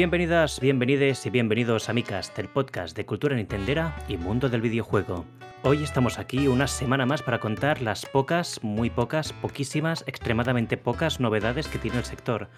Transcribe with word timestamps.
Bienvenidas, 0.00 0.60
bienvenides 0.60 1.26
y 1.26 1.30
bienvenidos 1.30 1.90
a 1.90 1.92
Micast, 1.92 2.38
el 2.38 2.48
podcast 2.48 2.96
de 2.96 3.04
cultura 3.04 3.36
nintendera 3.36 3.94
y 4.08 4.16
mundo 4.16 4.48
del 4.48 4.62
videojuego. 4.62 5.26
Hoy 5.62 5.82
estamos 5.82 6.18
aquí 6.18 6.48
una 6.48 6.68
semana 6.68 7.04
más 7.04 7.20
para 7.20 7.38
contar 7.38 7.82
las 7.82 8.06
pocas, 8.06 8.64
muy 8.64 8.88
pocas, 8.88 9.34
poquísimas, 9.34 10.02
extremadamente 10.06 10.78
pocas 10.78 11.20
novedades 11.20 11.68
que 11.68 11.76
tiene 11.76 11.98
el 11.98 12.06
sector. 12.06 12.48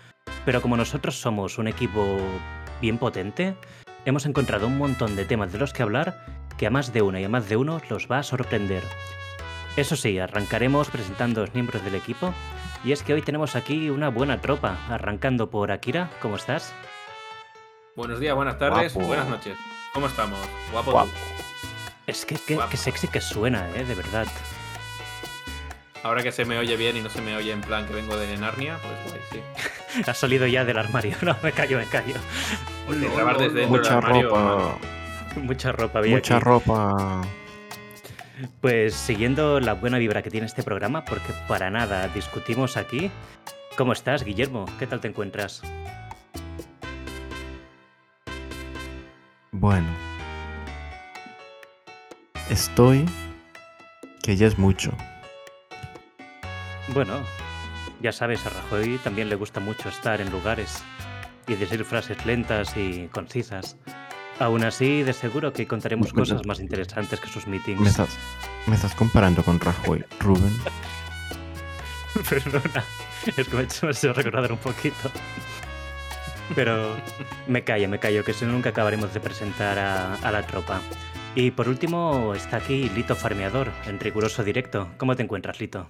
Pero 0.44 0.62
como 0.62 0.76
nosotros 0.76 1.20
somos 1.20 1.58
un 1.58 1.66
equipo 1.66 2.16
bien 2.80 2.96
potente, 2.96 3.56
hemos 4.04 4.24
encontrado 4.24 4.69
un 4.69 4.79
montón 4.79 5.17
de 5.17 5.24
temas 5.24 5.51
de 5.51 5.59
los 5.59 5.72
que 5.72 5.83
hablar 5.83 6.24
que 6.56 6.69
a 6.69 6.71
más 6.71 6.93
de 6.93 7.03
una 7.03 7.21
y 7.21 7.24
a 7.24 7.29
más 7.29 7.49
de 7.49 7.56
uno 7.56 7.81
los 7.90 8.06
va 8.09 8.21
a 8.21 8.22
sorprender. 8.22 8.85
Eso 9.77 9.97
sí, 9.97 10.17
arrancaremos 10.17 10.90
presentando 10.90 11.40
a 11.40 11.47
los 11.47 11.54
miembros 11.54 11.83
del 11.83 11.97
equipo. 11.97 12.33
Y 12.85 12.93
es 12.93 13.03
que 13.03 13.15
hoy 13.15 13.22
tenemos 13.22 13.56
aquí 13.56 13.90
una 13.90 14.11
buena 14.11 14.40
tropa, 14.40 14.79
arrancando 14.88 15.51
por 15.51 15.72
Akira. 15.72 16.09
¿Cómo 16.20 16.37
estás? 16.37 16.73
Buenos 17.97 18.20
días, 18.20 18.34
buenas 18.34 18.59
tardes, 18.59 18.95
Guapo. 18.95 19.09
buenas 19.09 19.29
noches. 19.29 19.56
¿Cómo 19.92 20.06
estamos? 20.06 20.38
Guapo. 20.73 20.92
Guapo. 20.92 21.10
Es 22.06 22.24
que 22.24 22.37
qué, 22.37 22.55
Guapo. 22.55 22.70
qué 22.70 22.77
sexy 22.77 23.09
que 23.09 23.20
suena, 23.20 23.69
¿eh? 23.74 23.84
De 23.84 23.95
verdad. 23.95 24.27
Ahora 26.02 26.23
que 26.23 26.33
se 26.33 26.45
me 26.45 26.59
oye 26.59 26.77
bien 26.77 26.97
y 26.97 27.00
no 27.00 27.10
se 27.10 27.20
me 27.20 27.36
oye 27.36 27.52
en 27.52 27.60
plan 27.60 27.86
que 27.86 27.95
vengo 27.95 28.16
de 28.16 28.36
Narnia, 28.36 28.78
pues 28.83 28.95
guay, 29.06 29.20
sí. 29.30 30.02
Has 30.06 30.19
salido 30.19 30.47
ya 30.47 30.64
del 30.64 30.78
armario. 30.78 31.16
No, 31.23 31.36
me 31.42 31.52
callo, 31.52 31.78
me 31.78 31.86
callo. 31.86 32.14
Porque 32.86 33.09
grabar 33.09 33.38
desde 33.38 33.60
dentro 33.60 33.77
Mucha 33.78 33.95
del 33.97 33.98
armario. 34.05 34.28
ropa. 34.30 34.78
Mucha 35.36 35.72
ropa 35.72 36.00
bien. 36.00 36.16
Mucha 36.16 36.36
aquí. 36.36 36.45
ropa. 36.45 37.22
Pues 38.61 38.95
siguiendo 38.95 39.61
la 39.61 39.74
buena 39.74 39.98
vibra 39.98 40.22
que 40.22 40.30
tiene 40.30 40.47
este 40.47 40.62
programa, 40.64 41.05
porque 41.05 41.33
para 41.47 41.70
nada 41.70 42.09
discutimos 42.09 42.77
aquí. 42.77 43.11
¿Cómo 43.77 43.92
estás, 43.92 44.24
Guillermo? 44.24 44.66
¿Qué 44.78 44.86
tal 44.86 45.00
te 45.00 45.09
encuentras? 45.09 45.62
Bueno. 49.52 49.88
Estoy. 52.50 53.08
Que 54.22 54.36
ya 54.36 54.47
es 54.47 54.59
mucho. 54.59 54.92
Bueno, 56.94 57.20
ya 58.00 58.12
sabes, 58.12 58.44
a 58.47 58.50
Rajoy 58.50 58.98
también 58.98 59.28
le 59.28 59.34
gusta 59.36 59.61
mucho 59.61 59.89
estar 59.89 60.20
en 60.20 60.31
lugares 60.31 60.83
y 61.47 61.55
decir 61.55 61.84
frases 61.84 62.25
lentas 62.27 62.77
y 62.77 63.09
concisas. 63.09 63.77
Aún 64.39 64.64
así, 64.64 65.03
de 65.03 65.12
seguro 65.12 65.53
que 65.53 65.66
contaremos 65.66 66.09
Me- 66.09 66.12
me- 66.12 66.20
cosas 66.22 66.47
más 66.47 66.61
interesantes 66.61 67.20
que 67.20 67.28
sus 67.28 67.47
Me 67.47 67.56
meetings. 67.56 67.87
estás, 67.89 68.16
me 68.66 68.75
estás 68.77 68.94
comparando 68.94 69.42
con 69.42 69.59
Rajoy, 69.61 70.05
Rubén. 70.20 70.56
Perdona, 72.28 72.84
es 73.37 73.48
que 73.48 73.56
me 73.56 73.62
me 73.62 73.62
he 73.62 73.91
hecho 73.92 74.12
recordar 74.12 74.53
un 74.53 74.59
poquito. 74.59 75.11
Pero 76.55 76.97
me 77.47 77.64
callo, 77.64 77.89
me 77.89 77.98
callo, 77.98 78.25
que 78.25 78.33
si 78.33 78.45
nunca 78.45 78.70
acabaremos 78.70 79.12
de 79.14 79.20
presentar 79.20 79.78
a, 79.78 80.14
a 80.17 80.33
la 80.33 80.47
tropa. 80.47 80.81
Y 81.34 81.50
por 81.50 81.69
último 81.69 82.34
está 82.34 82.59
aquí 82.59 82.91
Lito 82.91 83.17
Farmeador, 83.17 83.70
en 83.86 83.98
riguroso 83.98 84.44
directo. 84.44 84.89
¿Cómo 84.98 85.17
te 85.17 85.22
encuentras, 85.22 85.61
Lito? 85.61 85.89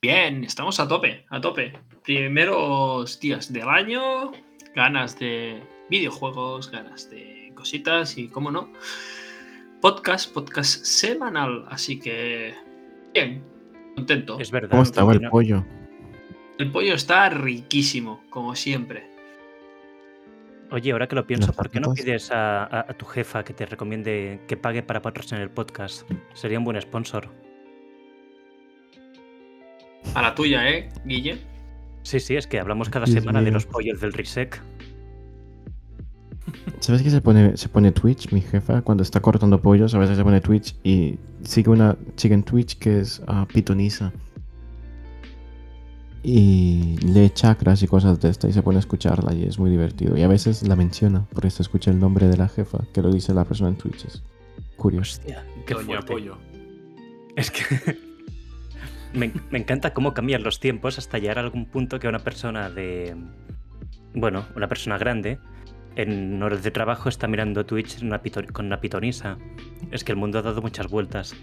Bien, 0.00 0.44
estamos 0.44 0.78
a 0.80 0.88
tope, 0.88 1.26
a 1.30 1.40
tope. 1.40 1.72
Primeros 2.04 3.18
días 3.20 3.52
del 3.52 3.68
año, 3.68 4.32
ganas 4.74 5.18
de 5.18 5.62
videojuegos, 5.90 6.70
ganas 6.70 7.10
de 7.10 7.52
cositas 7.54 8.16
y, 8.16 8.28
cómo 8.28 8.50
no, 8.50 8.70
podcast, 9.80 10.32
podcast 10.32 10.84
semanal. 10.84 11.64
Así 11.68 11.98
que, 11.98 12.54
bien, 13.12 13.42
contento. 13.94 14.38
Es 14.38 14.50
verdad. 14.50 14.70
¿Cómo 14.70 14.82
estaba 14.82 15.12
el 15.12 15.28
pollo? 15.28 15.64
El 16.58 16.70
pollo 16.70 16.94
está 16.94 17.28
riquísimo, 17.28 18.22
como 18.30 18.54
siempre. 18.54 19.15
Oye, 20.72 20.90
ahora 20.92 21.06
que 21.06 21.14
lo 21.14 21.26
pienso, 21.26 21.52
¿por 21.52 21.70
qué 21.70 21.78
no 21.80 21.92
pides 21.94 22.30
a, 22.32 22.64
a- 22.64 22.80
a 22.80 22.94
tu 22.94 23.06
jefa 23.06 23.44
que 23.44 23.52
te 23.52 23.66
recomiende 23.66 24.40
que 24.48 24.56
pague 24.56 24.82
para 24.82 25.00
patrocinar 25.00 25.42
el 25.42 25.50
podcast? 25.50 26.08
Sería 26.34 26.58
un 26.58 26.64
buen 26.64 26.80
sponsor. 26.80 27.28
A 30.14 30.22
la 30.22 30.34
tuya, 30.34 30.68
¿eh, 30.68 30.88
Guille? 31.04 31.38
Sí, 32.02 32.20
sí, 32.20 32.36
es 32.36 32.46
que 32.46 32.58
hablamos 32.60 32.88
cada 32.88 33.06
Dios 33.06 33.20
semana 33.20 33.42
de 33.42 33.50
los 33.50 33.66
pollos 33.66 34.00
del 34.00 34.12
Risec. 34.12 34.60
¿Sabes 36.80 37.02
que 37.02 37.10
se 37.10 37.20
pone, 37.20 37.56
se 37.56 37.68
pone 37.68 37.90
Twitch, 37.92 38.32
mi 38.32 38.40
jefa? 38.40 38.82
Cuando 38.82 39.02
está 39.02 39.20
cortando 39.20 39.60
pollos, 39.60 39.94
a 39.94 39.98
veces 39.98 40.16
se 40.16 40.22
pone 40.24 40.40
Twitch 40.40 40.76
y 40.84 41.18
sigue 41.42 41.70
una 41.70 41.96
chica 42.16 42.34
en 42.34 42.42
Twitch 42.44 42.78
que 42.78 43.00
es 43.00 43.22
pitonisa. 43.52 44.12
Y 46.28 46.96
lee 47.02 47.30
chakras 47.30 47.84
y 47.84 47.86
cosas 47.86 48.18
de 48.18 48.30
esta 48.30 48.48
y 48.48 48.52
se 48.52 48.60
pone 48.60 48.78
a 48.78 48.80
escucharla 48.80 49.32
y 49.32 49.44
es 49.44 49.60
muy 49.60 49.70
divertido. 49.70 50.16
Y 50.16 50.24
a 50.24 50.28
veces 50.28 50.66
la 50.66 50.74
menciona 50.74 51.24
porque 51.32 51.50
se 51.50 51.62
escucha 51.62 51.92
el 51.92 52.00
nombre 52.00 52.26
de 52.26 52.36
la 52.36 52.48
jefa 52.48 52.78
que 52.92 53.00
lo 53.00 53.12
dice 53.12 53.32
la 53.32 53.44
persona 53.44 53.70
en 53.70 53.76
Twitch. 53.76 54.06
Es 54.06 54.24
curioso. 54.76 55.20
Hostia, 55.20 55.44
qué 55.66 55.74
Doña 55.74 55.86
fuerte. 55.86 56.12
Pollo. 56.12 56.36
Es 57.36 57.52
que 57.52 57.62
me, 59.12 59.32
me 59.50 59.58
encanta 59.60 59.94
cómo 59.94 60.14
cambian 60.14 60.42
los 60.42 60.58
tiempos 60.58 60.98
hasta 60.98 61.18
llegar 61.18 61.38
a 61.38 61.42
algún 61.42 61.66
punto 61.66 62.00
que 62.00 62.08
una 62.08 62.18
persona 62.18 62.70
de. 62.70 63.14
Bueno, 64.12 64.46
una 64.56 64.66
persona 64.66 64.98
grande 64.98 65.38
en 65.96 66.42
horas 66.42 66.62
de 66.62 66.70
trabajo 66.70 67.08
está 67.08 67.26
mirando 67.26 67.64
Twitch 67.64 68.02
una 68.02 68.20
con 68.52 68.66
una 68.66 68.80
pitonisa. 68.80 69.38
Es 69.92 70.02
que 70.02 70.10
el 70.10 70.18
mundo 70.18 70.40
ha 70.40 70.42
dado 70.42 70.60
muchas 70.60 70.88
vueltas. 70.88 71.36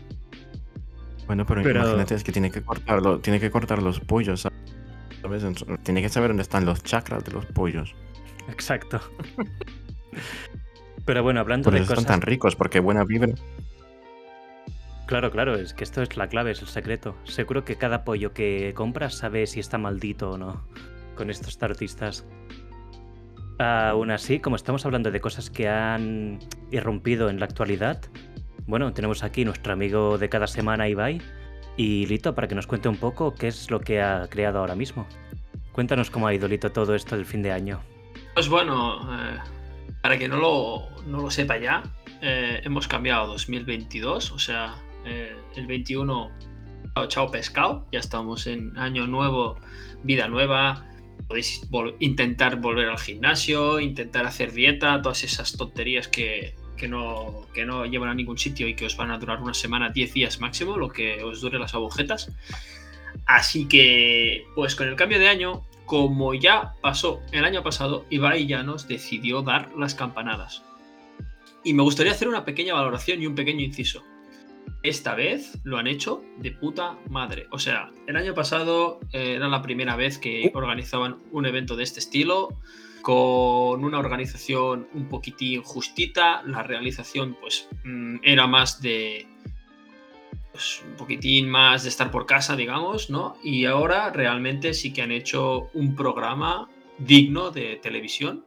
Bueno, 1.28 1.46
pero, 1.46 1.64
Pero- 1.64 1.82
imagínate, 1.82 2.16
es 2.16 2.24
que 2.24 2.32
tiene 2.32 2.52
que 2.52 2.62
cortarlo, 2.62 3.20
tiene 3.20 3.40
que 3.40 3.50
cortar 3.52 3.82
los 3.82 4.00
pollos, 4.00 4.48
Tiene 5.84 6.02
que 6.02 6.10
saber 6.10 6.30
dónde 6.32 6.44
están 6.44 6.66
los 6.66 6.84
chakras 6.84 7.24
de 7.24 7.32
los 7.32 7.46
pollos. 7.46 7.96
Exacto. 8.50 9.00
Pero 11.06 11.24
bueno, 11.24 11.40
hablando 11.40 11.66
Por 11.66 11.74
de 11.74 11.80
eso 11.80 11.88
cosas. 11.90 12.04
están 12.04 12.20
tan 12.20 12.28
ricos, 12.28 12.56
porque 12.56 12.80
buena 12.82 13.04
vibra. 13.06 13.34
Claro, 15.06 15.32
claro, 15.32 15.56
es 15.56 15.74
que 15.74 15.84
esto 15.84 16.02
es 16.02 16.16
la 16.18 16.28
clave, 16.28 16.52
es 16.52 16.62
el 16.62 16.68
secreto. 16.68 17.16
Seguro 17.24 17.64
que 17.66 17.76
cada 17.78 18.04
pollo 18.04 18.34
que 18.34 18.74
compras 18.76 19.16
sabe 19.16 19.48
si 19.48 19.60
está 19.60 19.78
maldito 19.78 20.32
o 20.32 20.38
no 20.38 20.66
con 21.16 21.30
estos 21.30 21.58
tartistas. 21.58 22.26
Aún 23.60 24.12
así, 24.12 24.40
como 24.40 24.56
estamos 24.56 24.86
hablando 24.86 25.12
de 25.12 25.22
cosas 25.22 25.50
que 25.50 25.68
han 25.70 26.40
irrumpido 26.72 27.30
en 27.30 27.40
la 27.40 27.46
actualidad, 27.46 28.02
bueno, 28.66 28.94
tenemos 28.94 29.24
aquí 29.24 29.46
nuestro 29.46 29.74
amigo 29.74 30.18
de 30.18 30.30
cada 30.30 30.48
semana, 30.48 30.88
Ibai, 30.88 31.22
y 31.76 32.06
Lito, 32.06 32.36
para 32.36 32.48
que 32.48 32.56
nos 32.56 32.68
cuente 32.68 32.88
un 32.88 32.98
poco 32.98 33.34
qué 33.34 33.48
es 33.48 33.70
lo 33.70 33.80
que 33.80 34.02
ha 34.02 34.28
creado 34.30 34.60
ahora 34.60 34.76
mismo. 34.76 35.08
Cuéntanos 35.72 36.10
cómo 36.10 36.28
ha 36.28 36.34
ido, 36.34 36.48
Lito, 36.48 36.72
todo 36.72 36.96
esto 36.96 37.16
del 37.16 37.26
fin 37.26 37.42
de 37.42 37.52
año. 37.52 37.82
Pues 38.36 38.48
bueno, 38.48 39.02
eh, 39.12 39.38
para 40.02 40.18
que 40.18 40.28
no 40.28 40.38
lo, 40.38 40.90
no 41.08 41.22
lo 41.22 41.32
sepa 41.32 41.58
ya, 41.58 41.84
eh, 42.22 42.62
hemos 42.64 42.88
cambiado 42.88 43.24
a 43.24 43.28
2022, 43.28 44.32
o 44.32 44.40
sea, 44.40 44.76
eh, 45.06 45.36
el 45.56 45.68
21, 45.68 46.32
chao, 46.96 47.08
chao 47.08 47.32
pescado, 47.32 47.86
ya 47.92 48.00
estamos 48.00 48.48
en 48.48 48.78
año 48.78 49.08
nuevo, 49.08 49.58
vida 50.04 50.28
nueva, 50.28 50.86
podéis 51.28 51.68
intentar 52.00 52.58
volver 52.58 52.90
al 52.90 53.00
gimnasio, 53.00 53.80
intentar 53.80 54.26
hacer 54.26 54.52
dieta, 54.54 55.02
todas 55.02 55.24
esas 55.24 55.58
tonterías 55.58 56.08
que, 56.08 56.56
que 56.84 56.90
no, 56.90 57.48
que 57.54 57.66
no 57.66 57.86
llevan 57.86 58.10
a 58.10 58.14
ningún 58.14 58.38
sitio 58.38 58.68
y 58.68 58.76
que 58.76 58.88
os 58.88 58.98
van 58.98 59.10
a 59.10 59.18
durar 59.18 59.42
una 59.42 59.54
semana, 59.54 59.90
10 59.90 60.14
días 60.14 60.42
máximo, 60.42 60.76
lo 60.76 60.90
que 60.90 61.24
os 61.24 61.40
dure 61.40 61.58
las 61.58 61.74
agujetas. 61.74 62.30
Así 63.26 63.70
que, 63.70 64.46
pues 64.54 64.76
con 64.76 64.90
el 64.90 64.98
cambio 64.98 65.18
de 65.18 65.30
año, 65.30 65.66
como 65.86 66.34
ya 66.34 66.74
pasó 66.82 67.22
el 67.32 67.46
año 67.46 67.64
pasado, 67.64 68.06
Ibai 68.10 68.48
ya 68.48 68.64
nos 68.64 68.86
decidió 68.86 69.44
dar 69.44 69.72
las 69.78 69.96
campanadas. 69.96 70.62
Y 71.64 71.74
me 71.74 71.84
gustaría 71.84 72.12
hacer 72.12 72.28
una 72.28 72.44
pequeña 72.44 72.74
valoración 72.74 73.22
y 73.22 73.28
un 73.28 73.36
pequeño 73.36 73.62
inciso. 73.62 74.04
Esta 74.82 75.16
vez 75.16 75.58
lo 75.64 75.78
han 75.78 75.88
hecho 75.88 76.22
de 76.40 76.52
puta 76.52 76.98
madre. 77.10 77.48
O 77.52 77.60
sea, 77.60 77.94
el 78.08 78.18
año 78.18 78.34
pasado 78.34 79.00
eh, 79.14 79.36
era 79.38 79.48
la 79.48 79.62
primera 79.62 79.96
vez 79.96 80.18
que 80.18 80.52
organizaban 80.54 81.20
un 81.32 81.46
evento 81.46 81.78
de 81.78 81.84
este 81.84 82.02
estilo, 82.02 82.60
con 83.04 83.84
una 83.84 84.00
organización 84.00 84.88
un 84.94 85.08
poquitín 85.10 85.62
justita. 85.62 86.42
La 86.44 86.64
realización, 86.64 87.38
pues, 87.40 87.68
mm, 87.84 88.20
era 88.24 88.48
más 88.48 88.82
de, 88.82 89.28
pues, 90.52 90.82
un 90.88 90.96
poquitín 90.96 91.50
más 91.50 91.84
de 91.84 91.90
estar 91.90 92.10
por 92.10 92.26
casa, 92.26 92.56
digamos, 92.56 93.10
¿no? 93.10 93.36
Y 93.44 93.66
ahora 93.66 94.10
realmente 94.10 94.74
sí 94.74 94.94
que 94.94 95.02
han 95.04 95.12
hecho 95.12 95.70
un 95.74 95.96
programa 95.96 96.70
digno 96.98 97.52
de 97.52 97.76
televisión. 97.76 98.46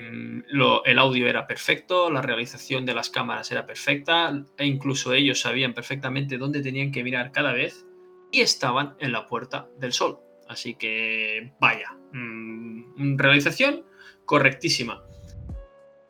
Mm, 0.00 0.40
el 0.84 0.98
audio 0.98 1.28
era 1.28 1.46
perfecto, 1.46 2.10
la 2.10 2.22
realización 2.22 2.86
de 2.86 2.94
las 2.94 3.10
cámaras 3.10 3.52
era 3.52 3.66
perfecta, 3.66 4.44
e 4.56 4.66
incluso 4.66 5.12
ellos 5.12 5.40
sabían 5.40 5.74
perfectamente 5.74 6.38
dónde 6.38 6.62
tenían 6.62 6.90
que 6.90 7.04
mirar 7.04 7.32
cada 7.32 7.52
vez 7.52 7.86
y 8.32 8.40
estaban 8.40 8.96
en 8.98 9.12
la 9.12 9.26
Puerta 9.26 9.68
del 9.78 9.92
Sol. 9.92 10.18
Así 10.48 10.74
que, 10.74 11.52
vaya, 11.60 11.96
mm, 12.12 13.16
realización 13.16 13.84
correctísima. 14.24 15.02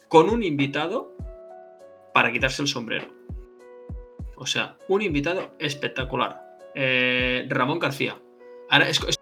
Con 0.08 0.28
un 0.30 0.42
invitado 0.42 1.16
para 2.12 2.30
quitarse 2.32 2.62
el 2.62 2.68
sombrero. 2.68 3.06
O 4.36 4.46
sea, 4.46 4.76
un 4.88 5.02
invitado 5.02 5.54
espectacular. 5.58 6.42
Eh, 6.74 7.46
Ramón 7.48 7.78
García. 7.78 8.20
Ahora, 8.70 8.88
es- 8.88 9.00
es- 9.08 9.16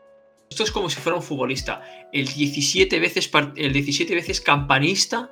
esto 0.50 0.64
es 0.64 0.70
como 0.70 0.88
si 0.91 1.00
fuera 1.00 1.17
un 1.17 1.23
futbolista. 1.23 1.82
El 2.12 2.26
17 2.26 2.99
veces, 3.00 3.31
el 3.56 3.73
17 3.73 4.14
veces 4.14 4.41
campanista 4.41 5.31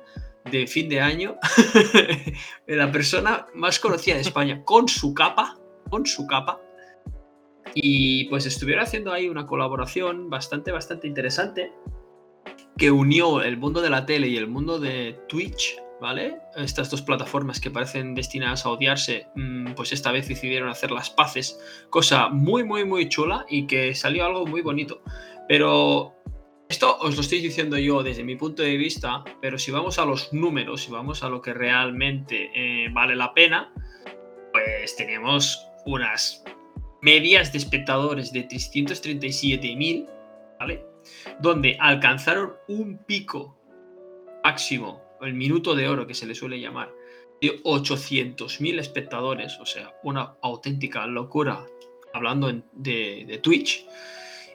de 0.49 0.65
fin 0.67 0.89
de 0.89 0.99
año, 1.01 1.37
la 2.67 2.91
persona 2.91 3.47
más 3.53 3.79
conocida 3.79 4.15
de 4.15 4.21
España, 4.21 4.63
con 4.63 4.87
su 4.87 5.13
capa, 5.13 5.57
con 5.89 6.05
su 6.05 6.25
capa. 6.25 6.59
Y 7.73 8.25
pues 8.25 8.45
estuvieron 8.45 8.83
haciendo 8.83 9.13
ahí 9.13 9.29
una 9.29 9.47
colaboración 9.47 10.29
bastante, 10.29 10.71
bastante 10.71 11.07
interesante 11.07 11.71
que 12.77 12.91
unió 12.91 13.41
el 13.41 13.57
mundo 13.57 13.81
de 13.81 13.89
la 13.89 14.05
tele 14.05 14.27
y 14.27 14.37
el 14.37 14.47
mundo 14.47 14.79
de 14.79 15.19
Twitch, 15.27 15.77
¿vale? 16.01 16.39
Estas 16.55 16.89
dos 16.89 17.01
plataformas 17.01 17.59
que 17.59 17.69
parecen 17.69 18.15
destinadas 18.15 18.65
a 18.65 18.69
odiarse, 18.69 19.27
mm, 19.35 19.73
pues 19.73 19.93
esta 19.93 20.11
vez 20.11 20.27
decidieron 20.27 20.69
hacer 20.69 20.91
las 20.91 21.09
paces, 21.09 21.59
cosa 21.89 22.29
muy, 22.29 22.63
muy, 22.63 22.85
muy 22.85 23.07
chula 23.07 23.45
y 23.49 23.67
que 23.67 23.93
salió 23.93 24.25
algo 24.25 24.47
muy 24.47 24.61
bonito. 24.61 25.01
Pero 25.47 26.15
esto 26.69 26.97
os 27.01 27.15
lo 27.15 27.21
estoy 27.21 27.41
diciendo 27.41 27.77
yo 27.77 28.01
desde 28.01 28.23
mi 28.23 28.35
punto 28.35 28.63
de 28.63 28.77
vista, 28.77 29.23
pero 29.41 29.59
si 29.59 29.71
vamos 29.71 29.99
a 29.99 30.05
los 30.05 30.33
números, 30.33 30.81
si 30.81 30.91
vamos 30.91 31.21
a 31.21 31.29
lo 31.29 31.41
que 31.41 31.53
realmente 31.53 32.49
eh, 32.55 32.89
vale 32.91 33.15
la 33.15 33.33
pena, 33.33 33.71
pues 34.53 34.95
tenemos 34.95 35.67
unas 35.85 36.43
medias 37.01 37.51
de 37.51 37.57
espectadores 37.57 38.31
de 38.31 38.47
337.000, 38.47 40.07
¿vale? 40.59 40.85
Donde 41.39 41.77
alcanzaron 41.79 42.53
un 42.67 42.99
pico 43.05 43.57
máximo, 44.43 45.01
el 45.21 45.33
minuto 45.33 45.75
de 45.75 45.87
oro 45.87 46.07
que 46.07 46.13
se 46.13 46.25
le 46.25 46.35
suele 46.35 46.59
llamar, 46.59 46.91
de 47.41 47.61
800.000 47.63 48.79
espectadores, 48.79 49.57
o 49.59 49.65
sea, 49.65 49.93
una 50.03 50.35
auténtica 50.41 51.05
locura 51.07 51.65
hablando 52.13 52.51
de, 52.73 53.39
Twitch. 53.41 53.85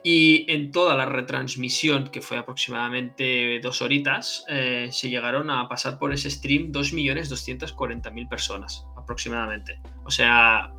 Y 0.03 0.49
en 0.49 0.71
toda 0.71 0.95
la 0.95 1.05
retransmisión, 1.05 2.07
que 2.09 2.21
fue 2.21 2.37
aproximadamente 2.37 3.59
dos 3.61 3.81
horitas, 3.81 4.45
eh, 4.47 4.87
se 4.91 5.09
llegaron 5.09 5.49
a 5.49 5.67
pasar 5.67 5.99
por 5.99 6.13
ese 6.13 6.29
stream 6.29 6.71
2.240.000 6.71 8.29
personas 8.29 8.85
aproximadamente. 8.95 9.81
O 10.05 10.11
sea, 10.11 10.71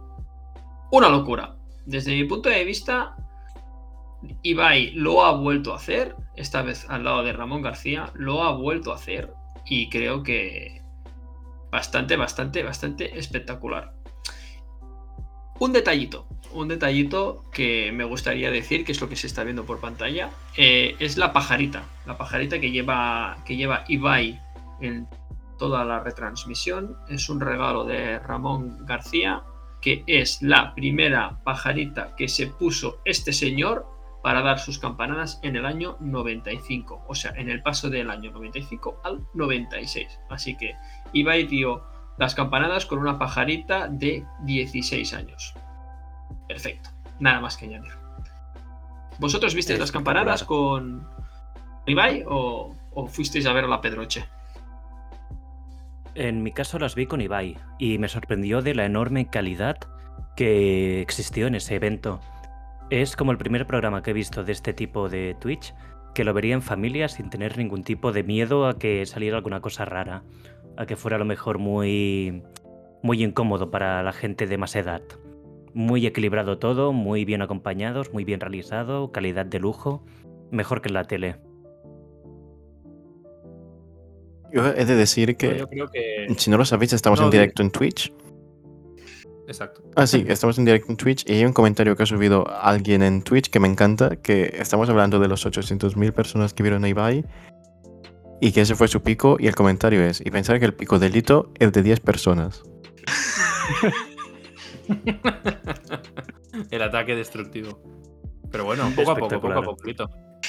una 0.91 1.11
locura. 1.11 1.58
Desde 1.89 2.15
mi 2.15 2.25
punto 2.25 2.51
de 2.51 2.65
vista, 2.65 3.17
Ibai 4.43 4.91
lo 4.91 5.25
ha 5.25 5.33
vuelto 5.33 5.73
a 5.73 5.77
hacer, 5.77 6.17
esta 6.37 6.61
vez 6.61 6.85
al 6.91 7.05
lado 7.05 7.23
de 7.23 7.33
Ramón 7.33 7.63
García, 7.63 8.13
lo 8.13 8.43
ha 8.43 8.53
vuelto 8.53 8.93
a 8.93 8.97
hacer 8.97 9.33
y 9.65 9.89
creo 9.89 10.23
que 10.23 10.83
bastante, 11.73 12.19
bastante, 12.19 12.63
bastante 12.63 13.19
espectacular. 13.19 13.95
Un 15.61 15.73
detallito, 15.73 16.29
un 16.53 16.69
detallito 16.69 17.45
que 17.55 17.91
me 17.91 18.05
gustaría 18.05 18.51
decir, 18.51 18.85
que 18.85 18.93
es 18.93 19.01
lo 19.01 19.09
que 19.09 19.17
se 19.17 19.27
está 19.27 19.43
viendo 19.43 19.65
por 19.65 19.81
pantalla, 19.81 20.29
eh, 20.59 20.95
es 20.99 21.17
la 21.17 21.33
pajarita. 21.33 21.85
La 22.05 22.19
pajarita 22.19 22.61
que 22.61 22.71
lleva, 22.71 23.39
que 23.47 23.57
lleva 23.57 23.85
Ibai 23.89 24.39
en 24.83 25.09
toda 25.59 25.87
la 25.87 26.01
retransmisión. 26.01 26.99
Es 27.09 27.31
un 27.31 27.41
regalo 27.41 27.85
de 27.85 28.19
Ramón 28.19 28.85
García, 28.85 29.43
que 29.81 30.05
es 30.07 30.43
la 30.43 30.75
primera 30.75 31.41
pajarita 31.45 32.15
que 32.17 32.29
se 32.29 32.47
puso 32.47 33.01
este 33.05 33.33
señor 33.33 33.87
para 34.23 34.43
dar 34.43 34.59
sus 34.59 34.79
campanadas 34.79 35.39
en 35.43 35.57
el 35.57 35.65
año 35.65 35.97
95, 36.01 37.05
o 37.07 37.15
sea, 37.15 37.33
en 37.37 37.49
el 37.49 37.63
paso 37.63 37.89
del 37.89 38.11
año 38.11 38.33
95 38.33 39.01
al 39.05 39.27
96. 39.35 40.21
Así 40.29 40.57
que 40.57 40.75
Ibai 41.13 41.47
dio 41.47 41.85
las 42.19 42.35
campanadas 42.35 42.85
con 42.87 42.99
una 42.99 43.19
pajarita 43.19 43.89
de 43.89 44.25
16 44.43 45.15
años. 45.15 45.55
Perfecto, 46.49 46.91
nada 47.21 47.41
más 47.41 47.57
que 47.57 47.67
añadir. 47.67 47.93
¿Vosotros 49.19 49.55
visteis 49.55 49.79
las 49.79 49.93
campanadas 49.93 50.45
con 50.45 51.07
Ibai 51.87 52.25
o, 52.27 52.75
o 52.93 53.07
fuisteis 53.07 53.47
a 53.47 53.53
ver 53.53 53.65
a 53.65 53.69
la 53.69 53.81
Pedroche? 53.81 54.29
En 56.15 56.43
mi 56.43 56.53
caso 56.53 56.79
las 56.79 56.95
vi 56.95 57.07
con 57.07 57.21
Ibai 57.21 57.57
y 57.79 57.99
me 57.99 58.09
sorprendió 58.09 58.63
de 58.63 58.75
la 58.75 58.85
enorme 58.85 59.29
calidad 59.29 59.77
que 60.37 61.01
existió 61.01 61.47
en 61.47 61.55
ese 61.55 61.75
evento. 61.75 62.21
Es 62.91 63.17
como 63.17 63.33
el 63.33 63.39
primer 63.39 63.67
programa 63.67 64.03
que 64.03 64.11
he 64.11 64.15
visto 64.15 64.45
de 64.45 64.53
este 64.53 64.73
tipo 64.73 65.09
de 65.09 65.37
Twitch 65.41 65.75
que 66.15 66.25
lo 66.25 66.35
vería 66.35 66.55
en 66.55 66.63
familia 66.63 67.09
sin 67.09 67.31
tener 67.31 67.59
ningún 67.59 67.85
tipo 67.85 68.13
de 68.13 68.25
miedo 68.25 68.67
a 68.67 68.79
que 68.79 69.05
saliera 69.07 69.37
alguna 69.37 69.61
cosa 69.61 69.85
rara 69.85 70.25
a 70.79 70.87
que 70.87 70.97
fuera 70.97 71.17
a 71.17 71.19
lo 71.19 71.25
mejor 71.25 71.59
muy, 71.59 72.45
muy 73.03 73.23
incómodo 73.23 73.71
para 73.71 74.03
la 74.05 74.13
gente 74.13 74.47
de 74.47 74.59
más 74.59 74.77
edad. 74.77 75.03
Muy 75.75 76.07
equilibrado 76.07 76.59
todo, 76.59 76.93
muy 76.93 77.25
bien 77.25 77.43
acompañados, 77.43 78.13
muy 78.13 78.25
bien 78.25 78.41
realizado, 78.41 79.11
calidad 79.11 79.45
de 79.45 79.59
lujo, 79.59 80.05
mejor 80.53 80.81
que 80.81 80.91
la 80.91 81.05
tele. 81.05 81.41
Yo 84.53 84.67
he 84.67 84.85
de 84.85 84.95
decir 84.95 85.37
que, 85.37 85.67
si 86.37 86.51
no 86.51 86.57
lo 86.57 86.65
sabéis, 86.65 86.93
estamos 86.93 87.21
en 87.21 87.31
directo 87.31 87.63
en 87.63 87.71
Twitch. 87.71 88.13
Exacto. 89.47 89.83
Ah, 89.97 90.07
sí, 90.07 90.25
estamos 90.29 90.59
en 90.59 90.67
directo 90.67 90.91
en 90.91 90.97
Twitch 90.97 91.25
y 91.29 91.33
hay 91.33 91.45
un 91.45 91.53
comentario 91.55 91.97
que 91.97 92.03
ha 92.03 92.07
subido 92.07 92.47
alguien 92.49 93.03
en 93.03 93.23
Twitch 93.23 93.49
que 93.49 93.61
me 93.61 93.69
encanta, 93.69 94.17
que 94.17 94.55
estamos 94.59 94.91
hablando 94.91 95.19
de 95.19 95.29
los 95.29 95.47
800.000 95.47 96.13
personas 96.13 96.53
que 96.53 96.63
vieron 96.63 96.85
a 96.85 96.89
Ibai 96.89 97.25
y 98.41 98.53
que 98.53 98.61
ese 98.61 98.75
fue 98.75 98.89
su 98.89 99.03
pico 99.03 99.37
y 99.41 99.47
el 99.47 99.55
comentario 99.55 100.03
es, 100.03 100.21
y 100.21 100.31
pensar 100.31 100.59
que 100.59 100.67
el 100.67 100.75
pico 100.75 100.99
delito 100.99 101.51
es 101.59 101.73
de 101.73 101.83
10 101.83 102.01
personas. 102.01 102.63
el 106.71 106.83
ataque 106.83 107.17
destructivo. 107.17 107.81
Pero 108.51 108.65
bueno, 108.65 108.91
poco 108.95 109.13
a 109.13 109.17
poco, 109.17 109.41
poco 109.41 109.53
a 109.53 109.63
poco, 109.63 109.77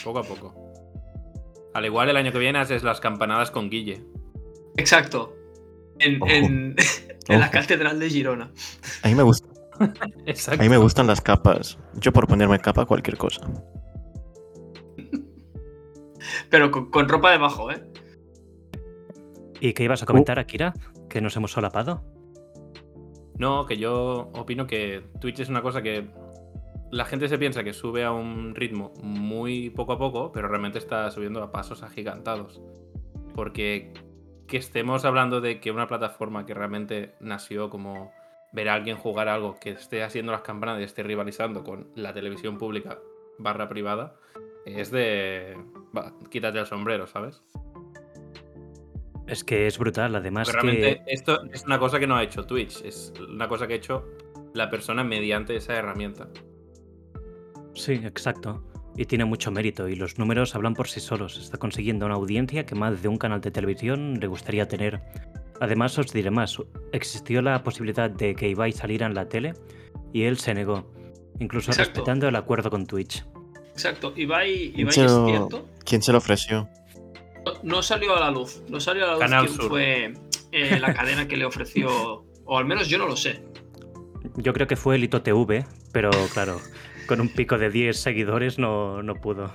poco 0.04 0.20
a 0.20 0.24
poco. 0.24 0.69
Al 1.74 1.86
igual 1.86 2.10
el 2.10 2.18
año 2.18 2.32
que 2.32 2.40
viene 2.40 2.60
haces 2.60 2.84
las 2.84 3.00
campanadas 3.00 3.52
con 3.52 3.70
Guille. 3.70 4.04
Exacto. 4.78 5.36
En, 6.00 6.76
la 7.28 7.52
catedral 7.52 8.00
de 8.00 8.10
Girona. 8.10 8.52
A 9.04 9.08
mí 9.08 9.16
me 9.16 9.24
gusta. 9.24 9.48
A 9.80 10.56
mí 10.58 10.70
me 10.70 10.78
gustan 10.78 11.08
las 11.08 11.22
capas. 11.22 11.78
Yo 11.96 12.12
por 12.12 12.28
ponerme 12.28 12.60
capa 12.60 12.86
cualquier 12.86 13.18
cosa. 13.18 13.42
Pero 16.50 16.72
con, 16.72 17.08
ropa 17.08 17.32
debajo, 17.32 17.72
¿eh? 17.72 17.84
¿Y 19.62 19.74
qué 19.74 19.84
ibas 19.84 20.04
a 20.04 20.06
comentar, 20.06 20.38
uh. 20.38 20.42
Akira? 20.42 20.74
¿Que 21.10 21.22
nos 21.22 21.36
hemos 21.36 21.52
solapado? 21.52 22.04
No, 23.38 23.66
que 23.66 23.78
yo 23.78 24.30
opino 24.34 24.68
que 24.68 25.04
Twitch 25.22 25.40
es 25.40 25.50
una 25.50 25.62
cosa 25.62 25.82
que 25.82 26.10
la 26.92 27.06
gente 27.06 27.28
se 27.28 27.38
piensa 27.38 27.64
que 27.64 27.74
sube 27.74 28.04
a 28.04 28.12
un 28.12 28.56
ritmo 28.56 28.94
muy 29.02 29.70
poco 29.70 29.94
a 29.94 29.98
poco, 29.98 30.32
pero 30.32 30.48
realmente 30.48 30.80
está 30.80 31.10
subiendo 31.12 31.44
a 31.44 31.52
pasos 31.52 31.84
agigantados. 31.84 32.62
Porque 33.36 33.94
que 34.48 34.58
estemos 34.58 35.06
hablando 35.06 35.42
de 35.42 35.60
que 35.60 35.72
una 35.72 35.88
plataforma 35.88 36.46
que 36.46 36.54
realmente 36.54 37.14
nació 37.20 37.70
como 37.70 38.12
ver 38.52 38.70
a 38.70 38.74
alguien 38.74 38.98
jugar 38.98 39.28
algo 39.28 39.60
que 39.60 39.72
esté 39.72 40.04
haciendo 40.04 40.32
las 40.32 40.42
campanas 40.42 40.80
y 40.80 40.84
esté 40.84 41.04
rivalizando 41.04 41.64
con 41.64 41.92
la 41.96 42.14
televisión 42.14 42.58
pública 42.58 42.98
barra 43.38 43.70
privada, 43.70 44.16
es 44.66 44.92
de. 44.92 45.56
quítate 46.30 46.60
el 46.60 46.66
sombrero, 46.66 47.06
¿sabes? 47.08 47.44
Es 49.28 49.44
que 49.44 49.68
es 49.68 49.78
brutal, 49.78 50.16
además. 50.16 50.52
realmente 50.52 51.04
esto 51.06 51.44
es 51.54 51.64
una 51.64 51.78
cosa 51.78 52.00
que 52.00 52.08
no 52.08 52.16
ha 52.16 52.24
hecho 52.24 52.46
Twitch, 52.46 52.82
es 52.84 53.14
una 53.20 53.48
cosa 53.48 53.68
que 53.68 53.74
ha 53.74 53.78
hecho 53.78 54.04
la 54.54 54.72
persona 54.72 55.04
mediante 55.04 55.56
esa 55.56 55.76
herramienta. 55.76 56.28
Sí, 57.74 57.94
exacto. 57.94 58.64
Y 58.96 59.06
tiene 59.06 59.26
mucho 59.26 59.52
mérito 59.52 59.88
y 59.88 59.96
los 59.96 60.18
números 60.18 60.56
hablan 60.56 60.74
por 60.74 60.88
sí 60.88 61.00
solos. 61.00 61.38
Está 61.38 61.58
consiguiendo 61.58 62.06
una 62.06 62.16
audiencia 62.16 62.66
que 62.66 62.76
más 62.76 63.02
de 63.02 63.08
un 63.08 63.18
canal 63.18 63.42
de 63.42 63.52
televisión 63.52 64.20
le 64.20 64.28
gustaría 64.28 64.68
tener. 64.68 65.02
Además, 65.62 65.98
os 65.98 66.12
diré 66.12 66.32
más, 66.32 66.58
existió 66.92 67.42
la 67.42 67.64
posibilidad 67.64 68.10
de 68.10 68.36
que 68.36 68.50
Ibai 68.50 68.72
saliera 68.72 69.06
en 69.06 69.14
la 69.14 69.28
tele 69.28 69.54
y 70.14 70.24
él 70.24 70.38
se 70.38 70.54
negó, 70.54 70.92
incluso 71.40 71.72
respetando 71.72 72.28
el 72.28 72.36
acuerdo 72.36 72.70
con 72.70 72.86
Twitch. 72.86 73.26
Exacto, 73.72 74.14
Ibai, 74.16 74.74
Ibai 74.76 74.90
es 74.90 74.96
cierto. 74.96 75.68
¿Quién 75.86 76.02
se 76.02 76.12
lo 76.12 76.18
ofreció? 76.18 76.68
No, 77.64 77.82
salió 77.82 78.16
a 78.16 78.20
la 78.20 78.32
luz. 78.32 78.62
No 78.70 78.80
salió 78.80 79.06
a 79.06 79.16
la 79.16 79.42
luz 79.42 79.58
quién 79.58 79.70
fue 79.70 80.14
eh, 80.52 80.80
la 80.80 80.94
cadena 80.94 81.28
que 81.28 81.38
le 81.38 81.46
ofreció. 81.46 82.26
O 82.46 82.58
al 82.58 82.66
menos 82.66 82.88
yo 82.88 82.98
no 82.98 83.08
lo 83.08 83.16
sé. 83.16 83.44
Yo 84.36 84.54
creo 84.54 84.68
que 84.68 84.76
fue 84.76 84.96
Elito 84.96 85.22
TV, 85.22 85.66
pero 85.92 86.10
claro, 86.34 86.60
con 87.10 87.22
un 87.22 87.30
pico 87.30 87.58
de 87.58 87.72
10 87.72 87.98
seguidores 87.98 88.60
no, 88.60 89.02
no 89.02 89.16
pudo. 89.16 89.52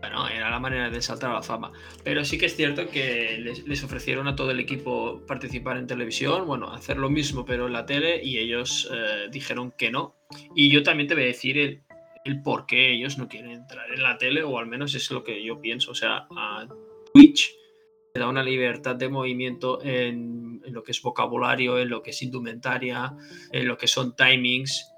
Bueno, 0.00 0.26
era 0.26 0.48
la 0.48 0.58
manera 0.58 0.88
de 0.88 1.02
saltar 1.02 1.32
a 1.32 1.34
la 1.34 1.42
fama. 1.42 1.70
Pero 2.02 2.24
sí 2.24 2.38
que 2.38 2.46
es 2.46 2.56
cierto 2.56 2.88
que 2.88 3.36
les, 3.66 3.84
ofrecieron 3.84 4.26
a 4.26 4.34
todo 4.34 4.52
el 4.52 4.58
equipo 4.58 5.20
participar 5.26 5.76
en 5.76 5.86
televisión, 5.86 6.46
bueno, 6.46 6.72
hacer 6.72 6.96
lo 6.96 7.10
mismo 7.10 7.44
pero 7.44 7.66
en 7.66 7.74
la 7.74 7.84
tele 7.84 8.24
y 8.24 8.38
ellos 8.38 8.90
eh, 8.90 9.28
dijeron 9.30 9.74
que 9.76 9.90
no. 9.90 10.14
Y 10.56 10.70
yo 10.70 10.82
también 10.82 11.06
te 11.06 11.14
voy 11.14 11.24
a 11.24 11.26
decir 11.26 11.58
el, 11.58 11.82
el 12.24 12.40
por 12.40 12.64
qué 12.64 12.92
ellos 12.92 13.18
no 13.18 13.28
quieren 13.28 13.50
entrar 13.50 13.92
en 13.92 14.02
la 14.02 14.16
tele, 14.16 14.42
o 14.42 14.58
al 14.58 14.66
menos 14.66 14.94
es 14.94 15.10
lo 15.10 15.22
que 15.22 15.44
yo 15.44 15.60
pienso. 15.60 15.90
O 15.90 15.94
sea, 15.94 16.26
a 16.30 16.66
Twitch 17.12 17.54
le 18.14 18.20
da 18.20 18.28
una 18.28 18.42
libertad 18.42 18.96
de 18.96 19.10
movimiento 19.10 19.82
en, 19.82 20.62
lo 20.68 20.82
que 20.82 20.92
es 20.92 21.02
vocabulario, 21.02 21.78
en 21.78 21.90
lo 21.90 22.02
que 22.02 22.10
es 22.10 22.22
indumentaria, 22.22 23.14
en 23.52 23.68
lo 23.68 23.76
que 23.76 23.88
son 23.88 24.16
timings, 24.16 24.93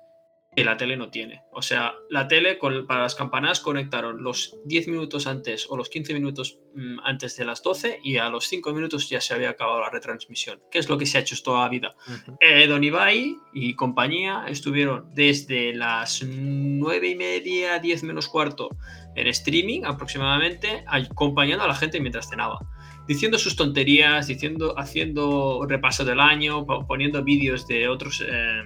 que 0.56 0.64
la 0.64 0.78
tele 0.78 0.96
no 0.96 1.10
tiene. 1.10 1.42
O 1.52 1.60
sea, 1.60 1.94
la 2.08 2.26
tele 2.28 2.56
con, 2.56 2.86
para 2.86 3.02
las 3.02 3.14
campanadas 3.14 3.60
conectaron 3.60 4.22
los 4.24 4.56
10 4.64 4.88
minutos 4.88 5.26
antes 5.26 5.66
o 5.68 5.76
los 5.76 5.90
15 5.90 6.14
minutos 6.14 6.58
mm, 6.74 7.00
antes 7.04 7.36
de 7.36 7.44
las 7.44 7.62
12 7.62 8.00
y 8.02 8.16
a 8.16 8.30
los 8.30 8.46
5 8.48 8.72
minutos 8.72 9.10
ya 9.10 9.20
se 9.20 9.34
había 9.34 9.50
acabado 9.50 9.80
la 9.82 9.90
retransmisión, 9.90 10.58
que 10.70 10.78
es 10.78 10.88
lo 10.88 10.96
que 10.96 11.04
se 11.04 11.18
ha 11.18 11.20
hecho 11.20 11.36
toda 11.44 11.60
la 11.64 11.68
vida. 11.68 11.94
Eh, 12.40 12.66
Don 12.66 12.82
Ibai 12.82 13.36
y 13.52 13.74
compañía 13.74 14.46
estuvieron 14.48 15.10
desde 15.14 15.74
las 15.74 16.22
9 16.26 17.06
y 17.06 17.14
media, 17.16 17.78
10 17.78 18.02
menos 18.04 18.26
cuarto 18.26 18.70
en 19.14 19.26
streaming 19.26 19.82
aproximadamente, 19.84 20.84
acompañando 20.86 21.64
a 21.64 21.68
la 21.68 21.74
gente 21.74 22.00
mientras 22.00 22.30
cenaba. 22.30 22.58
Diciendo 23.06 23.38
sus 23.38 23.56
tonterías, 23.56 24.26
diciendo, 24.26 24.74
haciendo 24.78 25.64
repaso 25.68 26.04
del 26.04 26.18
año, 26.18 26.64
po- 26.66 26.86
poniendo 26.86 27.22
vídeos 27.22 27.66
de 27.68 27.88
otros, 27.88 28.24
eh, 28.26 28.62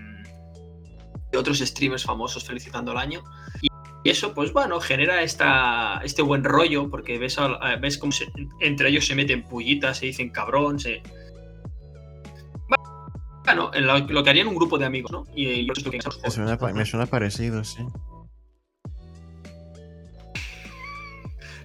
de 1.31 1.39
otros 1.39 1.59
streamers 1.59 2.05
famosos 2.05 2.45
felicitando 2.45 2.93
el 2.93 2.99
año. 2.99 3.23
Y, 3.63 3.69
y 4.05 4.11
eso, 4.11 4.33
pues 4.35 4.53
bueno, 4.53 4.81
genera 4.81 5.23
esta, 5.23 6.01
este 6.05 6.23
buen 6.23 6.43
rollo, 6.45 6.89
porque 6.91 7.19
ves, 7.19 7.39
a- 7.39 7.77
ves 7.77 7.99
cómo 7.99 8.13
se- 8.13 8.31
entre 8.61 8.89
ellos 8.89 9.07
se 9.07 9.15
meten 9.15 9.43
pullitas, 9.45 9.99
se 9.99 10.07
dicen 10.07 10.31
cabrón, 10.31 10.79
se, 10.81 11.03
bueno, 13.45 13.71
en 13.75 13.87
lo, 13.87 13.99
lo 13.99 14.23
que 14.25 14.31
harían 14.31 14.49
un 14.49 14.55
grupo 14.55 14.79
de 14.79 14.85
amigos, 14.87 15.11
¿no? 15.13 15.25
Y, 15.35 15.47
y 15.49 15.71
otros 15.71 15.85
que 15.85 15.99
Me 16.23 16.31
suena, 16.31 16.57
me 16.73 16.85
suena 16.87 17.07
parecido, 17.07 17.65
sí. 17.65 17.85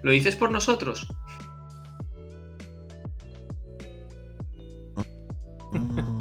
¿Lo 0.01 0.11
dices 0.11 0.35
por 0.35 0.51
nosotros? 0.51 1.07
Mm. 5.71 6.14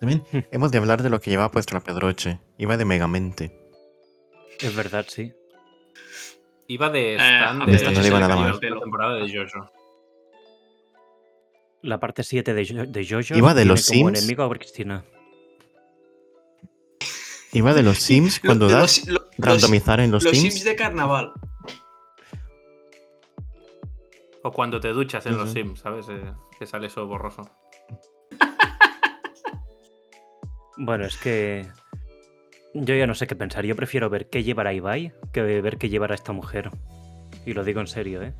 También 0.00 0.24
hemos 0.52 0.70
de 0.70 0.78
hablar 0.78 1.02
de 1.02 1.10
lo 1.10 1.20
que 1.20 1.30
llevaba 1.30 1.50
puesto 1.50 1.74
la 1.74 1.80
Pedroche. 1.80 2.38
Iba 2.58 2.76
de 2.76 2.84
Megamente. 2.84 3.58
Es 4.60 4.74
verdad, 4.74 5.06
sí. 5.08 5.32
Iba 6.66 6.90
de 6.90 7.14
Eh, 7.14 7.16
stand 7.16 7.64
de, 7.66 7.72
no 7.92 8.02
de 8.02 8.10
nada 8.10 8.28
la 8.28 8.36
más. 8.36 8.60
temporada 8.60 9.14
de 9.16 9.32
Jojo. 9.32 9.70
La 11.82 11.98
parte 12.00 12.24
7 12.24 12.52
de, 12.54 12.66
Jo- 12.66 12.86
de 12.86 13.06
Jojo 13.06 13.36
Iba 13.38 13.54
de 13.54 13.64
los 13.64 13.86
como 13.86 14.08
Sims. 14.08 14.18
enemigo 14.18 14.42
a 14.42 14.50
Cristina. 14.50 15.04
Iba 17.52 17.72
de 17.72 17.82
los 17.82 17.98
Sims 17.98 18.40
cuando 18.40 18.66
Lo- 18.66 18.72
das 18.72 19.06
los, 19.06 19.22
randomizar 19.38 20.00
en 20.00 20.10
los, 20.10 20.24
los 20.24 20.36
Sims. 20.36 20.54
Sims 20.54 20.64
de 20.64 20.76
carnaval. 20.76 21.32
O 24.42 24.52
cuando 24.52 24.80
te 24.80 24.88
duchas 24.88 25.24
en 25.26 25.36
los. 25.36 25.50
Sims, 25.52 25.80
¿sabes? 25.80 26.06
Eh, 26.10 26.32
que 26.58 26.66
sale 26.66 26.88
eso 26.88 27.06
borroso. 27.06 27.48
Bueno, 30.78 31.04
es 31.04 31.16
que 31.16 31.66
yo 32.72 32.94
ya 32.94 33.06
no 33.06 33.14
sé 33.14 33.26
qué 33.26 33.34
pensar. 33.34 33.64
Yo 33.64 33.74
prefiero 33.76 34.08
ver 34.08 34.28
qué 34.28 34.44
llevará 34.44 34.72
Ibai 34.72 35.12
que 35.32 35.42
ver 35.42 35.76
qué 35.76 35.88
llevará 35.88 36.14
esta 36.14 36.32
mujer. 36.32 36.70
Y 37.44 37.52
lo 37.52 37.64
digo 37.64 37.80
en 37.80 37.86
serio, 37.86 38.22
¿eh? 38.22 38.32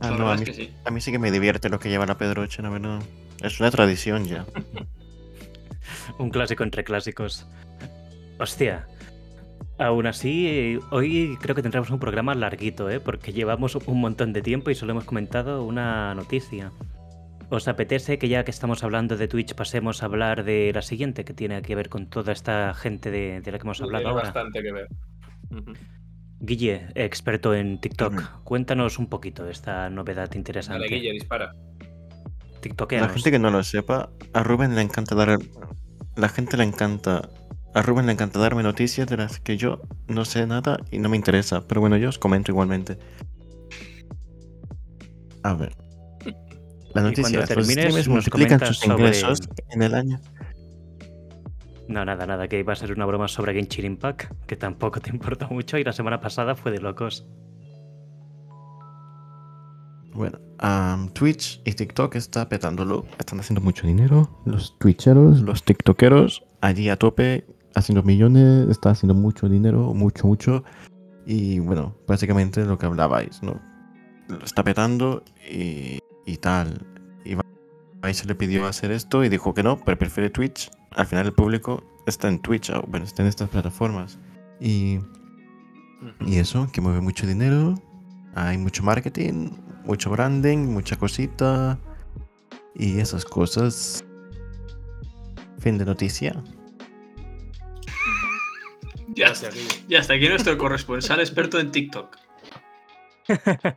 Ah, 0.00 0.10
no, 0.10 0.30
a 0.30 0.36
mí, 0.36 0.42
es 0.42 0.48
que 0.48 0.54
sí. 0.54 0.74
a 0.84 0.90
mí 0.90 1.00
sí 1.00 1.10
que 1.10 1.18
me 1.18 1.30
divierte 1.30 1.68
lo 1.68 1.78
que 1.78 1.88
lleva 1.88 2.06
la 2.06 2.18
Pedroche, 2.18 2.62
la 2.62 2.70
verdad. 2.70 3.00
Es 3.42 3.58
una 3.60 3.70
tradición 3.70 4.26
ya. 4.26 4.44
Un 6.18 6.30
clásico 6.30 6.62
entre 6.62 6.84
clásicos. 6.84 7.46
Hostia. 8.38 8.86
Aún 9.78 10.06
así, 10.06 10.78
hoy 10.90 11.36
creo 11.40 11.54
que 11.54 11.62
tendremos 11.62 11.90
un 11.90 11.98
programa 11.98 12.34
larguito, 12.34 12.88
¿eh? 12.88 12.98
Porque 12.98 13.34
llevamos 13.34 13.74
un 13.74 14.00
montón 14.00 14.32
de 14.32 14.40
tiempo 14.40 14.70
y 14.70 14.74
solo 14.74 14.92
hemos 14.92 15.04
comentado 15.04 15.64
una 15.64 16.14
noticia. 16.14 16.72
¿Os 17.48 17.68
apetece 17.68 18.18
que 18.18 18.28
ya 18.28 18.44
que 18.44 18.50
estamos 18.50 18.82
hablando 18.82 19.16
de 19.16 19.28
Twitch 19.28 19.54
pasemos 19.54 20.02
a 20.02 20.06
hablar 20.06 20.44
de 20.44 20.72
la 20.74 20.82
siguiente 20.82 21.24
que 21.24 21.32
tiene 21.32 21.62
que 21.62 21.74
ver 21.76 21.88
con 21.88 22.08
toda 22.10 22.32
esta 22.32 22.74
gente 22.74 23.10
de, 23.10 23.40
de 23.40 23.52
la 23.52 23.58
que 23.58 23.62
hemos 23.62 23.80
hablado 23.80 24.02
Tiene 24.02 24.10
ahora? 24.10 24.24
bastante 24.24 24.62
que 24.62 24.72
ver. 24.72 24.88
Guille, 26.40 26.88
experto 26.94 27.54
en 27.54 27.80
TikTok, 27.80 28.42
cuéntanos 28.42 28.98
un 28.98 29.08
poquito 29.08 29.48
esta 29.48 29.88
novedad 29.90 30.32
interesante. 30.34 30.84
Dale, 30.84 30.94
Guille, 30.96 31.12
dispara. 31.12 31.52
La 32.90 33.08
gente 33.08 33.30
que 33.30 33.38
no 33.38 33.50
lo 33.50 33.62
sepa, 33.62 34.10
a 34.32 34.42
Rubén 34.42 34.74
le 34.74 34.82
encanta 34.82 35.14
dar. 35.14 35.38
La 36.16 36.28
gente 36.28 36.56
le 36.56 36.64
encanta. 36.64 37.28
A 37.74 37.82
Rubén 37.82 38.06
le 38.06 38.12
encanta 38.12 38.40
darme 38.40 38.64
noticias 38.64 39.06
de 39.06 39.18
las 39.18 39.38
que 39.38 39.56
yo 39.56 39.82
no 40.08 40.24
sé 40.24 40.46
nada 40.46 40.78
y 40.90 40.98
no 40.98 41.08
me 41.08 41.16
interesa. 41.16 41.66
Pero 41.68 41.80
bueno, 41.80 41.96
yo 41.96 42.08
os 42.08 42.18
comento 42.18 42.50
igualmente. 42.50 42.98
A 45.44 45.54
ver. 45.54 45.76
La 46.96 47.02
Y 47.02 47.04
noticia 47.04 47.22
cuando 47.22 47.40
es: 47.40 47.56
los 47.56 47.66
termines, 47.68 48.08
multiplican 48.08 48.60
sus 48.66 48.78
sobre- 48.78 48.94
ingresos 48.94 49.40
en 49.70 49.82
el 49.82 49.94
año. 49.94 50.20
No, 51.88 52.04
nada, 52.04 52.26
nada, 52.26 52.48
que 52.48 52.58
iba 52.58 52.72
a 52.72 52.76
ser 52.76 52.92
una 52.92 53.06
broma 53.06 53.28
sobre 53.28 53.54
Genshin 53.54 53.84
Impact, 53.84 54.32
que 54.46 54.56
tampoco 54.56 55.00
te 55.00 55.10
importa 55.10 55.46
mucho 55.50 55.78
y 55.78 55.84
la 55.84 55.92
semana 55.92 56.20
pasada 56.20 56.54
fue 56.56 56.72
de 56.72 56.80
locos. 56.80 57.26
Bueno, 60.14 60.38
Twitch 61.12 61.60
y 61.66 61.72
TikTok 61.72 62.14
está 62.16 62.48
petándolo. 62.48 63.04
Están 63.18 63.38
haciendo 63.40 63.60
mucho 63.60 63.86
dinero. 63.86 64.40
Los 64.46 64.78
Twitcheros, 64.78 65.42
los 65.42 65.62
TikTokeros, 65.62 66.42
allí 66.62 66.88
a 66.88 66.96
tope, 66.96 67.46
haciendo 67.74 68.02
millones. 68.02 68.68
Está 68.70 68.90
haciendo 68.90 69.14
mucho 69.14 69.48
dinero, 69.48 69.92
mucho, 69.92 70.26
mucho. 70.26 70.64
Y 71.26 71.58
bueno, 71.58 71.94
básicamente 72.08 72.64
lo 72.64 72.78
que 72.78 72.86
hablabais, 72.86 73.42
¿no? 73.42 73.60
Lo 74.28 74.42
está 74.44 74.64
petando 74.64 75.22
y, 75.50 75.98
y 76.26 76.36
tal. 76.36 76.86
Y 77.24 77.32
Ibai 77.32 78.14
se 78.14 78.26
le 78.26 78.34
pidió 78.34 78.66
hacer 78.66 78.90
esto 78.90 79.24
y 79.24 79.28
dijo 79.28 79.54
que 79.54 79.62
no, 79.62 79.78
pero 79.78 79.98
prefiere 79.98 80.30
Twitch. 80.30 80.70
Al 80.90 81.06
final 81.06 81.26
el 81.26 81.32
público 81.32 81.82
está 82.06 82.28
en 82.28 82.40
Twitch, 82.40 82.70
o 82.70 82.82
bueno, 82.82 83.06
está 83.06 83.22
en 83.22 83.28
estas 83.28 83.48
plataformas. 83.48 84.18
Y 84.60 85.00
y 86.20 86.38
eso, 86.38 86.68
que 86.72 86.80
mueve 86.80 87.00
mucho 87.00 87.26
dinero. 87.26 87.74
Hay 88.34 88.58
mucho 88.58 88.82
marketing, 88.82 89.50
mucho 89.84 90.10
branding, 90.10 90.58
mucha 90.58 90.96
cosita. 90.96 91.78
Y 92.74 93.00
esas 93.00 93.24
cosas. 93.24 94.04
Fin 95.58 95.78
de 95.78 95.84
noticia. 95.84 96.42
Ya, 99.08 99.32
Guille. 99.32 99.84
ya 99.88 100.00
está 100.00 100.14
aquí 100.14 100.28
nuestro 100.28 100.58
corresponsal 100.58 101.20
experto 101.20 101.58
en 101.58 101.70
TikTok. 101.70 102.16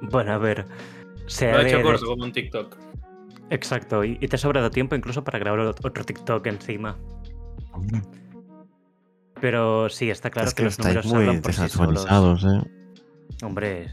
Bueno, 0.00 0.32
a 0.32 0.38
ver. 0.38 0.66
Se 1.28 1.50
Lo 1.52 1.58
ha 1.58 1.62
hecho 1.62 1.76
de- 1.78 1.82
corto 1.82 2.06
como 2.06 2.24
un 2.24 2.32
TikTok. 2.32 2.76
Exacto, 3.50 4.04
y, 4.04 4.18
y 4.20 4.28
te 4.28 4.36
ha 4.36 4.38
sobrado 4.38 4.70
tiempo 4.70 4.94
incluso 4.94 5.24
para 5.24 5.38
grabar 5.38 5.60
ot- 5.60 5.86
otro 5.86 6.04
TikTok 6.04 6.46
encima. 6.46 6.98
Pero 9.40 9.88
sí, 9.88 10.10
está 10.10 10.30
claro 10.30 10.48
es 10.48 10.54
que, 10.54 10.62
que 10.62 10.64
los 10.64 10.78
números 10.78 11.06
muy 11.06 11.20
hablan 11.20 11.40
por 11.40 11.52
sí 11.52 11.68
solos. 11.68 12.44
¿eh? 12.44 12.70
Hombre, 13.42 13.86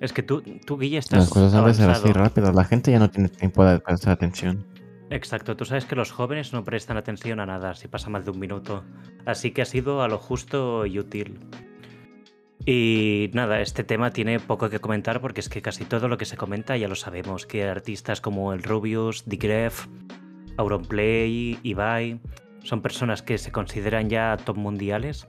es 0.00 0.12
que 0.12 0.22
tú, 0.22 0.42
tú 0.64 0.78
Guille, 0.78 0.98
estás 0.98 1.20
Las 1.20 1.28
cosas 1.30 1.54
a 1.54 1.60
veces 1.62 1.86
así 1.86 2.10
rápido. 2.12 2.50
La 2.52 2.64
gente 2.64 2.90
ya 2.90 2.98
no 2.98 3.10
tiene 3.10 3.28
tiempo 3.28 3.64
de 3.64 3.78
prestar 3.80 4.14
atención. 4.14 4.64
Exacto, 5.10 5.56
tú 5.56 5.64
sabes 5.64 5.84
que 5.84 5.96
los 5.96 6.10
jóvenes 6.12 6.52
no 6.52 6.64
prestan 6.64 6.96
atención 6.96 7.40
a 7.40 7.46
nada 7.46 7.74
si 7.74 7.88
pasa 7.88 8.08
más 8.10 8.24
de 8.24 8.30
un 8.30 8.38
minuto. 8.38 8.84
Así 9.26 9.50
que 9.50 9.62
ha 9.62 9.66
sido 9.66 10.02
a 10.02 10.08
lo 10.08 10.18
justo 10.18 10.86
y 10.86 10.98
útil. 10.98 11.38
Y 12.66 13.30
nada, 13.32 13.60
este 13.60 13.84
tema 13.84 14.10
tiene 14.10 14.38
poco 14.38 14.68
que 14.68 14.80
comentar 14.80 15.20
porque 15.20 15.40
es 15.40 15.48
que 15.48 15.62
casi 15.62 15.84
todo 15.84 16.08
lo 16.08 16.18
que 16.18 16.26
se 16.26 16.36
comenta 16.36 16.76
ya 16.76 16.88
lo 16.88 16.94
sabemos. 16.94 17.46
Que 17.46 17.64
artistas 17.64 18.20
como 18.20 18.52
el 18.52 18.62
Rubius, 18.62 19.24
Digref, 19.26 19.86
Auronplay, 20.56 21.58
Ibai, 21.62 22.20
son 22.62 22.82
personas 22.82 23.22
que 23.22 23.38
se 23.38 23.50
consideran 23.50 24.10
ya 24.10 24.36
top 24.36 24.56
mundiales 24.56 25.26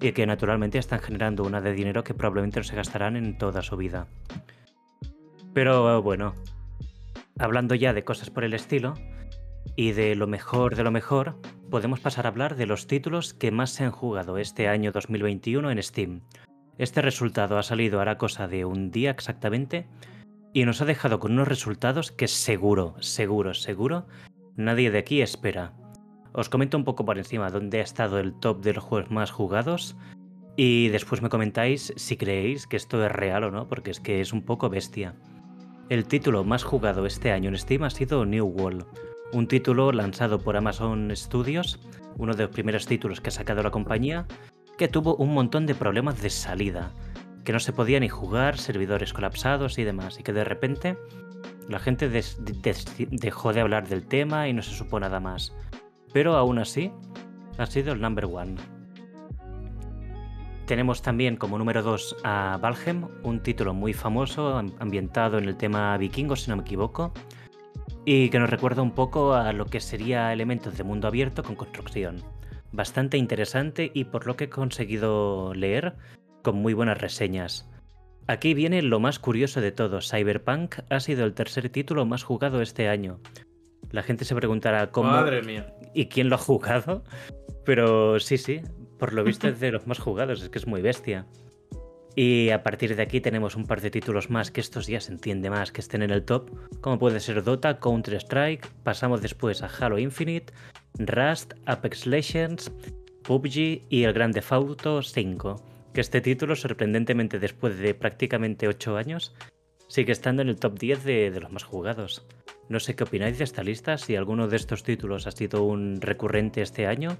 y 0.00 0.12
que 0.12 0.26
naturalmente 0.26 0.78
están 0.78 1.00
generando 1.00 1.44
una 1.44 1.60
de 1.60 1.74
dinero 1.74 2.02
que 2.02 2.14
probablemente 2.14 2.60
no 2.60 2.64
se 2.64 2.76
gastarán 2.76 3.16
en 3.16 3.36
toda 3.36 3.62
su 3.62 3.76
vida. 3.76 4.06
Pero 5.52 6.00
bueno, 6.00 6.34
hablando 7.38 7.74
ya 7.74 7.92
de 7.92 8.04
cosas 8.04 8.30
por 8.30 8.44
el 8.44 8.54
estilo 8.54 8.94
y 9.76 9.92
de 9.92 10.14
lo 10.14 10.26
mejor 10.26 10.76
de 10.76 10.84
lo 10.84 10.90
mejor, 10.90 11.36
podemos 11.70 12.00
pasar 12.00 12.24
a 12.24 12.30
hablar 12.30 12.56
de 12.56 12.64
los 12.64 12.86
títulos 12.86 13.34
que 13.34 13.50
más 13.50 13.70
se 13.70 13.84
han 13.84 13.90
jugado 13.90 14.38
este 14.38 14.68
año 14.68 14.92
2021 14.92 15.70
en 15.70 15.82
Steam. 15.82 16.22
Este 16.80 17.02
resultado 17.02 17.58
ha 17.58 17.62
salido 17.62 18.00
hará 18.00 18.16
cosa 18.16 18.48
de 18.48 18.64
un 18.64 18.90
día 18.90 19.10
exactamente 19.10 19.86
y 20.54 20.64
nos 20.64 20.80
ha 20.80 20.86
dejado 20.86 21.18
con 21.18 21.32
unos 21.32 21.46
resultados 21.46 22.10
que 22.10 22.26
seguro, 22.26 22.94
seguro, 23.00 23.52
seguro 23.52 24.06
nadie 24.56 24.90
de 24.90 24.96
aquí 24.96 25.20
espera. 25.20 25.74
Os 26.32 26.48
comento 26.48 26.78
un 26.78 26.84
poco 26.84 27.04
por 27.04 27.18
encima 27.18 27.50
dónde 27.50 27.80
ha 27.80 27.82
estado 27.82 28.18
el 28.18 28.32
top 28.32 28.62
de 28.62 28.72
los 28.72 28.82
juegos 28.82 29.10
más 29.10 29.30
jugados 29.30 29.94
y 30.56 30.88
después 30.88 31.20
me 31.20 31.28
comentáis 31.28 31.92
si 31.96 32.16
creéis 32.16 32.66
que 32.66 32.78
esto 32.78 33.04
es 33.04 33.12
real 33.12 33.44
o 33.44 33.50
no, 33.50 33.68
porque 33.68 33.90
es 33.90 34.00
que 34.00 34.22
es 34.22 34.32
un 34.32 34.40
poco 34.40 34.70
bestia. 34.70 35.14
El 35.90 36.06
título 36.06 36.44
más 36.44 36.64
jugado 36.64 37.04
este 37.04 37.30
año 37.30 37.50
en 37.50 37.58
Steam 37.58 37.82
ha 37.82 37.90
sido 37.90 38.24
New 38.24 38.46
World, 38.46 38.86
un 39.34 39.48
título 39.48 39.92
lanzado 39.92 40.38
por 40.38 40.56
Amazon 40.56 41.14
Studios, 41.14 41.78
uno 42.16 42.32
de 42.32 42.44
los 42.44 42.52
primeros 42.52 42.86
títulos 42.86 43.20
que 43.20 43.28
ha 43.28 43.32
sacado 43.32 43.62
la 43.62 43.70
compañía, 43.70 44.26
que 44.80 44.88
tuvo 44.88 45.14
un 45.16 45.34
montón 45.34 45.66
de 45.66 45.74
problemas 45.74 46.22
de 46.22 46.30
salida, 46.30 46.90
que 47.44 47.52
no 47.52 47.60
se 47.60 47.74
podía 47.74 48.00
ni 48.00 48.08
jugar, 48.08 48.56
servidores 48.56 49.12
colapsados 49.12 49.78
y 49.78 49.84
demás, 49.84 50.18
y 50.18 50.22
que 50.22 50.32
de 50.32 50.42
repente 50.42 50.96
la 51.68 51.78
gente 51.78 52.08
dejó 53.10 53.52
de 53.52 53.60
hablar 53.60 53.88
del 53.88 54.06
tema 54.06 54.48
y 54.48 54.54
no 54.54 54.62
se 54.62 54.72
supo 54.74 54.98
nada 54.98 55.20
más. 55.20 55.52
Pero 56.14 56.34
aún 56.34 56.58
así, 56.58 56.90
ha 57.58 57.66
sido 57.66 57.92
el 57.92 58.00
number 58.00 58.24
one. 58.24 58.54
Tenemos 60.64 61.02
también 61.02 61.36
como 61.36 61.58
número 61.58 61.82
2 61.82 62.16
a 62.24 62.58
Valheim, 62.62 63.06
un 63.22 63.42
título 63.42 63.74
muy 63.74 63.92
famoso, 63.92 64.56
ambientado 64.78 65.36
en 65.36 65.44
el 65.44 65.58
tema 65.58 65.94
vikingo, 65.98 66.36
si 66.36 66.48
no 66.48 66.56
me 66.56 66.62
equivoco, 66.62 67.12
y 68.06 68.30
que 68.30 68.38
nos 68.38 68.48
recuerda 68.48 68.80
un 68.80 68.92
poco 68.92 69.34
a 69.34 69.52
lo 69.52 69.66
que 69.66 69.80
sería 69.80 70.32
elementos 70.32 70.78
de 70.78 70.84
mundo 70.84 71.06
abierto 71.06 71.42
con 71.42 71.54
construcción. 71.54 72.24
Bastante 72.72 73.16
interesante 73.16 73.90
y 73.92 74.04
por 74.04 74.26
lo 74.26 74.36
que 74.36 74.44
he 74.44 74.50
conseguido 74.50 75.52
leer, 75.54 75.94
con 76.42 76.56
muy 76.56 76.72
buenas 76.72 76.98
reseñas. 76.98 77.68
Aquí 78.26 78.54
viene 78.54 78.82
lo 78.82 79.00
más 79.00 79.18
curioso 79.18 79.60
de 79.60 79.72
todo, 79.72 80.00
Cyberpunk 80.00 80.76
ha 80.88 81.00
sido 81.00 81.24
el 81.24 81.34
tercer 81.34 81.68
título 81.68 82.06
más 82.06 82.22
jugado 82.22 82.62
este 82.62 82.88
año. 82.88 83.18
La 83.90 84.02
gente 84.02 84.24
se 84.24 84.36
preguntará 84.36 84.92
cómo 84.92 85.10
Madre 85.10 85.42
mía. 85.42 85.74
y 85.94 86.06
quién 86.06 86.28
lo 86.28 86.36
ha 86.36 86.38
jugado, 86.38 87.02
pero 87.64 88.20
sí, 88.20 88.38
sí, 88.38 88.60
por 88.98 89.12
lo 89.12 89.24
visto 89.24 89.48
es 89.48 89.58
de 89.58 89.72
los 89.72 89.86
más 89.88 89.98
jugados, 89.98 90.42
es 90.42 90.48
que 90.48 90.58
es 90.58 90.66
muy 90.66 90.80
bestia. 90.80 91.26
Y 92.14 92.50
a 92.50 92.62
partir 92.62 92.94
de 92.96 93.02
aquí 93.02 93.20
tenemos 93.20 93.56
un 93.56 93.66
par 93.66 93.80
de 93.80 93.90
títulos 93.90 94.30
más 94.30 94.50
que 94.50 94.60
estos 94.60 94.86
ya 94.86 95.00
se 95.00 95.12
entiende 95.12 95.48
más 95.48 95.72
que 95.72 95.80
estén 95.80 96.02
en 96.02 96.10
el 96.10 96.24
top, 96.24 96.50
como 96.80 96.98
puede 96.98 97.20
ser 97.20 97.42
Dota, 97.42 97.78
Counter-Strike, 97.78 98.66
pasamos 98.84 99.22
después 99.22 99.62
a 99.62 99.66
Halo 99.66 99.98
Infinite, 99.98 100.52
Rust, 100.98 101.54
Apex 101.66 102.06
Legends, 102.06 102.72
PUBG 103.22 103.82
y 103.88 104.04
el 104.04 104.12
Grande 104.12 104.42
Auto 104.50 105.02
5 105.02 105.70
que 105.92 106.00
este 106.00 106.20
título, 106.20 106.54
sorprendentemente 106.56 107.38
después 107.38 107.78
de 107.78 107.94
prácticamente 107.94 108.68
8 108.68 108.96
años, 108.96 109.34
sigue 109.88 110.12
estando 110.12 110.42
en 110.42 110.48
el 110.48 110.56
top 110.56 110.78
10 110.78 111.04
de, 111.04 111.30
de, 111.30 111.40
los 111.40 111.50
más 111.50 111.64
jugados. 111.64 112.26
No 112.68 112.78
sé 112.78 112.94
qué 112.94 113.04
opináis 113.04 113.38
de 113.38 113.44
esta 113.44 113.62
lista, 113.62 113.98
si 113.98 114.14
alguno 114.14 114.46
de 114.46 114.56
estos 114.56 114.84
títulos 114.84 115.26
ha 115.26 115.32
sido 115.32 115.64
un 115.64 116.00
recurrente 116.00 116.62
este 116.62 116.86
año, 116.86 117.16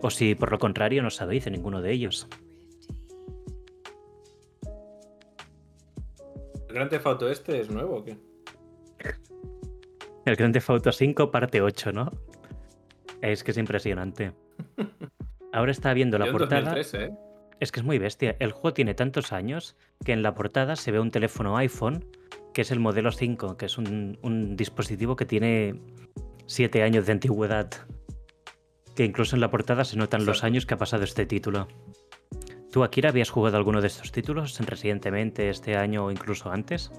o 0.00 0.10
si 0.10 0.34
por 0.34 0.50
lo 0.50 0.58
contrario 0.58 1.02
no 1.02 1.10
sabéis 1.10 1.46
de 1.46 1.52
ninguno 1.52 1.80
de 1.80 1.92
ellos. 1.92 2.28
¿El 6.68 6.74
Gran 6.74 6.88
Theft 6.88 7.06
Auto 7.06 7.30
este 7.30 7.60
es 7.60 7.70
nuevo 7.70 7.96
o 7.96 8.04
qué? 8.04 8.18
El 10.26 10.36
Gran 10.36 10.52
Theft 10.52 10.70
Auto 10.70 10.92
5 10.92 11.30
parte 11.30 11.62
8, 11.62 11.92
¿no? 11.92 12.10
Es 13.24 13.42
que 13.42 13.52
es 13.52 13.56
impresionante. 13.56 14.32
Ahora 15.52 15.72
está 15.72 15.94
viendo 15.94 16.18
la 16.18 16.26
Yo 16.26 16.32
en 16.32 16.38
portada. 16.38 16.74
2013, 16.74 17.04
¿eh? 17.04 17.10
Es 17.58 17.72
que 17.72 17.80
es 17.80 17.86
muy 17.86 17.98
bestia. 17.98 18.36
El 18.38 18.52
juego 18.52 18.74
tiene 18.74 18.92
tantos 18.92 19.32
años 19.32 19.76
que 20.04 20.12
en 20.12 20.22
la 20.22 20.34
portada 20.34 20.76
se 20.76 20.92
ve 20.92 21.00
un 21.00 21.10
teléfono 21.10 21.56
iPhone, 21.56 22.04
que 22.52 22.60
es 22.60 22.70
el 22.70 22.80
modelo 22.80 23.12
5, 23.12 23.56
que 23.56 23.66
es 23.66 23.78
un, 23.78 24.18
un 24.20 24.56
dispositivo 24.56 25.16
que 25.16 25.24
tiene 25.24 25.80
7 26.46 26.82
años 26.82 27.06
de 27.06 27.12
antigüedad. 27.12 27.70
Que 28.94 29.04
incluso 29.04 29.36
en 29.36 29.40
la 29.40 29.50
portada 29.50 29.84
se 29.84 29.96
notan 29.96 30.26
los 30.26 30.44
años 30.44 30.66
que 30.66 30.74
ha 30.74 30.78
pasado 30.78 31.04
este 31.04 31.24
título. 31.24 31.68
¿Tú, 32.70 32.84
Akira, 32.84 33.08
habías 33.08 33.30
jugado 33.30 33.56
alguno 33.56 33.80
de 33.80 33.86
estos 33.86 34.12
títulos 34.12 34.58
recientemente, 34.58 35.48
este 35.48 35.76
año 35.76 36.04
o 36.04 36.10
incluso 36.10 36.50
antes? 36.50 36.92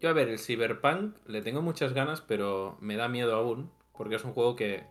Yo 0.00 0.08
a 0.08 0.14
ver, 0.14 0.28
el 0.30 0.38
Cyberpunk 0.38 1.14
le 1.26 1.42
tengo 1.42 1.60
muchas 1.60 1.92
ganas, 1.92 2.22
pero 2.22 2.78
me 2.80 2.96
da 2.96 3.08
miedo 3.08 3.34
aún, 3.34 3.70
porque 3.92 4.14
es 4.14 4.24
un 4.24 4.32
juego 4.32 4.56
que 4.56 4.84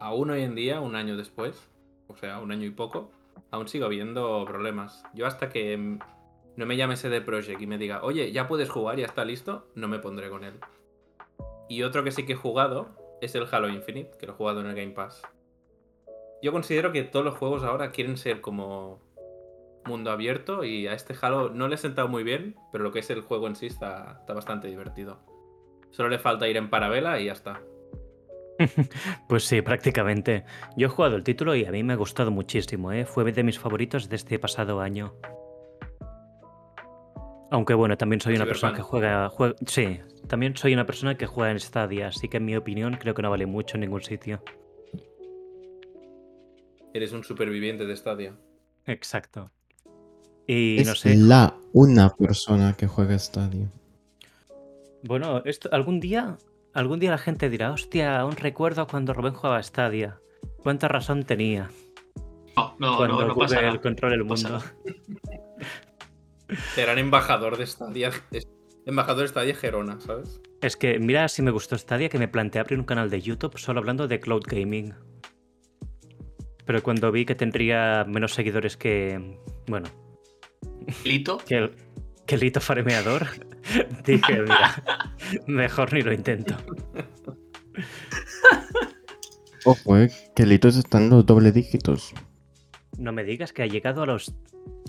aún 0.00 0.30
hoy 0.30 0.42
en 0.42 0.54
día, 0.54 0.80
un 0.80 0.96
año 0.96 1.18
después, 1.18 1.68
o 2.08 2.16
sea, 2.16 2.38
un 2.40 2.50
año 2.50 2.64
y 2.64 2.70
poco, 2.70 3.10
aún 3.50 3.68
sigo 3.68 3.88
viendo 3.88 4.42
problemas. 4.46 5.02
Yo 5.12 5.26
hasta 5.26 5.50
que 5.50 5.98
no 6.56 6.66
me 6.66 6.76
llame 6.78 6.96
CD 6.96 7.20
Projekt 7.20 7.60
y 7.60 7.66
me 7.66 7.76
diga, 7.76 8.02
oye, 8.02 8.32
ya 8.32 8.48
puedes 8.48 8.70
jugar, 8.70 8.98
ya 8.98 9.04
está 9.04 9.26
listo, 9.26 9.68
no 9.74 9.88
me 9.88 9.98
pondré 9.98 10.30
con 10.30 10.44
él. 10.44 10.54
Y 11.68 11.82
otro 11.82 12.02
que 12.02 12.10
sí 12.10 12.24
que 12.24 12.32
he 12.32 12.36
jugado 12.36 13.18
es 13.20 13.34
el 13.34 13.46
Halo 13.50 13.68
Infinite, 13.68 14.12
que 14.18 14.26
lo 14.26 14.32
he 14.32 14.36
jugado 14.36 14.60
en 14.60 14.68
el 14.68 14.74
Game 14.74 14.92
Pass. 14.92 15.20
Yo 16.42 16.52
considero 16.52 16.92
que 16.92 17.04
todos 17.04 17.26
los 17.26 17.36
juegos 17.36 17.62
ahora 17.62 17.90
quieren 17.90 18.16
ser 18.16 18.40
como 18.40 19.00
mundo 19.84 20.10
abierto 20.10 20.64
y 20.64 20.86
a 20.86 20.92
este 20.94 21.14
Halo 21.20 21.50
no 21.50 21.68
le 21.68 21.74
he 21.74 21.78
sentado 21.78 22.08
muy 22.08 22.22
bien, 22.22 22.56
pero 22.72 22.84
lo 22.84 22.92
que 22.92 22.98
es 23.00 23.10
el 23.10 23.20
juego 23.22 23.46
en 23.46 23.56
sí 23.56 23.66
está, 23.66 24.18
está 24.20 24.34
bastante 24.34 24.68
divertido. 24.68 25.20
Solo 25.90 26.08
le 26.08 26.18
falta 26.18 26.48
ir 26.48 26.56
en 26.56 26.70
parabela 26.70 27.18
y 27.20 27.26
ya 27.26 27.32
está. 27.32 27.60
Pues 29.28 29.44
sí, 29.44 29.62
prácticamente. 29.62 30.44
Yo 30.76 30.86
he 30.88 30.90
jugado 30.90 31.16
el 31.16 31.24
título 31.24 31.54
y 31.56 31.64
a 31.64 31.72
mí 31.72 31.82
me 31.82 31.94
ha 31.94 31.96
gustado 31.96 32.30
muchísimo, 32.30 32.92
¿eh? 32.92 33.06
Fue 33.06 33.24
de 33.32 33.42
mis 33.42 33.58
favoritos 33.58 34.08
de 34.10 34.16
este 34.16 34.38
pasado 34.38 34.80
año. 34.80 35.14
Aunque 37.50 37.74
bueno, 37.74 37.96
también 37.96 38.20
soy 38.20 38.36
una 38.36 38.44
persona 38.44 38.74
que 38.76 38.82
juega, 38.82 39.28
jue- 39.30 39.56
Sí, 39.66 39.98
también 40.28 40.56
soy 40.56 40.72
una 40.74 40.84
persona 40.86 41.16
que 41.16 41.26
juega 41.26 41.50
en 41.50 41.58
Stadia, 41.58 42.08
así 42.08 42.28
que 42.28 42.36
en 42.36 42.44
mi 42.44 42.54
opinión 42.54 42.96
creo 43.00 43.14
que 43.14 43.22
no 43.22 43.30
vale 43.30 43.46
mucho 43.46 43.76
en 43.76 43.80
ningún 43.80 44.02
sitio. 44.02 44.42
Eres 46.92 47.12
un 47.12 47.24
superviviente 47.24 47.86
de 47.86 47.96
Stadia. 47.96 48.36
Exacto. 48.86 49.50
Y 50.52 50.80
es 50.80 50.88
no 50.88 50.96
sé, 50.96 51.14
la 51.14 51.54
una 51.72 52.10
persona 52.10 52.74
que 52.76 52.88
juega 52.88 53.16
Stadia. 53.16 53.68
bueno, 55.04 55.42
esto 55.44 55.68
algún 55.70 56.00
día, 56.00 56.38
algún 56.74 56.98
día 56.98 57.12
la 57.12 57.18
gente 57.18 57.48
dirá, 57.48 57.70
hostia, 57.70 58.18
aún 58.18 58.34
recuerdo 58.34 58.88
cuando 58.88 59.14
Rubén 59.14 59.32
jugaba 59.32 59.58
a 59.58 59.62
Stadia. 59.62 60.18
Cuánta 60.60 60.88
razón 60.88 61.22
tenía 61.22 61.70
No, 62.56 62.74
no, 62.80 62.96
cuando 62.96 63.26
no, 63.26 63.34
no 63.34 63.44
el 63.44 63.80
control 63.80 64.10
del 64.10 64.24
no 64.24 64.24
mundo. 64.24 64.60
Serán 66.74 66.98
embajador 66.98 67.56
de 67.56 67.68
Stadia. 67.68 68.10
Embajador 68.86 69.22
de 69.22 69.28
Stadia 69.28 69.54
Gerona, 69.54 70.00
¿sabes? 70.00 70.40
Es 70.62 70.76
que 70.76 70.98
mira 70.98 71.28
si 71.28 71.42
me 71.42 71.52
gustó 71.52 71.78
Stadia 71.78 72.08
que 72.08 72.18
me 72.18 72.26
planteé 72.26 72.60
abrir 72.60 72.76
un 72.76 72.86
canal 72.86 73.08
de 73.08 73.22
YouTube 73.22 73.56
solo 73.56 73.78
hablando 73.78 74.08
de 74.08 74.18
cloud 74.18 74.42
gaming. 74.48 74.94
Pero 76.64 76.82
cuando 76.82 77.12
vi 77.12 77.24
que 77.24 77.36
tendría 77.36 78.04
menos 78.04 78.34
seguidores 78.34 78.76
que. 78.76 79.38
Bueno, 79.68 79.86
Lito, 81.04 81.38
que 81.38 81.56
el, 81.56 81.72
que 82.26 82.34
el 82.36 82.44
hito 82.44 82.60
farmeador, 82.60 83.26
dije, 84.06 84.42
mira, 84.42 84.82
mejor 85.46 85.92
ni 85.92 86.02
lo 86.02 86.12
intento. 86.12 86.56
Ojo, 89.64 89.98
eh, 89.98 90.10
que 90.34 90.46
Litos 90.46 90.76
están 90.76 91.10
los 91.10 91.26
doble 91.26 91.52
dígitos. 91.52 92.14
No 92.98 93.12
me 93.12 93.24
digas 93.24 93.52
que 93.52 93.62
ha 93.62 93.66
llegado 93.66 94.02
a 94.02 94.06
los. 94.06 94.34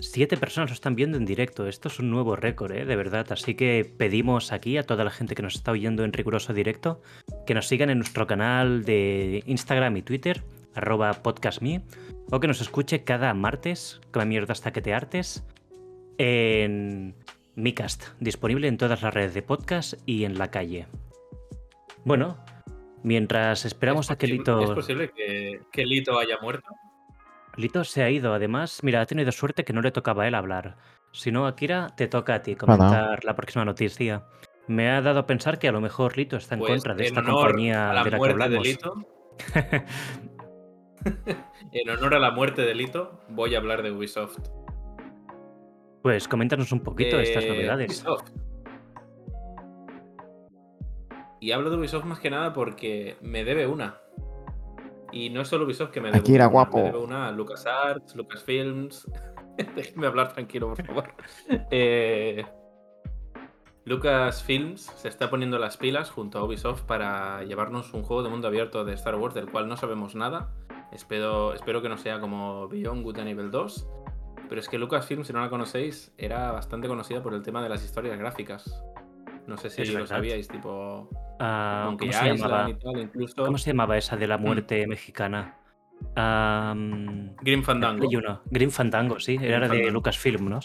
Siete 0.00 0.36
personas 0.36 0.70
lo 0.70 0.74
están 0.74 0.96
viendo 0.96 1.16
en 1.16 1.24
directo. 1.24 1.66
Esto 1.66 1.88
es 1.88 1.98
un 1.98 2.10
nuevo 2.10 2.36
récord, 2.36 2.72
¿eh? 2.72 2.84
de 2.84 2.96
verdad. 2.96 3.26
Así 3.30 3.54
que 3.54 3.90
pedimos 3.96 4.52
aquí 4.52 4.76
a 4.76 4.82
toda 4.82 5.04
la 5.04 5.10
gente 5.10 5.34
que 5.34 5.42
nos 5.42 5.54
está 5.54 5.72
oyendo 5.72 6.04
en 6.04 6.12
riguroso 6.12 6.52
directo 6.52 7.02
que 7.46 7.54
nos 7.54 7.68
sigan 7.68 7.90
en 7.90 7.98
nuestro 7.98 8.26
canal 8.26 8.84
de 8.84 9.42
Instagram 9.46 9.96
y 9.96 10.02
Twitter, 10.02 10.42
arroba 10.74 11.12
podcastme, 11.22 11.82
o 12.30 12.40
que 12.40 12.48
nos 12.48 12.60
escuche 12.60 13.04
cada 13.04 13.34
martes, 13.34 14.00
come 14.10 14.26
mierda 14.26 14.52
hasta 14.52 14.72
que 14.72 14.82
te 14.82 14.94
hartes, 14.94 15.44
en 16.18 17.14
Micast, 17.54 18.04
disponible 18.20 18.68
en 18.68 18.76
todas 18.76 19.02
las 19.02 19.12
redes 19.12 19.34
de 19.34 19.42
podcast 19.42 19.94
y 20.06 20.24
en 20.24 20.38
la 20.38 20.50
calle. 20.50 20.86
Bueno, 22.04 22.38
mientras 23.02 23.64
esperamos 23.64 24.06
¿Es 24.06 24.12
a 24.12 24.18
que 24.18 24.26
Lito... 24.26 24.60
¿Es 24.60 24.70
posible 24.70 25.10
que, 25.10 25.60
que 25.70 25.84
Lito 25.84 26.18
haya 26.18 26.38
muerto? 26.40 26.68
Lito 27.56 27.84
se 27.84 28.02
ha 28.02 28.10
ido, 28.10 28.32
además, 28.32 28.80
mira, 28.82 29.00
ha 29.00 29.06
tenido 29.06 29.30
suerte 29.30 29.64
que 29.64 29.72
no 29.72 29.82
le 29.82 29.90
tocaba 29.90 30.24
a 30.24 30.28
él 30.28 30.34
hablar. 30.34 30.76
Si 31.12 31.30
no, 31.30 31.46
Akira, 31.46 31.88
te 31.96 32.08
toca 32.08 32.34
a 32.34 32.42
ti 32.42 32.56
comentar 32.56 33.24
la 33.24 33.34
próxima 33.34 33.64
noticia. 33.64 34.24
Me 34.66 34.90
ha 34.90 35.02
dado 35.02 35.20
a 35.20 35.26
pensar 35.26 35.58
que 35.58 35.68
a 35.68 35.72
lo 35.72 35.80
mejor 35.80 36.16
Lito 36.16 36.36
está 36.36 36.54
en 36.54 36.60
Pues, 36.60 36.72
contra 36.72 36.94
de 36.94 37.02
en 37.02 37.08
esta 37.08 37.22
compañía 37.22 37.90
a 37.90 37.94
la 37.94 38.04
de 38.04 38.10
la 38.12 38.18
que 38.18 38.24
de 38.24 38.30
hablamos. 38.30 38.66
Lito. 38.66 38.94
en 41.72 41.90
honor 41.90 42.14
a 42.14 42.18
la 42.18 42.30
muerte 42.30 42.62
de 42.62 42.74
Lito, 42.74 43.20
voy 43.28 43.54
a 43.54 43.58
hablar 43.58 43.82
de 43.82 43.90
Ubisoft. 43.90 44.38
Pues 46.02 46.26
coméntanos 46.28 46.72
un 46.72 46.80
poquito 46.80 47.16
de 47.16 47.22
estas 47.24 47.44
Eh, 47.44 47.48
novedades. 47.48 47.90
Ubisoft. 48.04 48.30
Y 51.40 51.52
hablo 51.52 51.70
de 51.70 51.76
Ubisoft 51.76 52.04
más 52.04 52.20
que 52.20 52.30
nada 52.30 52.52
porque 52.52 53.16
me 53.20 53.44
debe 53.44 53.66
una. 53.66 53.98
Y 55.10 55.30
no 55.30 55.42
es 55.42 55.48
solo 55.48 55.64
Ubisoft 55.64 55.90
que 55.90 56.00
me 56.00 56.08
debe 56.08 56.18
Akira, 56.20 56.46
una. 56.46 56.52
guapo. 56.52 56.76
Me 56.78 56.84
debe 56.84 56.98
una 56.98 57.28
a 57.28 57.32
LucasArts, 57.32 58.14
Lucasfilms. 58.16 59.10
Déjenme 59.76 60.06
hablar 60.06 60.32
tranquilo, 60.32 60.68
por 60.74 60.84
favor. 60.86 61.14
Eh, 61.70 62.44
Lucasfilms 63.84 64.80
se 64.82 65.08
está 65.08 65.28
poniendo 65.28 65.58
las 65.58 65.76
pilas 65.76 66.10
junto 66.10 66.38
a 66.38 66.44
Ubisoft 66.44 66.82
para 66.82 67.42
llevarnos 67.44 67.92
un 67.92 68.02
juego 68.04 68.22
de 68.22 68.30
mundo 68.30 68.46
abierto 68.48 68.84
de 68.84 68.94
Star 68.94 69.16
Wars 69.16 69.34
del 69.34 69.50
cual 69.50 69.68
no 69.68 69.76
sabemos 69.76 70.14
nada. 70.14 70.52
Espero, 70.92 71.52
espero 71.54 71.82
que 71.82 71.88
no 71.88 71.96
sea 71.98 72.20
como 72.20 72.68
Beyond 72.68 73.02
Good 73.02 73.18
and 73.18 73.28
Evil 73.30 73.50
2. 73.50 73.88
Pero 74.52 74.60
es 74.60 74.68
que 74.68 74.76
Lucasfilm, 74.76 75.24
si 75.24 75.32
no 75.32 75.40
la 75.40 75.48
conocéis, 75.48 76.12
era 76.18 76.52
bastante 76.52 76.86
conocida 76.86 77.22
por 77.22 77.32
el 77.32 77.42
tema 77.42 77.62
de 77.62 77.70
las 77.70 77.82
historias 77.82 78.18
gráficas. 78.18 78.84
No 79.46 79.56
sé 79.56 79.70
si 79.70 79.82
lo 79.86 80.06
sabíais, 80.06 80.46
tipo 80.46 81.08
Monkey 81.40 82.10
¿cómo, 82.10 82.20
se 82.20 82.34
llamaba? 82.36 82.66
tal, 82.78 83.00
incluso 83.00 83.44
¿Cómo 83.46 83.56
se 83.56 83.70
llamaba 83.70 83.96
esa 83.96 84.14
de 84.18 84.26
la 84.26 84.36
Mm. 84.36 84.42
muerte 84.42 84.86
mexicana? 84.86 85.56
Mm, 86.16 87.30
Grim 87.40 87.62
Fandango. 87.62 88.06
Uno. 88.06 88.42
Grim 88.44 88.68
Fandango, 88.70 89.18
sí. 89.20 89.38
Era 89.40 89.66
de. 89.70 89.90
Lucasfilm, 89.90 90.46
¿no? 90.50 90.60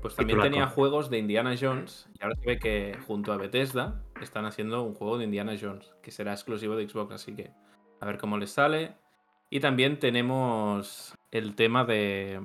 Pues 0.00 0.16
también 0.16 0.38
Titulaco. 0.38 0.42
tenía 0.50 0.66
juegos 0.68 1.10
de 1.10 1.18
Indiana 1.18 1.54
Jones 1.60 2.08
y 2.18 2.22
ahora 2.22 2.34
se 2.36 2.46
ve 2.46 2.58
que 2.58 2.96
junto 3.06 3.30
a 3.30 3.36
Bethesda 3.36 4.00
están 4.22 4.46
haciendo 4.46 4.82
un 4.82 4.94
juego 4.94 5.18
de 5.18 5.24
Indiana 5.24 5.52
Jones, 5.60 5.94
que 6.02 6.10
será 6.10 6.32
exclusivo 6.32 6.76
de 6.76 6.88
Xbox, 6.88 7.12
así 7.12 7.34
que 7.36 7.50
a 8.00 8.06
ver 8.06 8.16
cómo 8.16 8.38
les 8.38 8.52
sale. 8.52 8.96
Y 9.54 9.60
también 9.60 10.00
tenemos 10.00 11.14
el 11.30 11.54
tema 11.54 11.84
de. 11.84 12.40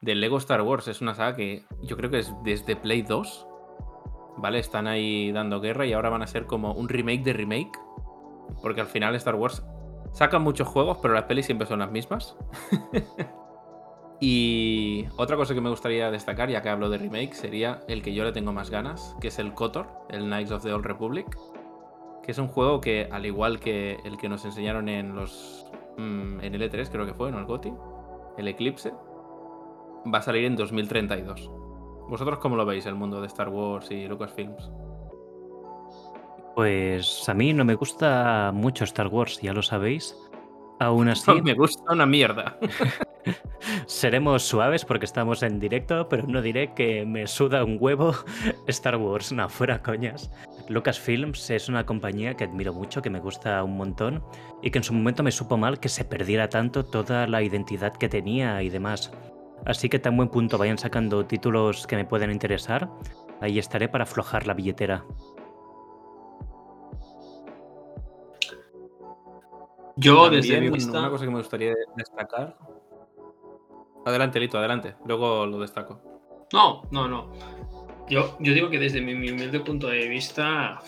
de 0.00 0.16
Lego 0.16 0.36
Star 0.38 0.62
Wars. 0.62 0.88
Es 0.88 1.00
una 1.00 1.14
saga 1.14 1.36
que 1.36 1.62
yo 1.80 1.96
creo 1.96 2.10
que 2.10 2.18
es 2.18 2.34
desde 2.42 2.74
Play 2.74 3.02
2. 3.02 3.46
¿Vale? 4.38 4.58
Están 4.58 4.88
ahí 4.88 5.30
dando 5.30 5.60
guerra 5.60 5.86
y 5.86 5.92
ahora 5.92 6.10
van 6.10 6.22
a 6.22 6.26
ser 6.26 6.46
como 6.46 6.72
un 6.72 6.88
remake 6.88 7.22
de 7.22 7.34
remake. 7.34 7.78
Porque 8.62 8.80
al 8.80 8.88
final 8.88 9.14
Star 9.14 9.36
Wars 9.36 9.64
sacan 10.12 10.42
muchos 10.42 10.66
juegos, 10.66 10.98
pero 11.00 11.14
las 11.14 11.26
pelis 11.26 11.46
siempre 11.46 11.68
son 11.68 11.78
las 11.78 11.92
mismas. 11.92 12.36
y 14.20 15.06
otra 15.16 15.36
cosa 15.36 15.54
que 15.54 15.60
me 15.60 15.70
gustaría 15.70 16.10
destacar, 16.10 16.50
ya 16.50 16.62
que 16.62 16.68
hablo 16.68 16.90
de 16.90 16.98
remake, 16.98 17.34
sería 17.34 17.84
el 17.86 18.02
que 18.02 18.12
yo 18.12 18.24
le 18.24 18.32
tengo 18.32 18.52
más 18.52 18.70
ganas, 18.70 19.16
que 19.20 19.28
es 19.28 19.38
el 19.38 19.54
KOTOR, 19.54 19.86
el 20.10 20.24
Knights 20.24 20.50
of 20.50 20.64
the 20.64 20.72
Old 20.72 20.84
Republic 20.84 21.28
que 22.22 22.32
es 22.32 22.38
un 22.38 22.48
juego 22.48 22.80
que, 22.80 23.08
al 23.10 23.26
igual 23.26 23.60
que 23.60 23.98
el 24.04 24.16
que 24.16 24.28
nos 24.28 24.44
enseñaron 24.44 24.88
en 24.88 25.14
los 25.14 25.66
mm, 25.98 26.40
en 26.40 26.54
el 26.54 26.62
E3, 26.62 26.88
creo 26.90 27.06
que 27.06 27.14
fue, 27.14 27.30
¿no? 27.30 27.38
El 27.38 27.46
GOTI, 27.46 27.72
el 28.38 28.48
Eclipse, 28.48 28.92
va 30.12 30.18
a 30.18 30.22
salir 30.22 30.44
en 30.44 30.56
2032. 30.56 31.50
¿Vosotros 32.08 32.38
cómo 32.38 32.56
lo 32.56 32.66
veis 32.66 32.86
el 32.86 32.94
mundo 32.94 33.20
de 33.20 33.26
Star 33.26 33.48
Wars 33.48 33.90
y 33.90 34.06
Lucasfilms? 34.06 34.70
Pues 36.54 37.28
a 37.28 37.34
mí 37.34 37.52
no 37.52 37.64
me 37.64 37.74
gusta 37.74 38.50
mucho 38.52 38.84
Star 38.84 39.08
Wars, 39.08 39.40
ya 39.40 39.52
lo 39.52 39.62
sabéis. 39.62 40.16
Aún 40.78 41.08
así. 41.08 41.40
me 41.42 41.54
gusta 41.54 41.92
una 41.92 42.06
mierda. 42.06 42.58
Seremos 43.86 44.42
suaves 44.42 44.84
porque 44.84 45.06
estamos 45.06 45.42
en 45.42 45.60
directo, 45.60 46.08
pero 46.08 46.26
no 46.26 46.42
diré 46.42 46.74
que 46.74 47.06
me 47.06 47.26
suda 47.26 47.64
un 47.64 47.78
huevo 47.80 48.14
Star 48.66 48.96
Wars. 48.96 49.32
No, 49.32 49.48
fuera 49.48 49.82
coñas. 49.82 50.30
Lucasfilms 50.72 51.50
es 51.50 51.68
una 51.68 51.84
compañía 51.84 52.34
que 52.34 52.44
admiro 52.44 52.72
mucho, 52.72 53.02
que 53.02 53.10
me 53.10 53.20
gusta 53.20 53.62
un 53.62 53.76
montón 53.76 54.24
y 54.62 54.70
que 54.70 54.78
en 54.78 54.84
su 54.84 54.94
momento 54.94 55.22
me 55.22 55.30
supo 55.30 55.56
mal 55.56 55.78
que 55.78 55.88
se 55.88 56.04
perdiera 56.04 56.48
tanto 56.48 56.84
toda 56.84 57.26
la 57.26 57.42
identidad 57.42 57.92
que 57.92 58.08
tenía 58.08 58.62
y 58.62 58.70
demás. 58.70 59.12
Así 59.66 59.88
que 59.88 59.98
tan 59.98 60.16
buen 60.16 60.28
punto 60.28 60.58
vayan 60.58 60.78
sacando 60.78 61.24
títulos 61.26 61.86
que 61.86 61.96
me 61.96 62.04
puedan 62.04 62.32
interesar, 62.32 62.90
ahí 63.40 63.58
estaré 63.58 63.88
para 63.88 64.04
aflojar 64.04 64.46
la 64.46 64.54
billetera. 64.54 65.04
Yo, 69.96 70.30
desde 70.30 70.60
mi 70.60 70.70
vista... 70.70 70.98
Una 70.98 71.10
cosa 71.10 71.24
que 71.24 71.30
me 71.30 71.38
gustaría 71.38 71.74
destacar. 71.96 72.56
Adelante, 74.04 74.40
Lito, 74.40 74.58
adelante. 74.58 74.96
Luego 75.04 75.46
lo 75.46 75.60
destaco. 75.60 76.00
No, 76.52 76.82
no, 76.90 77.06
no. 77.06 77.30
Yo, 78.08 78.36
yo 78.40 78.52
digo 78.52 78.68
que 78.70 78.78
desde 78.78 79.00
mi, 79.00 79.12
humilde 79.14 79.60
punto 79.60 79.86
de 79.88 80.08
vista, 80.08 80.80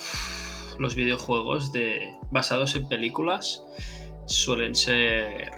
los 0.79 0.95
videojuegos 0.95 1.73
de, 1.73 2.15
basados 2.31 2.75
en 2.77 2.89
películas 2.89 3.65
suelen 4.27 4.75
ser 4.75 5.51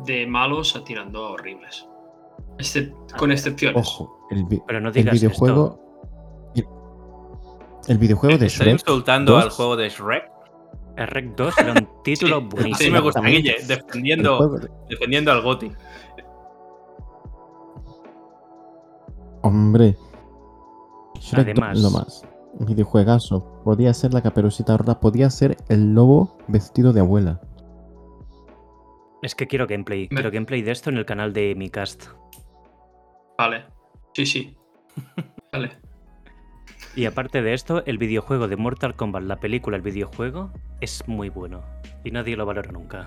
de 0.00 0.26
malos 0.26 0.76
a 0.76 0.84
tirando 0.84 1.30
horribles. 1.30 1.86
Este, 2.58 2.92
con 3.18 3.32
excepciones. 3.32 3.86
Ojo, 3.86 4.26
el, 4.30 4.46
Pero 4.66 4.80
no 4.80 4.90
digas 4.90 5.14
el 5.14 5.20
videojuego. 5.20 5.80
El, 7.86 7.98
videojuego 7.98 8.38
de 8.38 8.48
Shrek. 8.48 8.80
insultando 8.80 9.36
al 9.36 9.50
juego 9.50 9.76
de 9.76 9.90
Shrek? 9.90 10.24
Shrek 10.96 11.36
2 11.36 11.58
era 11.58 11.72
un 11.72 11.88
título 12.04 12.40
buenísimo. 12.40 12.76
Sí, 12.78 12.90
me 12.90 13.00
gusta, 13.00 13.20
Guille, 13.20 13.56
defendiendo, 13.66 14.58
defendiendo 14.88 15.32
al 15.32 15.42
Goti. 15.42 15.70
Hombre, 19.42 19.94
Además, 21.32 21.80
lo 21.80 21.90
más. 21.90 22.26
Un 22.54 22.66
videojuegazo. 22.66 23.62
Podía 23.64 23.92
ser 23.94 24.14
la 24.14 24.22
caperucita 24.22 24.76
roja, 24.76 25.00
podía 25.00 25.30
ser 25.30 25.56
el 25.68 25.94
lobo 25.94 26.36
vestido 26.48 26.92
de 26.92 27.00
abuela. 27.00 27.40
Es 29.22 29.34
que 29.34 29.46
quiero 29.46 29.66
gameplay. 29.66 30.08
Quiero 30.08 30.30
gameplay 30.30 30.62
de 30.62 30.70
esto 30.70 30.90
en 30.90 30.98
el 30.98 31.06
canal 31.06 31.32
de 31.32 31.54
mi 31.54 31.70
cast. 31.70 32.08
Vale. 33.38 33.64
Sí, 34.12 34.26
sí. 34.26 34.56
vale. 35.52 35.72
Y 36.94 37.06
aparte 37.06 37.42
de 37.42 37.54
esto, 37.54 37.84
el 37.86 37.98
videojuego 37.98 38.46
de 38.46 38.56
Mortal 38.56 38.94
Kombat, 38.94 39.24
la 39.24 39.40
película, 39.40 39.76
el 39.76 39.82
videojuego, 39.82 40.52
es 40.80 41.08
muy 41.08 41.28
bueno. 41.28 41.62
Y 42.04 42.10
nadie 42.10 42.36
lo 42.36 42.46
valora 42.46 42.70
nunca. 42.70 43.06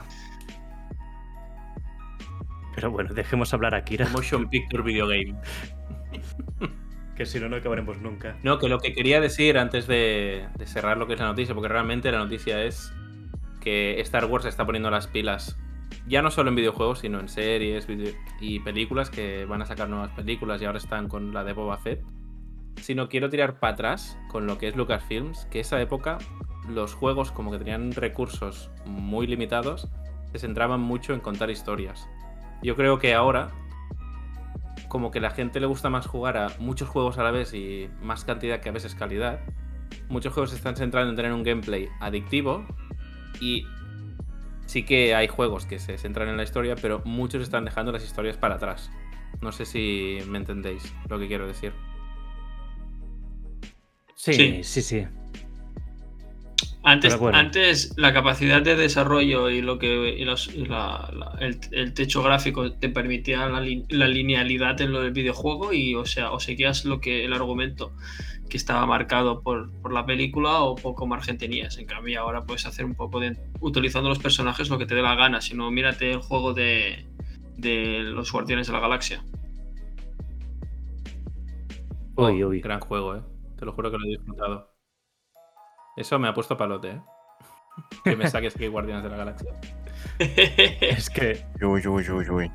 Pero 2.76 2.92
bueno, 2.92 3.14
dejemos 3.14 3.54
hablar 3.54 3.76
a 3.76 3.84
Kira. 3.84 4.10
Motion 4.10 4.50
Picture 4.50 4.84
Video 4.84 5.08
Game. 5.08 5.40
que 7.18 7.26
si 7.26 7.40
no, 7.40 7.50
no 7.50 7.56
acabaremos 7.56 8.00
nunca. 8.00 8.38
No, 8.44 8.60
que 8.60 8.70
lo 8.70 8.80
que 8.80 8.94
quería 8.94 9.20
decir 9.20 9.58
antes 9.58 9.88
de, 9.88 10.48
cerrar 10.66 10.98
lo 10.98 11.08
que 11.08 11.14
es 11.14 11.20
la 11.20 11.26
noticia, 11.26 11.56
porque 11.56 11.68
realmente 11.68 12.12
la 12.12 12.20
noticia 12.20 12.64
es 12.64 12.94
que 13.60 14.00
Star 14.02 14.26
Wars 14.26 14.46
está 14.46 14.66
poniendo 14.66 14.92
las 14.92 15.08
pilas, 15.08 15.58
ya 16.08 16.22
no 16.22 16.30
solo 16.30 16.50
en 16.50 16.56
videojuegos, 16.56 17.00
sino 17.00 17.20
en 17.20 17.28
series 17.28 17.88
y 18.40 18.60
películas, 18.60 19.10
que 19.10 19.46
van 19.46 19.64
a 19.64 19.66
sacar 19.66 19.90
nuevas 19.90 20.12
películas 20.12 20.62
y 20.62 20.66
ahora 20.66 20.78
están 20.78 21.10
con 21.10 21.34
la 21.34 21.44
de 21.44 21.54
Boba 21.54 21.78
Fett. 21.80 22.04
Sino 22.82 23.10
quiero 23.10 23.30
tirar 23.32 23.60
para 23.60 23.74
atrás 23.74 24.18
con 24.30 24.46
lo 24.46 24.60
que 24.60 24.68
es 24.68 24.76
Lucasfilms, 24.76 25.46
que 25.46 25.60
esa 25.60 25.82
época 25.82 26.20
los 26.70 26.94
juegos 26.94 27.32
como 27.32 27.52
que 27.52 27.58
tenían 27.58 27.94
recursos 27.94 28.70
muy 28.86 29.26
limitados, 29.26 29.90
se 30.32 30.40
centraban 30.40 30.82
mucho 30.82 31.14
en 31.16 31.20
contar 31.20 31.50
historias. 31.50 32.08
Yo 32.62 32.76
creo 32.76 33.00
que 33.00 33.16
ahora 33.16 33.52
como 34.88 35.12
que 35.12 35.20
la 35.20 35.32
gente 35.32 35.60
le 35.60 35.66
gusta 35.66 35.90
más 35.90 36.08
jugar 36.08 36.38
a 36.38 36.50
muchos 36.60 36.90
juegos 36.90 37.18
a 37.18 37.24
la 37.24 37.32
vez 37.32 37.54
y 37.54 37.90
más 38.02 38.26
cantidad 38.26 38.60
que 38.60 38.70
a 38.70 38.72
veces 38.72 38.96
calidad. 38.96 39.40
Muchos 40.10 40.34
juegos 40.34 40.52
se 40.52 40.56
están 40.56 40.76
centrando 40.76 41.10
en 41.10 41.16
tener 41.16 41.34
un 41.34 41.44
gameplay 41.44 41.90
adictivo 42.00 42.66
y 43.40 43.66
sí 44.66 44.84
que 44.84 45.16
hay 45.16 45.28
juegos 45.28 45.66
que 45.66 45.80
se 45.80 45.98
centran 45.98 46.30
en 46.30 46.38
la 46.38 46.44
historia, 46.44 46.76
pero 46.76 47.02
muchos 47.06 47.42
están 47.42 47.66
dejando 47.66 47.92
las 47.92 48.04
historias 48.04 48.38
para 48.38 48.56
atrás. 48.56 48.92
No 49.42 49.52
sé 49.52 49.66
si 49.66 50.20
me 50.28 50.38
entendéis 50.38 50.94
lo 51.10 51.20
que 51.20 51.28
quiero 51.28 51.48
decir. 51.48 51.74
Sí, 54.16 54.64
sí, 54.64 54.82
sí. 54.82 55.08
Antes, 56.88 57.20
antes 57.34 57.94
la 57.98 58.14
capacidad 58.14 58.62
de 58.62 58.78
desarrollo 58.78 59.50
y 59.50 59.62
lo 59.62 59.78
que 59.78 60.22
el, 60.22 61.94
techo 61.94 62.24
gráfico 62.24 62.72
te 62.72 62.88
permitía 62.88 63.50
la, 63.50 64.08
linealidad 64.08 64.80
en 64.80 64.94
lo 64.94 65.02
del 65.02 65.12
videojuego 65.12 65.74
y 65.74 65.96
o 65.96 66.06
sea 66.06 66.32
o 66.32 66.40
seguías 66.40 66.86
lo 66.86 67.02
que 67.02 67.26
el 67.26 67.34
argumento 67.34 67.92
que 68.50 68.56
estaba 68.56 68.86
marcado 68.86 69.42
por, 69.42 69.70
la 69.92 70.06
película 70.06 70.62
o 70.62 70.76
poco 70.76 71.06
margen 71.06 71.38
tenías. 71.38 71.78
En 71.78 71.88
cambio 71.88 72.22
ahora 72.22 72.46
puedes 72.46 72.66
hacer 72.66 72.86
un 72.86 72.96
poco 72.96 73.20
de 73.20 73.36
utilizando 73.60 74.08
los 74.08 74.20
personajes 74.20 74.70
lo 74.70 74.78
que 74.78 74.86
te 74.86 74.96
dé 74.96 75.02
la 75.02 75.16
gana. 75.16 75.42
Si 75.42 75.56
no, 75.56 75.70
mírate 75.70 76.14
el 76.14 76.22
juego 76.22 76.54
de, 76.54 77.06
de 77.58 78.00
los 78.04 78.32
Guardianes 78.32 78.68
de 78.68 78.74
la 78.74 78.80
Galaxia. 78.80 79.26
Uy, 82.16 82.46
uy. 82.46 82.62
Gran 82.62 82.80
juego, 82.80 83.18
eh. 83.18 83.22
Te 83.60 83.66
lo 83.66 83.74
juro 83.74 83.92
que 83.92 83.98
lo 83.98 84.06
he 84.06 84.10
disfrutado. 84.12 84.77
Eso 85.98 86.20
me 86.20 86.28
ha 86.28 86.34
puesto 86.34 86.56
palote, 86.56 86.92
¿eh? 86.92 87.02
Que 88.04 88.16
me 88.16 88.28
saques 88.30 88.56
aquí 88.56 88.68
Guardianes 88.68 89.04
de 89.04 89.10
la 89.10 89.18
Galaxia. 89.18 89.52
es 90.20 91.10
que. 91.10 91.46
Uy, 91.62 91.86
uy, 91.86 92.10
uy, 92.10 92.30
uy. 92.30 92.52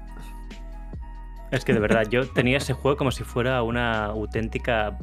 Es 1.51 1.65
que 1.65 1.75
de 1.75 1.81
verdad, 1.81 2.09
yo 2.09 2.27
tenía 2.29 2.57
ese 2.57 2.73
juego 2.73 2.97
como 2.97 3.11
si 3.11 3.25
fuera 3.25 3.63
una 3.63 4.07
auténtica. 4.07 4.99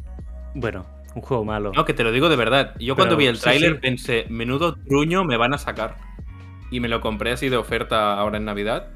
Bueno, 0.55 0.85
un 1.13 1.21
juego 1.21 1.45
malo. 1.45 1.71
No, 1.75 1.85
que 1.85 1.93
te 1.93 2.03
lo 2.03 2.11
digo 2.11 2.27
de 2.27 2.35
verdad. 2.35 2.75
Yo 2.79 2.95
cuando 2.95 3.17
vi 3.17 3.27
el 3.27 3.39
tráiler 3.39 3.79
pensé, 3.79 4.25
menudo 4.29 4.75
truño 4.75 5.23
me 5.23 5.37
van 5.37 5.53
a 5.53 5.57
sacar. 5.57 5.97
Y 6.71 6.79
me 6.79 6.87
lo 6.87 7.01
compré 7.01 7.31
así 7.31 7.49
de 7.49 7.57
oferta 7.57 8.17
ahora 8.17 8.37
en 8.37 8.45
Navidad. 8.45 8.87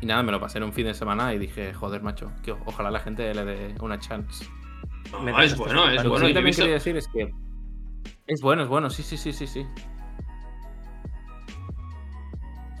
Y 0.00 0.06
nada, 0.06 0.22
me 0.22 0.30
lo 0.30 0.40
pasé 0.40 0.58
en 0.58 0.64
un 0.64 0.72
fin 0.72 0.86
de 0.86 0.94
semana 0.94 1.34
y 1.34 1.38
dije, 1.38 1.72
joder, 1.74 2.02
macho, 2.02 2.30
que 2.44 2.52
ojalá 2.52 2.90
la 2.90 3.00
gente 3.00 3.34
le 3.34 3.44
dé 3.44 3.74
una 3.80 3.98
chance. 3.98 4.44
es 5.40 5.56
bueno, 5.56 5.90
es 5.90 6.04
bueno. 6.04 6.18
Lo 6.18 6.26
que 6.28 6.34
también 6.34 6.54
quería 6.54 6.74
decir 6.74 6.96
es 6.96 7.08
que 7.08 7.32
es 8.28 8.42
bueno, 8.42 8.62
es 8.62 8.68
bueno, 8.68 8.90
sí, 8.90 9.02
sí, 9.02 9.16
sí, 9.16 9.32
sí, 9.32 9.46
sí. 9.46 9.66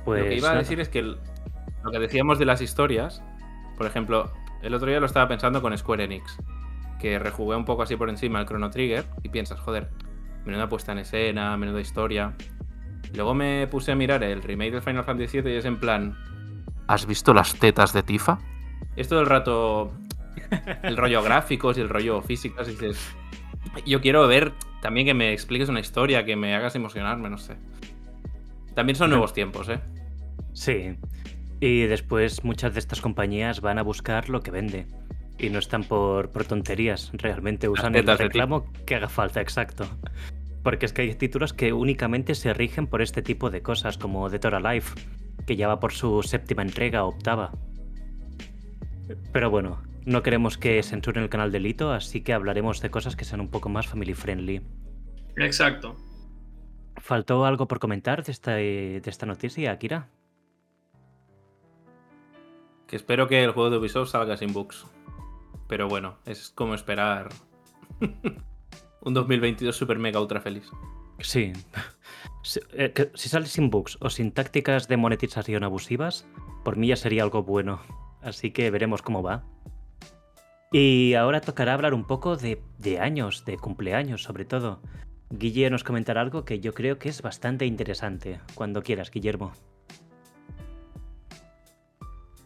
Pues 0.04 0.22
lo 0.22 0.28
que 0.28 0.36
iba 0.36 0.50
a 0.50 0.54
decir 0.54 0.78
es 0.78 0.88
que 0.88 1.02
lo 1.02 1.90
que 1.90 1.98
decíamos 1.98 2.38
de 2.38 2.44
las 2.44 2.60
historias, 2.60 3.22
por 3.76 3.86
ejemplo, 3.86 4.30
el 4.62 4.74
otro 4.74 4.88
día 4.88 5.00
lo 5.00 5.06
estaba 5.06 5.26
pensando 5.26 5.60
con 5.62 5.76
Square 5.76 6.04
Enix, 6.04 6.38
que 7.00 7.18
rejugué 7.18 7.56
un 7.56 7.64
poco 7.64 7.82
así 7.82 7.96
por 7.96 8.10
encima 8.10 8.40
el 8.40 8.46
Chrono 8.46 8.70
Trigger 8.70 9.06
y 9.22 9.30
piensas, 9.30 9.58
joder, 9.60 9.88
menuda 10.44 10.68
puesta 10.68 10.92
en 10.92 10.98
escena, 10.98 11.56
menuda 11.56 11.80
historia. 11.80 12.34
Luego 13.14 13.34
me 13.34 13.66
puse 13.68 13.92
a 13.92 13.94
mirar 13.94 14.22
el 14.22 14.42
remake 14.42 14.72
del 14.72 14.82
Final 14.82 15.04
Fantasy 15.04 15.40
VII 15.40 15.52
y 15.52 15.56
es 15.56 15.64
en 15.64 15.80
plan, 15.80 16.16
¿has 16.88 17.06
visto 17.06 17.32
las 17.32 17.54
tetas 17.54 17.94
de 17.94 18.02
Tifa? 18.02 18.38
Es 18.96 19.08
todo 19.08 19.20
el 19.20 19.26
rato 19.26 19.92
el 20.82 20.96
rollo 20.96 21.22
gráficos 21.22 21.78
y 21.78 21.80
el 21.80 21.88
rollo 21.88 22.20
físicas 22.20 22.68
y 22.68 22.72
dices, 22.72 23.14
yo 23.86 24.00
quiero 24.00 24.26
ver 24.26 24.52
también 24.80 25.06
que 25.06 25.14
me 25.14 25.32
expliques 25.32 25.68
una 25.68 25.80
historia, 25.80 26.24
que 26.24 26.36
me 26.36 26.54
hagas 26.54 26.74
emocionarme, 26.74 27.28
no 27.30 27.38
sé. 27.38 27.56
También 28.74 28.96
son 28.96 29.10
nuevos 29.10 29.32
tiempos, 29.32 29.68
¿eh? 29.68 29.80
Sí. 30.52 30.96
Y 31.60 31.82
después 31.82 32.44
muchas 32.44 32.74
de 32.74 32.80
estas 32.80 33.00
compañías 33.00 33.60
van 33.60 33.78
a 33.78 33.82
buscar 33.82 34.28
lo 34.28 34.40
que 34.40 34.50
vende. 34.50 34.86
Y 35.38 35.50
no 35.50 35.58
están 35.58 35.84
por, 35.84 36.30
por 36.30 36.44
tonterías, 36.44 37.10
realmente 37.14 37.68
usan 37.68 37.94
el 37.94 38.06
reclamo 38.06 38.72
que 38.86 38.96
haga 38.96 39.08
falta, 39.08 39.40
exacto. 39.40 39.86
Porque 40.62 40.86
es 40.86 40.92
que 40.92 41.02
hay 41.02 41.14
títulos 41.14 41.52
que 41.52 41.72
únicamente 41.72 42.34
se 42.34 42.52
rigen 42.52 42.86
por 42.86 43.02
este 43.02 43.22
tipo 43.22 43.50
de 43.50 43.62
cosas, 43.62 43.98
como 43.98 44.28
Dead 44.30 44.44
or 44.44 44.56
Alive, 44.56 44.86
que 45.46 45.56
ya 45.56 45.68
va 45.68 45.80
por 45.80 45.92
su 45.92 46.22
séptima 46.22 46.62
entrega 46.62 47.04
o 47.04 47.08
octava. 47.08 47.52
Pero 49.32 49.50
bueno, 49.50 49.80
no 50.08 50.22
queremos 50.22 50.58
que 50.58 50.82
censuren 50.82 51.22
el 51.22 51.28
canal 51.28 51.52
delito, 51.52 51.92
así 51.92 52.22
que 52.22 52.32
hablaremos 52.32 52.80
de 52.80 52.90
cosas 52.90 53.14
que 53.14 53.24
sean 53.24 53.40
un 53.40 53.50
poco 53.50 53.68
más 53.68 53.86
family 53.86 54.14
friendly. 54.14 54.62
Exacto. 55.36 55.96
¿Faltó 56.96 57.44
algo 57.44 57.68
por 57.68 57.78
comentar 57.78 58.24
de 58.24 58.32
esta, 58.32 58.54
de 58.54 59.02
esta 59.04 59.26
noticia, 59.26 59.70
Akira? 59.70 60.08
Que 62.86 62.96
espero 62.96 63.28
que 63.28 63.44
el 63.44 63.52
juego 63.52 63.70
de 63.70 63.76
Ubisoft 63.76 64.10
salga 64.10 64.36
sin 64.36 64.52
bugs. 64.52 64.86
Pero 65.68 65.88
bueno, 65.88 66.16
es 66.24 66.50
como 66.54 66.74
esperar 66.74 67.28
un 69.02 69.14
2022 69.14 69.76
super 69.76 69.98
mega 69.98 70.20
ultra 70.20 70.40
feliz. 70.40 70.68
Sí. 71.20 71.52
Eh, 72.72 73.10
si, 73.14 73.28
sale 73.28 73.44
sin 73.46 73.68
bugs 73.68 73.98
o 74.00 74.08
sin 74.08 74.32
tácticas 74.32 74.88
de 74.88 74.96
monetización 74.96 75.64
abusivas, 75.64 76.26
por 76.64 76.76
mí 76.76 76.86
ya 76.86 76.96
sería 76.96 77.22
algo 77.22 77.42
bueno. 77.42 77.80
Así 78.22 78.52
que 78.52 78.70
veremos 78.70 79.02
cómo 79.02 79.22
va. 79.22 79.44
Y 80.70 81.14
ahora 81.14 81.40
tocará 81.40 81.74
hablar 81.74 81.94
un 81.94 82.04
poco 82.04 82.36
de, 82.36 82.60
años, 83.00 83.44
de 83.44 83.56
cumpleaños 83.56 84.22
sobre 84.22 84.44
todo. 84.44 84.80
Guille 85.30 85.70
nos 85.70 85.84
comentará 85.84 86.20
algo 86.20 86.44
que 86.44 86.60
yo 86.60 86.74
creo 86.74 86.98
que 86.98 87.08
es 87.08 87.22
bastante 87.22 87.66
interesante. 87.66 88.40
Cuando 88.54 88.82
quieras, 88.82 89.10
Guillermo. 89.10 89.52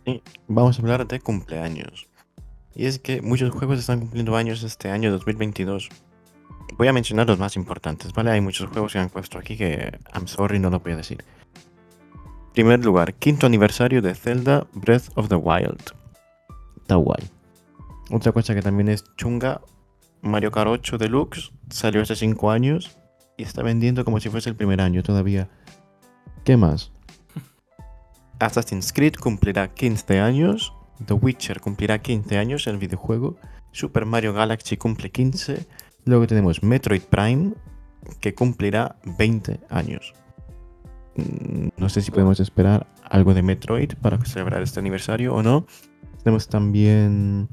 Sí, 0.05 0.23
vamos 0.49 0.79
a 0.79 0.83
hablar 0.83 1.07
de 1.07 1.21
cumpleaños. 1.21 2.09
Y 2.75 2.87
es 2.87 2.99
que 2.99 3.23
muchos 3.23 3.51
juegos 3.51 3.79
están 3.79 4.01
cumpliendo 4.01 4.37
años 4.37 4.63
este 4.63 4.91
año 4.91 5.13
2022. 5.13 5.89
Voy 6.77 6.89
a 6.89 6.93
mencionar 6.93 7.27
los 7.27 7.39
más 7.39 7.57
importantes, 7.57 8.13
¿vale? 8.13 8.31
Hay 8.31 8.41
muchos 8.41 8.71
juegos 8.71 8.93
que 8.93 8.99
han 8.99 9.11
puesto 9.11 9.39
aquí 9.39 9.57
que, 9.57 9.99
I'm 10.15 10.27
sorry, 10.27 10.59
no 10.59 10.71
lo 10.71 10.81
voy 10.81 10.93
a 10.93 10.97
decir. 10.97 11.23
Primer 12.55 12.85
lugar, 12.85 13.15
quinto 13.15 13.47
aniversario 13.47 14.01
de 14.01 14.15
Zelda 14.15 14.67
Breath 14.73 15.11
of 15.17 15.29
the 15.29 15.37
Wild. 15.37 15.93
Está 16.79 16.97
guay. 16.97 17.42
Otra 18.13 18.33
cosa 18.33 18.55
que 18.55 18.61
también 18.61 18.91
es 18.91 19.05
chunga, 19.17 19.63
Mario 20.21 20.51
Kart 20.51 20.69
8 20.69 20.99
Deluxe 20.99 21.51
salió 21.71 22.03
hace 22.03 22.15
5 22.15 22.51
años 22.51 22.99
y 23.39 23.43
está 23.43 23.63
vendiendo 23.63 24.05
como 24.05 24.21
si 24.21 24.29
fuese 24.29 24.51
el 24.51 24.55
primer 24.55 24.83
año 24.83 25.03
todavía. 25.03 25.49
¿Qué 26.45 26.59
más? 26.59 26.93
Assassin's 28.39 28.93
Creed 28.93 29.15
cumplirá 29.15 29.73
15 29.73 30.21
años, 30.21 30.75
The 31.07 31.15
Witcher 31.15 31.63
cumplirá 31.63 32.03
15 32.03 32.37
años 32.37 32.67
en 32.67 32.75
el 32.75 32.79
videojuego, 32.79 33.37
Super 33.71 34.05
Mario 34.05 34.35
Galaxy 34.35 34.77
cumple 34.77 35.11
15, 35.11 35.67
luego 36.05 36.27
tenemos 36.27 36.63
Metroid 36.63 37.05
Prime 37.05 37.55
que 38.21 38.35
cumplirá 38.35 38.97
20 39.19 39.59
años. 39.71 40.13
Mm, 41.17 41.69
no 41.79 41.89
sé 41.89 42.03
si 42.03 42.11
podemos 42.11 42.41
esperar 42.41 42.87
algo 43.05 43.33
de 43.33 43.41
Metroid 43.41 43.95
para 44.03 44.23
celebrar 44.23 44.61
este 44.61 44.81
aniversario 44.81 45.35
o 45.35 45.43
no. 45.43 45.67
Tenemos 46.23 46.47
también 46.49 47.49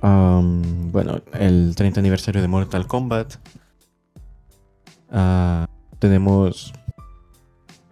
bueno, 0.00 1.20
el 1.32 1.74
30 1.74 2.00
aniversario 2.00 2.40
de 2.42 2.48
Mortal 2.48 2.86
Kombat. 2.86 3.34
Ah, 5.10 5.66
tenemos 5.98 6.72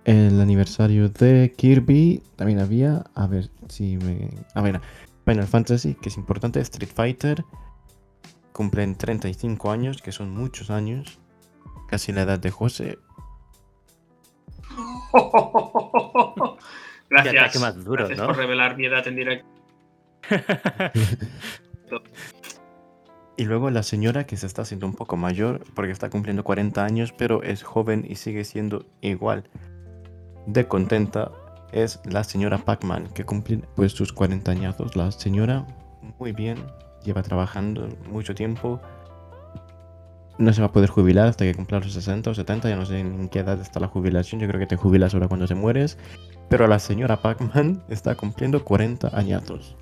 el 0.05 0.41
aniversario 0.41 1.09
de 1.09 1.53
Kirby. 1.57 2.23
También 2.37 2.61
había. 2.61 3.05
A 3.15 3.27
ver 3.27 3.51
si 3.69 3.97
me. 3.99 4.31
A 4.55 4.63
ver, 4.63 4.81
Final 5.25 5.47
Fantasy, 5.47 5.95
que 5.95 6.09
es 6.09 6.17
importante. 6.17 6.61
Street 6.61 6.91
Fighter. 6.95 7.45
Cumplen 8.53 8.95
35 8.97 9.71
años, 9.71 10.01
que 10.01 10.13
son 10.13 10.31
muchos 10.31 10.71
años. 10.71 11.19
Casi 11.89 12.13
la 12.13 12.23
edad 12.23 12.39
de 12.39 12.51
José. 12.51 12.99
Gracias. 17.11 17.61
Más 17.61 17.85
duro, 17.85 18.07
Gracias 18.07 18.27
por 18.27 18.37
revelar 18.37 18.77
mi 18.77 18.87
edad 18.87 19.07
en 19.07 19.17
directo. 19.17 19.47
Y 23.37 23.45
luego 23.45 23.71
la 23.71 23.83
señora 23.83 24.25
que 24.25 24.37
se 24.37 24.47
está 24.47 24.63
haciendo 24.63 24.87
un 24.87 24.95
poco 24.95 25.17
mayor 25.17 25.63
porque 25.75 25.93
está 25.93 26.09
cumpliendo 26.09 26.43
40 26.43 26.83
años, 26.85 27.13
pero 27.13 27.43
es 27.43 27.63
joven 27.63 28.07
y 28.09 28.17
sigue 28.17 28.45
siendo 28.45 28.87
igual 29.03 29.45
de 30.47 30.67
contenta, 30.67 31.33
es 31.73 32.01
la 32.05 32.25
señora 32.25 32.59
Pac-Man, 32.59 33.09
que 33.15 33.25
cumple 33.25 33.61
pues 33.75 33.93
sus 33.93 34.13
40 34.13 34.51
años. 34.51 34.77
La 34.97 35.11
señora, 35.11 35.67
muy 36.19 36.33
bien, 36.33 36.59
lleva 37.05 37.23
trabajando 37.23 37.89
mucho 38.11 38.35
tiempo. 38.35 38.81
No 40.39 40.53
se 40.53 40.61
va 40.61 40.69
a 40.69 40.73
poder 40.73 40.91
jubilar 40.91 41.29
hasta 41.29 41.45
que 41.45 41.55
cumpla 41.55 41.81
los 41.81 41.93
60 41.93 42.31
o 42.31 42.35
70, 42.35 42.69
ya 42.69 42.77
no 42.77 42.87
sé 42.87 43.01
en 43.01 43.29
qué 43.29 43.41
edad 43.41 43.61
está 43.61 43.81
la 43.81 43.89
jubilación, 43.89 44.41
yo 44.41 44.47
creo 44.49 44.61
que 44.61 44.67
te 44.67 44.77
jubilas 44.77 45.15
ahora 45.15 45.29
cuando 45.29 45.47
te 45.47 45.55
mueres. 45.55 45.99
Pero 46.49 46.67
la 46.69 46.79
señora 46.79 47.21
Pac-Man 47.21 47.83
está 47.89 48.15
cumpliendo 48.15 48.65
40 48.65 49.17
años. 49.17 49.77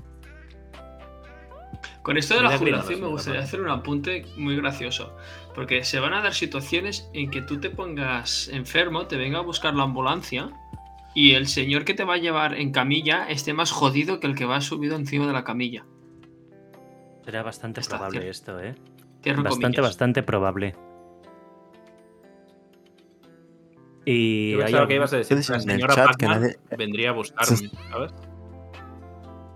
Con 2.04 2.18
esto 2.18 2.34
de 2.34 2.42
la 2.42 2.58
jubilación 2.58 3.00
me 3.00 3.06
gustaría 3.06 3.40
hacer 3.40 3.62
un 3.62 3.70
apunte 3.70 4.26
muy 4.36 4.54
gracioso, 4.56 5.16
porque 5.54 5.84
se 5.84 6.00
van 6.00 6.12
a 6.12 6.20
dar 6.20 6.34
situaciones 6.34 7.08
en 7.14 7.30
que 7.30 7.40
tú 7.40 7.58
te 7.58 7.70
pongas 7.70 8.48
enfermo, 8.48 9.06
te 9.06 9.16
venga 9.16 9.38
a 9.38 9.40
buscar 9.40 9.74
la 9.74 9.84
ambulancia 9.84 10.50
y 11.14 11.32
el 11.32 11.46
señor 11.46 11.86
que 11.86 11.94
te 11.94 12.04
va 12.04 12.14
a 12.14 12.16
llevar 12.18 12.56
en 12.56 12.72
camilla 12.72 13.26
esté 13.30 13.54
más 13.54 13.70
jodido 13.70 14.20
que 14.20 14.26
el 14.26 14.34
que 14.34 14.44
va 14.44 14.60
subido 14.60 14.96
encima 14.96 15.26
de 15.26 15.32
la 15.32 15.44
camilla. 15.44 15.86
Será 17.24 17.42
bastante 17.42 17.80
probable 17.80 18.28
esto, 18.28 18.60
¿eh? 18.60 18.74
Bastante, 19.42 19.80
bastante 19.80 20.22
probable. 20.22 20.76
Y 24.04 24.50
Yo 24.52 24.58
pensaba 24.58 24.86
que 24.86 24.94
ibas 24.96 25.12
a 25.14 25.16
decir 25.16 25.38
la 25.38 25.58
señora 25.58 25.94
Pac-Man 25.94 26.54
vendría 26.76 27.08
a 27.08 27.12
buscarme, 27.12 27.70
¿sabes? 27.90 28.12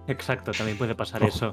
Exacto, 0.06 0.52
también 0.52 0.78
puede 0.78 0.94
pasar 0.94 1.22
eso. 1.24 1.52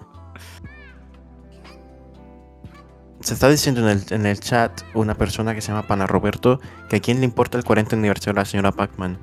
Se 3.25 3.33
está 3.33 3.49
diciendo 3.49 3.89
en 3.89 4.25
el, 4.27 4.39
chat 4.39 4.83
una 4.93 5.15
persona 5.15 5.55
que 5.55 5.61
se 5.61 5.69
llama 5.69 5.87
Pana 5.87 6.05
Roberto 6.05 6.61
que 6.87 6.97
a 6.97 6.99
quién 6.99 7.21
le 7.21 7.25
importa 7.25 7.57
el 7.57 7.63
40 7.63 7.95
aniversario 7.95 8.33
de 8.35 8.41
la 8.41 8.45
señora 8.45 8.71
Pac-Man. 8.71 9.17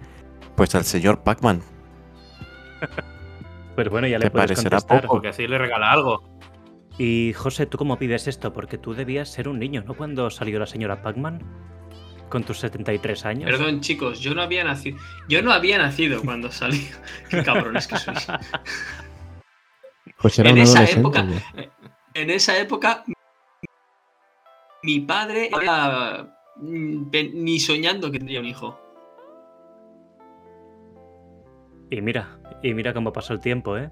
Pues 0.57 0.75
al 0.75 0.85
señor 0.85 1.23
Pac-Man. 1.23 1.63
Pues 3.75 3.89
bueno, 3.89 4.07
ya 4.07 4.19
le 4.19 4.31
puedes 4.31 4.51
parecerá 4.51 4.81
poco. 4.81 5.15
Porque 5.15 5.29
así 5.29 5.47
le 5.47 5.57
regala 5.57 5.91
algo. 5.91 6.39
Y 6.99 7.33
José, 7.35 7.65
¿tú 7.65 7.79
cómo 7.79 7.97
pides 7.99 8.29
esto? 8.29 8.53
Porque 8.53 8.77
tú 8.77 8.93
debías 8.93 9.31
ser 9.31 9.49
un 9.49 9.59
niño, 9.59 9.83
¿no? 9.87 9.95
Cuando 9.95 10.29
salió 10.29 10.59
la 10.59 10.67
señora 10.67 11.01
Pac-Man. 11.01 11.41
Con 12.29 12.45
tus 12.45 12.59
73 12.59 13.25
años. 13.25 13.51
Perdón, 13.51 13.81
chicos, 13.81 14.21
yo 14.21 14.35
no 14.35 14.43
había 14.43 14.63
nacido. 14.65 14.99
Yo 15.27 15.41
no 15.41 15.53
había 15.53 15.79
nacido 15.79 16.21
cuando 16.23 16.51
salió. 16.53 16.83
Qué 17.31 17.43
cabrones 17.43 17.87
que 17.87 17.97
sois. 17.97 18.27
Pues 20.21 20.39
era 20.39 20.51
en 20.51 20.59
esa 20.59 20.85
época. 20.85 21.27
En 22.13 22.29
esa 22.29 22.59
época 22.59 23.05
mi 24.83 25.01
padre 25.01 25.51
era 25.63 26.27
mm, 26.57 27.11
ni 27.35 27.61
soñando 27.61 28.11
que 28.11 28.19
tendría 28.19 28.41
un 28.41 28.47
hijo. 28.47 28.79
Y 31.91 32.01
mira, 32.01 32.39
y 32.63 32.73
mira 32.75 32.95
cómo 32.95 33.13
pasó 33.13 33.35
el 33.35 33.41
tiempo, 33.41 33.77
¿eh? 33.77 33.91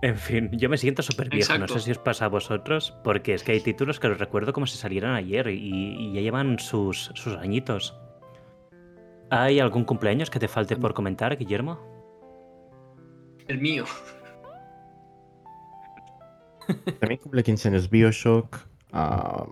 En 0.00 0.16
fin, 0.16 0.50
yo 0.52 0.68
me 0.68 0.78
siento 0.78 1.02
súper 1.02 1.28
viejo, 1.28 1.58
no 1.58 1.66
sé 1.66 1.80
si 1.80 1.90
os 1.90 1.98
pasa 1.98 2.26
a 2.26 2.28
vosotros, 2.28 2.96
porque 3.02 3.34
es 3.34 3.42
que 3.42 3.52
hay 3.52 3.60
títulos 3.60 3.98
que 3.98 4.08
los 4.08 4.18
recuerdo 4.18 4.52
como 4.52 4.66
si 4.66 4.78
salieran 4.78 5.14
ayer 5.14 5.48
y, 5.48 6.12
ya 6.12 6.20
llevan 6.20 6.58
sus, 6.58 7.10
sus 7.14 7.36
añitos. 7.36 7.98
¿Hay 9.30 9.58
algún 9.60 9.84
cumpleaños 9.84 10.30
que 10.30 10.38
te 10.38 10.48
falte 10.48 10.76
por 10.76 10.94
comentar, 10.94 11.36
Guillermo? 11.36 11.78
El 13.48 13.58
mío. 13.58 13.84
También 17.00 17.20
cumple 17.20 17.42
15 17.42 17.68
años 17.68 17.90
Bioshock. 17.90 18.56
Ah, 18.92 19.46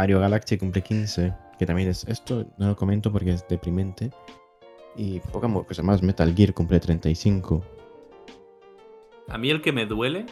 Mario 0.00 0.18
Galaxy 0.18 0.56
cumple 0.56 0.80
15, 0.80 1.34
que 1.58 1.66
también 1.66 1.90
es 1.90 2.04
esto, 2.08 2.46
no 2.56 2.68
lo 2.68 2.74
comento 2.74 3.12
porque 3.12 3.32
es 3.32 3.46
deprimente. 3.46 4.10
Y 4.96 5.20
poca 5.20 5.46
cosa 5.68 5.82
más, 5.82 6.02
Metal 6.02 6.34
Gear 6.34 6.54
cumple 6.54 6.80
35. 6.80 7.62
A 9.28 9.36
mí 9.36 9.50
el 9.50 9.60
que 9.60 9.72
me 9.72 9.84
duele, 9.84 10.24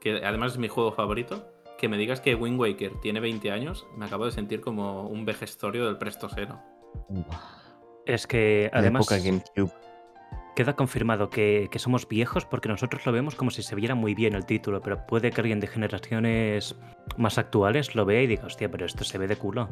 que 0.00 0.24
además 0.24 0.52
es 0.52 0.58
mi 0.58 0.68
juego 0.68 0.90
favorito, 0.90 1.52
que 1.76 1.86
me 1.86 1.98
digas 1.98 2.22
que 2.22 2.34
Wind 2.34 2.58
Waker 2.58 2.98
tiene 3.02 3.20
20 3.20 3.50
años, 3.50 3.86
me 3.94 4.06
acabo 4.06 4.24
de 4.24 4.32
sentir 4.32 4.62
como 4.62 5.06
un 5.06 5.26
vejestorio 5.26 5.84
del 5.84 5.98
Prestosero. 5.98 6.58
Es 8.06 8.26
que 8.26 8.70
además... 8.72 9.06
La 9.10 9.18
época 9.18 9.28
GameCube. 9.28 9.83
Queda 10.54 10.76
confirmado 10.76 11.30
que, 11.30 11.68
somos 11.76 12.08
viejos 12.08 12.44
porque 12.44 12.68
nosotros 12.68 13.04
lo 13.06 13.12
vemos 13.12 13.34
como 13.34 13.50
si 13.50 13.62
se 13.62 13.74
viera 13.74 13.94
muy 13.94 14.14
bien 14.14 14.34
el 14.34 14.46
título, 14.46 14.80
pero 14.80 15.04
puede 15.06 15.30
que 15.30 15.40
alguien 15.40 15.60
de 15.60 15.66
generaciones 15.66 16.76
más 17.16 17.38
actuales 17.38 17.94
lo 17.94 18.04
vea 18.04 18.22
y 18.22 18.26
diga, 18.26 18.46
hostia, 18.46 18.70
pero 18.70 18.86
esto 18.86 19.04
se 19.04 19.18
ve 19.18 19.26
de 19.26 19.36
culo. 19.36 19.68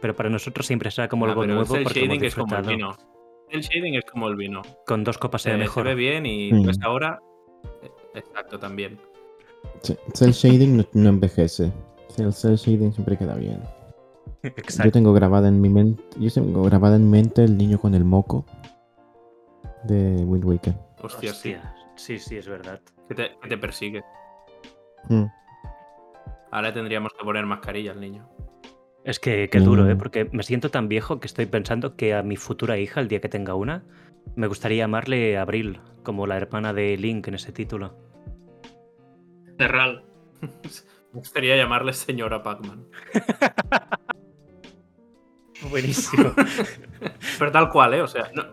Pero 0.00 0.14
para 0.14 0.28
nosotros 0.28 0.66
siempre 0.66 0.90
será 0.90 1.08
como 1.08 1.26
algo 1.26 1.46
nuevo 1.46 1.76
el 1.76 1.84
porque 1.84 2.00
shading 2.00 2.24
es 2.24 2.34
como 2.34 2.56
el 2.56 2.66
vino. 2.66 2.96
El 3.48 3.60
shading 3.60 3.94
es 3.94 4.04
como 4.04 4.28
el 4.28 4.36
vino. 4.36 4.62
Con 4.86 5.04
dos 5.04 5.18
copas 5.18 5.42
se 5.42 5.52
ve 5.52 5.56
mejor. 5.56 5.84
Se 5.84 5.88
ve 5.90 5.94
bien 5.94 6.26
y 6.26 6.50
pues 6.64 6.78
ahora 6.82 7.20
Exacto, 8.16 8.58
también. 8.58 8.98
Cell 10.14 10.30
shading 10.30 10.78
no, 10.78 10.84
no 10.94 11.08
envejece. 11.10 11.72
El 12.18 12.32
cel 12.32 12.56
shading 12.56 12.92
siempre 12.92 13.16
queda 13.16 13.34
bien. 13.34 13.60
Yo 14.42 14.48
Exacto. 14.56 14.92
tengo 14.92 15.12
grabada 15.12 15.48
en 15.48 15.60
mi 15.60 15.68
mente, 15.68 16.02
yo 16.18 16.30
tengo 16.30 16.62
grabada 16.62 16.96
en 16.96 17.04
mi 17.04 17.10
mente 17.10 17.44
el 17.44 17.56
niño 17.56 17.78
con 17.80 17.94
el 17.94 18.04
moco 18.04 18.44
de 19.86 20.24
Wind 20.24 20.44
Waker. 20.44 20.74
Hostia, 21.02 21.32
sí. 21.32 21.54
Hostia, 21.54 21.74
sí, 21.96 22.18
sí, 22.18 22.36
es 22.36 22.48
verdad. 22.48 22.80
Que 23.08 23.14
te, 23.14 23.36
que 23.40 23.48
te 23.48 23.58
persigue. 23.58 24.02
Mm. 25.08 25.24
Ahora 26.50 26.72
tendríamos 26.72 27.12
que 27.12 27.24
poner 27.24 27.46
mascarilla 27.46 27.92
al 27.92 28.00
niño. 28.00 28.28
Es 29.04 29.20
que, 29.20 29.48
que 29.48 29.60
duro, 29.60 29.88
¿eh? 29.88 29.94
Mm. 29.94 29.98
Porque 29.98 30.28
me 30.32 30.42
siento 30.42 30.70
tan 30.70 30.88
viejo 30.88 31.20
que 31.20 31.26
estoy 31.26 31.46
pensando 31.46 31.96
que 31.96 32.14
a 32.14 32.22
mi 32.22 32.36
futura 32.36 32.78
hija, 32.78 33.00
el 33.00 33.08
día 33.08 33.20
que 33.20 33.28
tenga 33.28 33.54
una, 33.54 33.84
me 34.34 34.48
gustaría 34.48 34.78
llamarle 34.78 35.38
Abril, 35.38 35.80
como 36.02 36.26
la 36.26 36.36
hermana 36.36 36.72
de 36.72 36.96
Link 36.96 37.28
en 37.28 37.34
ese 37.34 37.52
título. 37.52 37.96
Terral. 39.56 40.04
Me 41.12 41.20
gustaría 41.20 41.56
llamarle 41.56 41.94
señora 41.94 42.42
Pac-Man. 42.42 42.84
Buenísimo. 45.70 46.34
Pero 47.38 47.52
tal 47.52 47.70
cual, 47.70 47.94
¿eh? 47.94 48.02
O 48.02 48.06
sea, 48.06 48.30
no, 48.34 48.44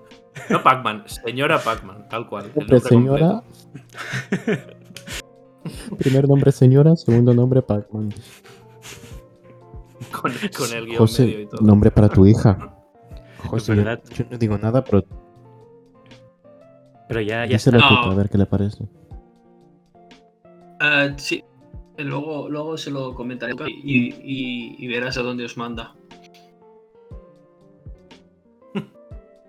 no 0.49 0.61
Pac-Man, 0.63 1.03
señora 1.07 1.59
Pac-Man, 1.59 2.07
tal 2.09 2.27
cual. 2.27 2.45
el 2.45 2.59
Nombre 2.59 2.79
señora. 2.79 3.43
Primer 5.97 6.27
nombre 6.27 6.51
señora, 6.51 6.95
segundo 6.95 7.33
nombre 7.33 7.61
Pac-Man. 7.61 8.09
Con, 10.11 10.31
con 10.31 10.71
el 10.77 10.85
guion 10.85 10.85
medio 10.85 10.93
y 10.93 10.95
José, 10.97 11.47
todo. 11.49 11.61
nombre 11.65 11.89
para 11.91 12.07
tu 12.09 12.25
hija. 12.25 12.75
José, 13.47 13.75
yo, 13.75 14.25
no 14.29 14.37
digo 14.37 14.57
nada, 14.57 14.83
pero 14.83 15.03
Pero 17.07 17.21
ya, 17.21 17.45
ya 17.45 17.55
está. 17.55 17.71
tú, 17.71 17.77
No. 17.79 18.11
a 18.11 18.15
ver 18.15 18.29
qué 18.29 18.37
le 18.37 18.45
parece. 18.45 18.85
Eh, 20.81 21.13
sí. 21.17 21.43
Luego, 21.97 22.47
luego 22.49 22.77
se 22.77 22.91
lo 22.91 23.13
comentaré 23.15 23.53
y, 23.83 24.13
y- 24.23 24.75
y 24.79 24.87
verás 24.87 25.17
a 25.17 25.21
dónde 25.23 25.45
os 25.45 25.57
manda. 25.57 25.95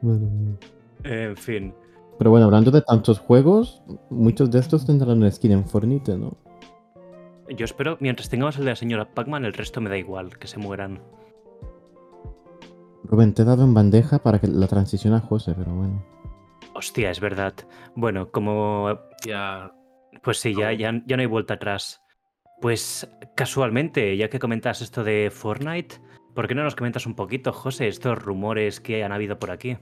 Bueno, 0.01 0.59
En 1.05 1.37
fin. 1.37 1.75
Pero 2.19 2.31
bueno, 2.31 2.47
hablando 2.47 2.71
de 2.71 2.83
tantos 2.83 3.19
juegos, 3.19 3.83
muchos 4.11 4.51
de 4.51 4.61
estos 4.61 4.87
tendrán 4.87 5.19
una 5.19 5.31
skin 5.31 5.53
en 5.53 5.65
Fornite, 5.67 6.17
¿no? 6.17 6.37
Yo 7.49 7.65
espero, 7.65 7.99
mientras 8.01 8.31
tengamos 8.31 8.57
el 8.57 8.65
de 8.65 8.71
la 8.71 8.77
señora 8.77 9.15
Pac-Man, 9.15 9.45
el 9.45 9.53
resto 9.53 9.81
me 9.81 9.91
da 9.91 9.99
igual, 9.99 10.39
que 10.39 10.47
se 10.47 10.59
mueran. 10.59 11.03
Rubén, 13.05 13.35
te 13.35 13.43
he 13.43 13.45
dado 13.45 13.65
en 13.65 13.75
bandeja 13.75 14.19
para 14.19 14.39
que 14.39 14.47
la 14.47 14.67
transición 14.67 15.13
a 15.13 15.21
José, 15.21 15.55
pero 15.57 15.75
bueno. 15.75 16.03
Hostia, 16.75 17.11
es 17.11 17.21
verdad. 17.21 17.55
Bueno, 17.95 18.31
como 18.31 18.99
Ya, 19.27 19.73
Pues 20.23 20.39
sí, 20.39 20.55
ya, 20.55 20.73
ya, 20.73 21.03
ya 21.07 21.17
no 21.17 21.21
hay 21.21 21.27
vuelta 21.27 21.55
atrás. 21.55 22.01
Pues 22.63 23.07
casualmente, 23.37 24.17
ya 24.17 24.31
que 24.31 24.39
comentas 24.39 24.81
esto 24.81 25.05
de 25.05 25.31
Fortnite, 25.31 25.97
¿por 26.35 26.49
qué 26.49 26.55
no 26.55 26.63
nos 26.63 26.77
comentas 26.77 27.05
un 27.05 27.15
poquito, 27.15 27.53
José, 27.53 27.89
estos 27.89 28.19
rumores 28.19 28.81
que 28.81 29.05
han 29.05 29.13
habido 29.13 29.39
por 29.39 29.51
aquí? 29.51 29.77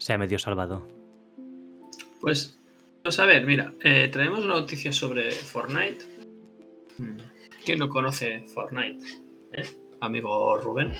Se 0.00 0.14
ha 0.14 0.18
medio 0.18 0.38
salvado. 0.38 0.88
Pues, 2.22 2.58
pues 3.02 3.20
a 3.20 3.26
ver, 3.26 3.44
mira, 3.44 3.74
eh, 3.82 4.08
traemos 4.10 4.40
una 4.40 4.54
noticia 4.54 4.92
sobre 4.92 5.30
Fortnite. 5.30 6.04
Mm, 6.96 7.18
¿Quién 7.64 7.78
no 7.78 7.88
conoce 7.90 8.46
Fortnite? 8.48 9.06
eh? 9.52 9.64
Amigo 10.00 10.56
Rubén. 10.56 10.94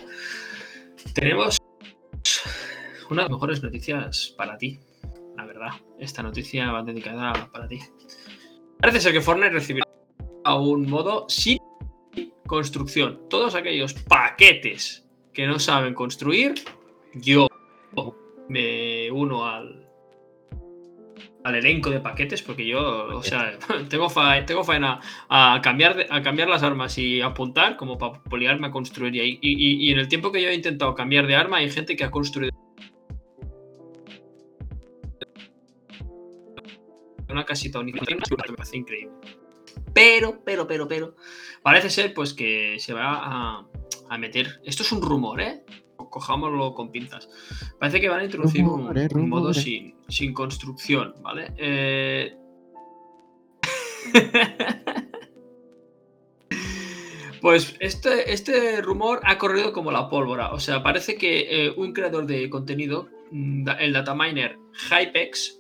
Tenemos 1.14 1.56
una 3.08 3.22
de 3.22 3.28
las 3.28 3.30
mejores 3.30 3.62
noticias 3.62 4.34
para 4.36 4.58
ti, 4.58 4.78
la 5.34 5.46
verdad. 5.46 5.70
Esta 5.98 6.22
noticia 6.22 6.70
va 6.70 6.82
dedicada 6.82 7.50
para 7.50 7.66
ti. 7.66 7.80
Parece 8.78 9.00
ser 9.00 9.14
que 9.14 9.22
Fortnite 9.22 9.50
recibirá 9.50 9.86
un 10.44 10.90
modo 10.90 11.24
sin 11.30 11.58
construcción. 12.46 13.22
Todos 13.30 13.54
aquellos 13.54 13.94
paquetes 13.94 15.08
que 15.32 15.46
no 15.46 15.58
saben 15.58 15.94
construir, 15.94 16.54
yo 17.14 17.49
me 18.50 19.10
uno 19.10 19.46
al, 19.46 19.86
al 21.44 21.54
elenco 21.54 21.88
de 21.90 22.00
paquetes 22.00 22.42
porque 22.42 22.66
yo, 22.66 23.16
o 23.16 23.22
sea, 23.22 23.58
tengo, 23.88 24.10
fa- 24.10 24.44
tengo 24.44 24.64
faena 24.64 25.00
a 25.28 25.60
cambiar, 25.62 26.06
a 26.10 26.20
cambiar 26.20 26.48
las 26.48 26.62
armas 26.62 26.98
y 26.98 27.20
apuntar 27.22 27.76
como 27.76 27.96
para 27.96 28.22
poliarme 28.24 28.66
a 28.66 28.70
construir. 28.70 29.14
Y, 29.16 29.38
y- 29.40 29.86
y- 29.88 29.92
en 29.92 29.98
el 29.98 30.08
tiempo 30.08 30.32
que 30.32 30.42
yo 30.42 30.48
he 30.48 30.54
intentado 30.54 30.94
cambiar 30.94 31.26
de 31.26 31.36
arma, 31.36 31.58
hay 31.58 31.70
gente 31.70 31.96
que 31.96 32.04
ha 32.04 32.10
construido 32.10 32.50
una 37.28 37.44
casita 37.44 37.80
me 37.82 37.92
parece 37.92 38.76
increíble. 38.76 39.14
Pero, 39.94 40.42
pero, 40.44 40.66
pero, 40.66 40.88
pero, 40.88 41.14
parece 41.62 41.88
ser 41.90 42.12
pues 42.12 42.34
que 42.34 42.76
se 42.78 42.92
va 42.92 43.14
a, 43.22 43.66
a 44.08 44.18
meter. 44.18 44.60
Esto 44.64 44.82
es 44.82 44.92
un 44.92 45.00
rumor, 45.02 45.40
¿eh? 45.40 45.62
Cojámoslo 46.11 46.75
con 46.75 46.90
pinzas. 46.90 47.29
Parece 47.79 48.01
que 48.01 48.09
van 48.09 48.20
a 48.20 48.25
introducir 48.25 48.64
un, 48.64 49.29
modo 49.29 49.55
sin, 49.55 49.94
sin 50.09 50.35
construcción, 50.35 51.14
¿vale? 51.23 51.53
Eh... 51.57 52.37
Pues 57.40 57.75
este, 57.81 58.33
este 58.33 58.83
rumor 58.83 59.20
ha 59.25 59.38
corrido 59.38 59.73
como 59.73 59.90
la 59.90 60.09
pólvora. 60.09 60.53
O 60.53 60.61
sea, 60.61 60.83
parece 60.83 61.16
que 61.16 61.66
eh, 61.66 61.70
un 61.77 61.92
creador 61.92 62.27
de 62.27 62.51
contenido, 62.51 63.09
mm, 63.31 63.68
el 63.79 63.92
dataminer 63.92 64.59
Hypex, 64.90 65.60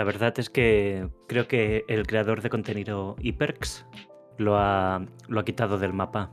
La 0.00 0.04
verdad 0.04 0.32
es 0.38 0.48
que 0.48 1.10
creo 1.28 1.46
que 1.46 1.84
el 1.86 2.06
creador 2.06 2.40
de 2.40 2.48
contenido 2.48 3.16
Hyperx 3.20 3.84
lo 4.38 4.56
ha, 4.56 5.04
lo 5.28 5.40
ha 5.40 5.44
quitado 5.44 5.76
del 5.76 5.92
mapa. 5.92 6.32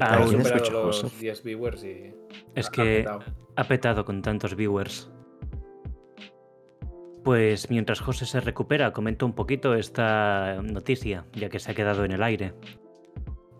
Ha 0.00 0.14
Aún- 0.14 0.28
superado 0.30 0.64
sospechoso. 0.64 1.02
los 1.02 1.20
10 1.20 1.42
viewers 1.42 1.84
y. 1.84 2.14
Es 2.54 2.68
ha 2.68 2.70
que 2.70 2.82
petado. 3.04 3.20
ha 3.56 3.64
petado 3.64 4.04
con 4.06 4.22
tantos 4.22 4.56
viewers. 4.56 5.12
Pues 7.24 7.68
mientras 7.68 8.00
José 8.00 8.24
se 8.24 8.40
recupera, 8.40 8.94
comento 8.94 9.26
un 9.26 9.34
poquito 9.34 9.74
esta 9.74 10.62
noticia, 10.62 11.26
ya 11.34 11.50
que 11.50 11.58
se 11.58 11.72
ha 11.72 11.74
quedado 11.74 12.06
en 12.06 12.12
el 12.12 12.22
aire. 12.22 12.54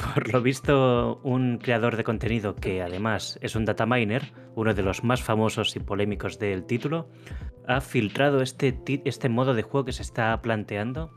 Por 0.03 0.33
lo 0.33 0.43
visto, 0.43 1.21
un 1.23 1.59
creador 1.59 1.97
de 1.97 2.05
contenido 2.05 2.57
que 2.57 2.83
además 2.83 3.39
es 3.41 3.55
un 3.55 3.65
data 3.65 3.87
miner, 3.87 4.33
uno 4.57 4.75
de 4.75 4.83
los 4.83 5.05
más 5.05 5.23
famosos 5.23 5.77
y 5.77 5.81
polémicos 5.81 6.39
del 6.39 6.65
título, 6.65 7.09
ha 7.67 7.81
filtrado 7.81 8.43
este, 8.43 8.79
este 9.05 9.29
modo 9.29 9.55
de 9.55 9.63
juego 9.63 9.85
que 9.85 9.93
se 9.93 10.03
está 10.03 10.41
planteando, 10.43 11.11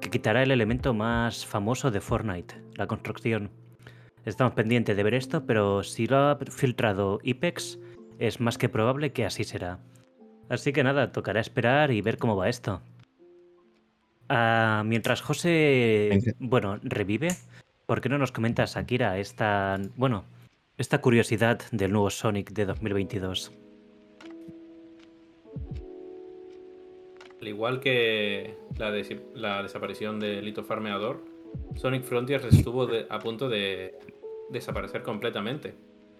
que 0.00 0.10
quitará 0.10 0.42
el 0.42 0.50
elemento 0.50 0.94
más 0.94 1.44
famoso 1.44 1.90
de 1.90 2.00
Fortnite, 2.00 2.62
la 2.76 2.86
construcción. 2.86 3.50
Estamos 4.24 4.54
pendientes 4.54 4.96
de 4.96 5.02
ver 5.02 5.14
esto, 5.14 5.44
pero 5.44 5.82
si 5.82 6.06
lo 6.06 6.16
ha 6.16 6.38
filtrado 6.38 7.20
Ipex, 7.22 7.78
es 8.18 8.40
más 8.40 8.56
que 8.56 8.70
probable 8.70 9.12
que 9.12 9.26
así 9.26 9.44
será. 9.44 9.80
Así 10.48 10.72
que 10.72 10.82
nada, 10.82 11.12
tocará 11.12 11.40
esperar 11.40 11.90
y 11.90 12.00
ver 12.00 12.16
cómo 12.16 12.36
va 12.36 12.48
esto. 12.48 12.80
Ah, 14.28 14.82
mientras 14.86 15.20
José, 15.20 16.34
bueno, 16.38 16.78
revive, 16.82 17.28
¿por 17.86 18.00
qué 18.00 18.08
no 18.08 18.18
nos 18.18 18.32
comentas, 18.32 18.76
Akira, 18.76 19.18
esta, 19.18 19.80
bueno, 19.96 20.24
esta 20.78 21.00
curiosidad 21.00 21.60
del 21.72 21.92
nuevo 21.92 22.10
Sonic 22.10 22.50
de 22.52 22.66
2022? 22.66 23.52
Al 27.40 27.48
igual 27.48 27.80
que 27.80 28.56
la, 28.76 28.90
desaparición 29.62 30.18
de 30.18 30.40
Lito 30.40 30.64
Farmeador, 30.64 31.22
Sonic 31.76 32.02
Frontiers 32.04 32.44
estuvo 32.46 32.86
de- 32.86 33.06
a 33.10 33.18
punto 33.18 33.48
de 33.48 33.98
desaparecer 34.50 35.02
completamente, 35.02 35.74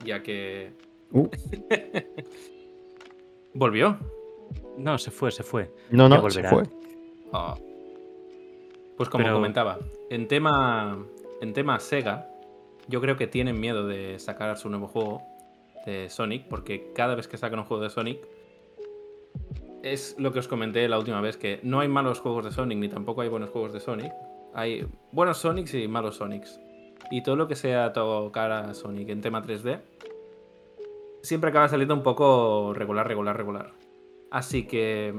ya 0.04 0.22
que 0.22 0.72
Uh. 1.12 1.28
volvió. 3.54 3.96
No, 4.76 4.98
se 4.98 5.10
fue, 5.10 5.30
se 5.30 5.42
fue. 5.44 5.70
No, 5.90 6.08
no, 6.08 6.28
se 6.30 6.42
fue. 6.42 6.64
Ah. 7.32 7.56
Pues 8.96 9.08
como 9.08 9.24
Pero- 9.24 9.36
comentaba, 9.36 9.78
en 10.10 10.28
tema, 10.28 11.04
en 11.40 11.52
tema 11.52 11.78
Sega, 11.80 12.28
yo 12.88 13.00
creo 13.00 13.16
que 13.16 13.26
tienen 13.26 13.60
miedo 13.60 13.86
de 13.86 14.18
sacar 14.18 14.56
su 14.56 14.68
nuevo 14.68 14.88
juego 14.88 15.22
de 15.86 16.08
Sonic, 16.10 16.48
porque 16.48 16.92
cada 16.94 17.14
vez 17.14 17.28
que 17.28 17.36
sacan 17.36 17.58
un 17.58 17.64
juego 17.64 17.82
de 17.82 17.90
Sonic, 17.90 18.20
es 19.82 20.16
lo 20.18 20.32
que 20.32 20.38
os 20.38 20.48
comenté 20.48 20.88
la 20.88 20.98
última 20.98 21.20
vez, 21.20 21.36
que 21.36 21.60
no 21.62 21.80
hay 21.80 21.88
malos 21.88 22.20
juegos 22.20 22.44
de 22.44 22.52
Sonic, 22.52 22.78
ni 22.78 22.88
tampoco 22.88 23.20
hay 23.20 23.28
buenos 23.28 23.50
juegos 23.50 23.72
de 23.72 23.80
Sonic. 23.80 24.12
Hay 24.54 24.86
buenos 25.12 25.38
Sonics 25.38 25.74
y 25.74 25.88
malos 25.88 26.16
Sonics. 26.16 26.60
y 27.10 27.22
todo 27.22 27.36
lo 27.36 27.46
que 27.48 27.54
sea 27.54 27.92
tocar 27.92 28.50
a 28.50 28.72
Sonic 28.72 29.10
en 29.10 29.20
tema 29.20 29.42
3D, 29.42 29.80
siempre 31.22 31.50
acaba 31.50 31.68
saliendo 31.68 31.94
un 31.94 32.02
poco 32.02 32.72
regular, 32.74 33.06
regular, 33.06 33.36
regular. 33.36 33.72
Así 34.30 34.66
que 34.66 35.14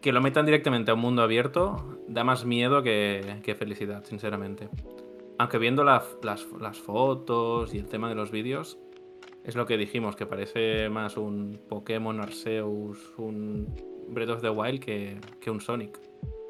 que 0.00 0.12
lo 0.12 0.20
metan 0.20 0.46
directamente 0.46 0.92
a 0.92 0.94
un 0.94 1.00
mundo 1.00 1.22
abierto 1.22 1.98
da 2.06 2.22
más 2.22 2.44
miedo 2.44 2.82
que, 2.82 3.56
felicidad, 3.58 4.04
sinceramente. 4.04 4.68
Aunque 5.38 5.58
viendo 5.58 5.84
las, 5.84 6.04
fotos 6.84 7.74
y 7.74 7.78
el 7.78 7.86
tema 7.86 8.08
de 8.08 8.14
los 8.14 8.30
vídeos, 8.30 8.78
es 9.44 9.54
lo 9.54 9.66
que 9.66 9.76
dijimos, 9.76 10.16
que 10.16 10.26
parece 10.26 10.88
más 10.88 11.16
un 11.16 11.60
Pokémon 11.68 12.20
Arceus, 12.20 13.12
un 13.18 13.74
Breath 14.08 14.30
of 14.30 14.40
the 14.40 14.50
Wild 14.50 14.80
que, 14.80 15.20
que 15.40 15.50
un 15.50 15.60
Sonic. 15.60 15.98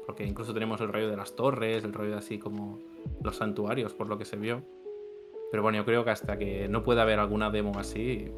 Porque 0.05 0.25
incluso 0.25 0.53
tenemos 0.53 0.79
el 0.79 0.87
rollo 0.87 1.09
de 1.09 1.17
las 1.17 1.35
torres, 1.35 1.83
el 1.83 1.91
rollo 1.91 2.11
de 2.11 2.17
así 2.17 2.39
como 2.39 2.79
los 3.21 3.35
santuarios, 3.35 3.93
por 3.93 4.07
lo 4.07 4.17
que 4.17 4.23
se 4.23 4.37
vio. 4.37 4.63
Pero 5.51 5.63
bueno, 5.63 5.77
yo 5.77 5.85
creo 5.85 6.03
que 6.03 6.11
hasta 6.11 6.37
que 6.37 6.67
no 6.67 6.83
pueda 6.83 7.01
haber 7.01 7.19
alguna 7.19 7.49
demo 7.49 7.77
así, 7.77 8.31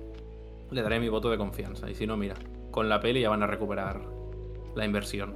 le 0.72 0.82
daré 0.82 1.00
mi 1.00 1.10
voto 1.10 1.30
de 1.30 1.38
confianza. 1.38 1.89
Y 1.89 1.95
si 1.95 2.08
no, 2.08 2.18
mira, 2.18 2.36
con 2.72 2.89
la 2.89 3.00
peli 3.00 3.22
ya 3.22 3.30
van 3.30 3.43
a 3.43 3.47
recuperar 3.47 4.02
la 4.76 4.86
inversión. 4.86 5.34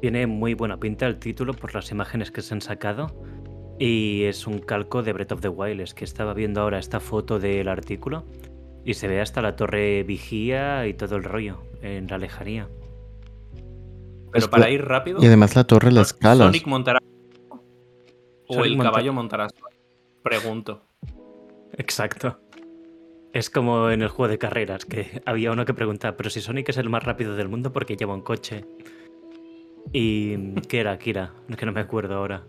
Tiene 0.00 0.26
muy 0.26 0.54
buena 0.54 0.78
pinta 0.78 1.06
el 1.06 1.18
título 1.18 1.54
por 1.54 1.74
las 1.74 1.90
imágenes 1.90 2.30
que 2.30 2.42
se 2.42 2.54
han 2.54 2.60
sacado. 2.60 3.06
Y 3.78 4.24
es 4.24 4.46
un 4.46 4.58
calco 4.58 5.02
de 5.02 5.12
Breath 5.12 5.32
of 5.32 5.40
the 5.40 5.48
Wild. 5.48 5.80
Es 5.80 5.94
que 5.94 6.04
estaba 6.04 6.34
viendo 6.34 6.60
ahora 6.60 6.78
esta 6.78 7.00
foto 7.00 7.38
del 7.38 7.68
artículo 7.68 8.24
y 8.84 8.94
se 8.94 9.08
ve 9.08 9.20
hasta 9.20 9.42
la 9.42 9.56
torre 9.56 10.02
vigía 10.04 10.86
y 10.86 10.94
todo 10.94 11.16
el 11.16 11.24
rollo 11.24 11.62
en 11.82 12.06
la 12.06 12.18
lejanía. 12.18 12.68
Pero 14.32 14.50
para 14.50 14.70
ir 14.70 14.84
rápido. 14.84 15.22
Y 15.22 15.26
además 15.26 15.56
la 15.56 15.64
torre 15.64 15.92
la 15.92 16.02
escala. 16.02 16.44
Sonic 16.44 16.66
montará. 16.66 17.00
O 18.48 18.64
el 18.64 18.78
caballo 18.78 19.12
montará. 19.12 19.48
Pregunto. 20.22 20.82
Exacto. 21.72 22.38
Es 23.32 23.50
como 23.50 23.90
en 23.90 24.02
el 24.02 24.08
juego 24.08 24.30
de 24.30 24.38
carreras, 24.38 24.86
que 24.86 25.20
había 25.26 25.52
uno 25.52 25.66
que 25.66 25.74
preguntaba, 25.74 26.16
pero 26.16 26.30
si 26.30 26.40
Sonic 26.40 26.70
es 26.70 26.78
el 26.78 26.88
más 26.88 27.04
rápido 27.04 27.36
del 27.36 27.48
mundo, 27.48 27.72
¿por 27.72 27.84
qué 27.84 27.96
lleva 27.96 28.14
un 28.14 28.22
coche? 28.22 28.64
¿Y 29.92 30.54
qué 30.62 30.80
era, 30.80 30.98
Kira? 30.98 31.34
Es 31.48 31.56
que 31.56 31.66
no 31.66 31.72
me 31.72 31.80
acuerdo 31.80 32.14
ahora. 32.14 32.44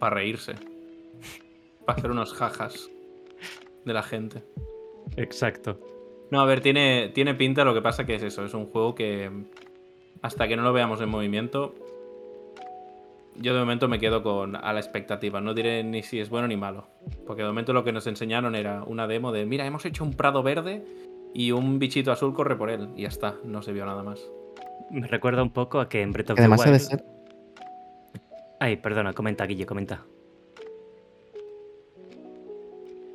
Para 0.00 0.16
reírse. 0.16 0.54
Para 1.86 1.98
hacer 1.98 2.10
unos 2.10 2.34
jajas 2.34 2.90
de 3.84 3.92
la 3.92 4.02
gente. 4.02 4.42
Exacto. 5.16 5.78
No, 6.32 6.40
a 6.40 6.46
ver, 6.46 6.60
tiene, 6.60 7.10
tiene 7.14 7.34
pinta, 7.34 7.64
lo 7.64 7.74
que 7.74 7.82
pasa 7.82 8.04
que 8.04 8.16
es 8.16 8.22
eso, 8.24 8.44
es 8.44 8.54
un 8.54 8.66
juego 8.66 8.96
que 8.96 9.30
hasta 10.22 10.48
que 10.48 10.56
no 10.56 10.62
lo 10.62 10.72
veamos 10.72 11.00
en 11.00 11.08
movimiento, 11.08 11.74
yo 13.36 13.54
de 13.54 13.60
momento 13.60 13.88
me 13.88 13.98
quedo 13.98 14.22
con 14.22 14.56
a 14.56 14.72
la 14.72 14.80
expectativa. 14.80 15.40
No 15.40 15.54
diré 15.54 15.82
ni 15.82 16.02
si 16.02 16.20
es 16.20 16.28
bueno 16.28 16.48
ni 16.48 16.56
malo. 16.56 16.86
Porque 17.26 17.42
de 17.42 17.48
momento 17.48 17.72
lo 17.72 17.84
que 17.84 17.92
nos 17.92 18.06
enseñaron 18.06 18.54
era 18.54 18.82
una 18.84 19.06
demo 19.06 19.32
de, 19.32 19.46
mira, 19.46 19.66
hemos 19.66 19.84
hecho 19.86 20.04
un 20.04 20.14
prado 20.14 20.42
verde 20.42 20.84
y 21.32 21.52
un 21.52 21.78
bichito 21.78 22.12
azul 22.12 22.34
corre 22.34 22.56
por 22.56 22.70
él. 22.70 22.88
Y 22.96 23.02
ya 23.02 23.08
está, 23.08 23.36
no 23.44 23.62
se 23.62 23.72
vio 23.72 23.86
nada 23.86 24.02
más. 24.02 24.20
Me 24.90 25.06
recuerda 25.06 25.42
un 25.42 25.50
poco 25.50 25.80
a 25.80 25.88
que 25.88 26.02
en 26.02 26.12
Breath 26.12 26.30
of 26.30 26.36
the 26.36 26.48
Wild... 26.48 27.19
Ay, 28.60 28.76
perdona, 28.76 29.12
comenta, 29.12 29.46
Guille, 29.46 29.66
comenta. 29.66 30.04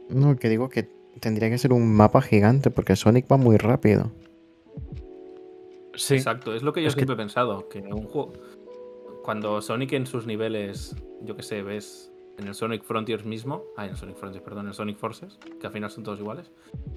No, 0.10 0.36
que 0.36 0.50
digo 0.50 0.70
que 0.70 0.90
tendría 1.20 1.50
que 1.50 1.58
ser 1.58 1.72
un 1.72 1.96
mapa 1.96 2.22
gigante 2.22 2.72
porque 2.72 2.96
Sonic 2.96 3.32
va 3.32 3.38
muy 3.38 3.58
rápido. 3.58 4.12
Sí. 5.94 6.16
Exacto, 6.16 6.54
es 6.54 6.64
lo 6.64 6.74
que 6.74 6.84
yo 6.84 6.90
siempre 6.90 7.14
he 7.14 7.18
pensado, 7.18 7.70
que 7.70 7.80
un 7.80 8.06
juego 8.08 8.34
cuando 9.24 9.62
Sonic 9.62 9.94
en 9.94 10.06
sus 10.06 10.28
niveles, 10.28 10.96
yo 11.22 11.36
que 11.36 11.42
sé, 11.42 11.64
ves 11.64 12.12
en 12.38 12.48
el 12.48 12.54
Sonic 12.54 12.84
Frontiers 12.84 13.26
mismo, 13.26 13.64
ah, 13.78 13.86
en 13.86 13.92
el 13.92 13.98
Sonic 13.98 14.18
Frontiers, 14.18 14.44
perdón, 14.44 14.66
en 14.66 14.68
el 14.70 14.74
Sonic 14.74 14.98
Forces, 14.98 15.40
que 15.60 15.66
al 15.66 15.74
final 15.74 15.90
son 15.90 16.04
todos 16.04 16.20
iguales, 16.20 16.52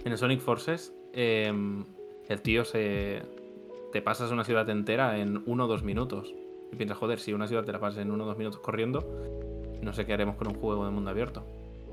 en 0.05 0.13
el 0.13 0.19
Sonic 0.19 0.41
Forces, 0.41 0.93
em, 1.13 1.85
el 2.29 2.43
tío 2.43 2.65
se. 2.65 3.23
Te 3.93 4.03
pasas 4.03 4.31
una 4.31 4.45
ciudad 4.45 4.69
entera 4.69 5.19
en 5.19 5.43
uno 5.47 5.65
o 5.65 5.67
dos 5.67 5.83
minutos. 5.83 6.35
Y 6.73 6.77
piensas, 6.77 6.99
joder, 6.99 7.19
si 7.19 7.33
una 7.33 7.47
ciudad 7.47 7.65
te 7.65 7.73
la 7.73 7.81
pasas 7.81 8.01
en 8.01 8.11
uno 8.11 8.25
o 8.25 8.27
dos 8.27 8.39
minutos 8.39 8.61
corriendo, 8.61 9.05
no 9.83 9.93
sé 9.93 10.07
qué 10.07 10.13
haremos 10.13 10.37
con 10.37 10.49
un 10.49 10.55
juego 10.55 10.85
de 10.85 10.91
mundo 10.91 11.11
abierto. 11.11 11.45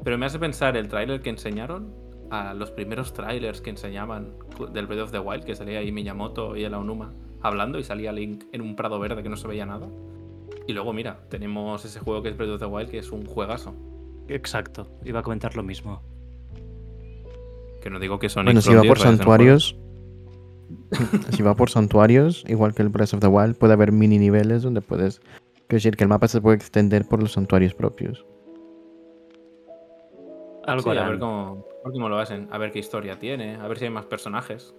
Pero 0.03 0.17
me 0.17 0.26
hace 0.26 0.39
pensar 0.39 0.76
el 0.78 0.88
tráiler 0.88 1.21
que 1.21 1.30
enseñaron, 1.30 1.93
a 2.30 2.53
los 2.53 2.71
primeros 2.71 3.13
trailers 3.13 3.61
que 3.61 3.69
enseñaban 3.69 4.34
del 4.73 4.88
Breath 4.88 5.03
of 5.03 5.11
the 5.11 5.19
Wild, 5.19 5.43
que 5.43 5.55
salía 5.55 5.80
ahí 5.80 5.91
Miyamoto 5.91 6.55
y 6.55 6.63
el 6.63 6.73
Aonuma 6.73 7.13
hablando 7.41 7.78
y 7.78 7.84
salía 7.84 8.11
Link 8.11 8.45
en 8.51 8.61
un 8.61 8.76
prado 8.76 8.99
verde 8.99 9.21
que 9.21 9.30
no 9.30 9.38
se 9.38 9.47
veía 9.47 9.65
nada. 9.65 9.88
Y 10.67 10.73
luego, 10.73 10.93
mira, 10.93 11.19
tenemos 11.30 11.86
ese 11.86 11.99
juego 11.99 12.23
que 12.23 12.30
es 12.30 12.38
Breath 12.38 12.51
of 12.51 12.59
the 12.59 12.65
Wild, 12.65 12.89
que 12.89 12.97
es 12.97 13.11
un 13.11 13.26
juegazo. 13.26 13.76
Exacto, 14.28 14.88
iba 15.03 15.19
a 15.19 15.23
comentar 15.23 15.55
lo 15.55 15.61
mismo. 15.61 16.01
Que 17.82 17.89
no 17.91 17.99
digo 17.99 18.17
que 18.17 18.30
son 18.30 18.45
Bueno, 18.45 18.61
si 18.61 18.73
va 18.73 18.82
por 18.82 18.97
santuarios. 18.97 19.76
si 21.32 21.43
va 21.43 21.55
por 21.55 21.70
santuarios, 21.70 22.43
igual 22.47 22.74
que 22.74 22.82
el 22.82 22.89
Breath 22.89 23.13
of 23.13 23.20
the 23.20 23.28
Wild, 23.28 23.55
puede 23.55 23.74
haber 23.74 23.91
mini 23.91 24.18
niveles 24.18 24.63
donde 24.63 24.82
puedes. 24.82 25.20
Quiero 25.68 25.78
decir 25.78 25.97
que 25.97 26.03
el 26.03 26.09
mapa 26.09 26.28
se 26.28 26.41
puede 26.41 26.57
extender 26.57 27.07
por 27.07 27.22
los 27.22 27.34
santuarios 27.34 27.74
propios. 27.74 28.26
Algo 30.66 30.91
a 30.91 31.09
ver 31.09 31.20
cómo, 31.20 31.66
cómo, 31.84 32.09
lo 32.09 32.18
hacen, 32.18 32.47
a 32.51 32.57
ver 32.57 32.72
qué 32.72 32.80
historia 32.80 33.20
tiene, 33.20 33.55
a 33.55 33.68
ver 33.68 33.78
si 33.78 33.86
hay 33.86 33.91
más 33.91 34.05
personajes. 34.05 34.74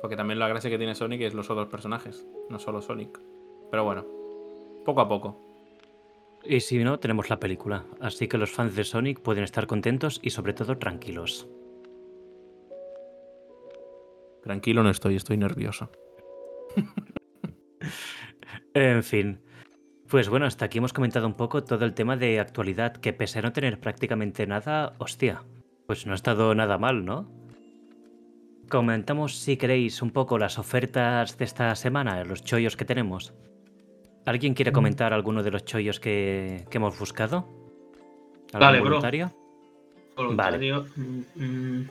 Porque 0.00 0.16
también 0.16 0.38
la 0.38 0.48
gracia 0.48 0.70
que 0.70 0.78
tiene 0.78 0.94
Sonic 0.94 1.22
es 1.22 1.34
los 1.34 1.50
otros 1.50 1.68
personajes, 1.68 2.26
no 2.48 2.58
solo 2.58 2.80
Sonic. 2.80 3.20
Pero 3.70 3.84
bueno, 3.84 4.04
poco 4.84 5.00
a 5.00 5.08
poco. 5.08 5.40
Y 6.44 6.60
si 6.60 6.82
no, 6.84 6.98
tenemos 6.98 7.30
la 7.30 7.40
película, 7.40 7.84
así 8.00 8.28
que 8.28 8.38
los 8.38 8.52
fans 8.52 8.76
de 8.76 8.84
Sonic 8.84 9.20
pueden 9.20 9.44
estar 9.44 9.66
contentos 9.66 10.20
y 10.22 10.30
sobre 10.30 10.52
todo 10.52 10.78
tranquilos. 10.78 11.48
Tranquilo 14.44 14.82
no 14.82 14.90
estoy, 14.90 15.16
estoy 15.16 15.38
nervioso. 15.38 15.90
en 18.74 19.02
fin. 19.02 19.40
Pues 20.06 20.28
bueno, 20.28 20.44
hasta 20.44 20.66
aquí 20.66 20.78
hemos 20.78 20.92
comentado 20.92 21.26
un 21.26 21.32
poco 21.32 21.64
todo 21.64 21.86
el 21.86 21.94
tema 21.94 22.18
de 22.18 22.38
actualidad, 22.40 22.92
que 22.92 23.14
pese 23.14 23.38
a 23.38 23.42
no 23.42 23.54
tener 23.54 23.80
prácticamente 23.80 24.46
nada, 24.46 24.92
hostia, 24.98 25.42
pues 25.86 26.04
no 26.04 26.12
ha 26.12 26.14
estado 26.14 26.54
nada 26.54 26.76
mal, 26.76 27.06
¿no? 27.06 27.26
Comentamos, 28.68 29.38
si 29.38 29.56
queréis, 29.56 30.02
un 30.02 30.10
poco 30.10 30.36
las 30.36 30.58
ofertas 30.58 31.38
de 31.38 31.44
esta 31.46 31.74
semana, 31.74 32.22
los 32.24 32.44
chollos 32.44 32.76
que 32.76 32.84
tenemos. 32.84 33.32
¿Alguien 34.26 34.52
quiere 34.52 34.72
mm. 34.72 34.74
comentar 34.74 35.14
alguno 35.14 35.42
de 35.42 35.52
los 35.52 35.64
chollos 35.64 36.00
que, 36.00 36.66
hemos 36.70 36.98
buscado? 36.98 37.48
Dale, 38.52 38.80
voluntario? 38.80 39.32
Voluntario. 40.14 40.84
Mm, 40.96 41.22
mm. 41.34 41.90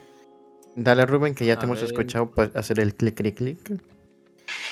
Dale, 0.76 1.05
Rubén, 1.05 1.36
que 1.36 1.45
ya 1.45 1.57
te 1.57 1.65
hemos 1.65 1.82
escuchado 1.84 2.32
hacer 2.55 2.80
el 2.80 2.95
clic, 2.95 3.15
clic, 3.15 3.36
clic. 3.36 3.82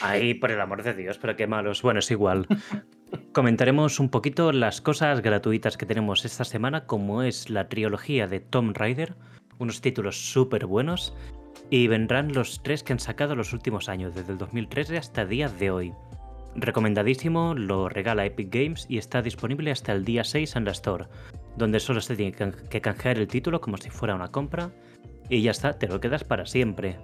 Ay, 0.01 0.33
por 0.33 0.51
el 0.51 0.59
amor 0.59 0.83
de 0.83 0.93
Dios, 0.95 1.19
pero 1.19 1.35
qué 1.35 1.45
malos. 1.45 1.81
Bueno, 1.83 1.99
es 1.99 2.09
igual. 2.09 2.47
Comentaremos 3.33 3.99
un 3.99 4.09
poquito 4.09 4.51
las 4.51 4.81
cosas 4.81 5.21
gratuitas 5.21 5.77
que 5.77 5.85
tenemos 5.85 6.25
esta 6.25 6.43
semana, 6.43 6.85
como 6.85 7.21
es 7.21 7.49
la 7.49 7.69
trilogía 7.69 8.27
de 8.27 8.39
Tom 8.39 8.73
Rider, 8.73 9.15
unos 9.59 9.81
títulos 9.81 10.31
súper 10.31 10.65
buenos, 10.65 11.13
y 11.69 11.87
vendrán 11.87 12.33
los 12.33 12.63
tres 12.63 12.83
que 12.83 12.93
han 12.93 12.99
sacado 12.99 13.35
los 13.35 13.53
últimos 13.53 13.87
años, 13.87 14.15
desde 14.15 14.31
el 14.31 14.37
2013 14.39 14.97
hasta 14.97 15.21
el 15.21 15.29
día 15.29 15.49
de 15.49 15.71
hoy. 15.71 15.93
Recomendadísimo, 16.55 17.53
lo 17.53 17.89
regala 17.89 18.25
Epic 18.25 18.53
Games 18.53 18.85
y 18.89 18.97
está 18.97 19.21
disponible 19.21 19.71
hasta 19.71 19.93
el 19.93 20.03
día 20.03 20.23
6 20.23 20.55
en 20.55 20.65
la 20.65 20.71
Store, 20.71 21.05
donde 21.57 21.79
solo 21.79 22.01
se 22.01 22.15
tiene 22.15 22.33
que 22.33 22.81
canjear 22.81 23.17
el 23.19 23.27
título 23.27 23.61
como 23.61 23.77
si 23.77 23.89
fuera 23.89 24.15
una 24.15 24.31
compra 24.31 24.71
y 25.31 25.41
ya 25.41 25.51
está, 25.51 25.79
te 25.79 25.87
lo 25.87 26.01
quedas 26.01 26.25
para 26.25 26.45
siempre. 26.45 26.99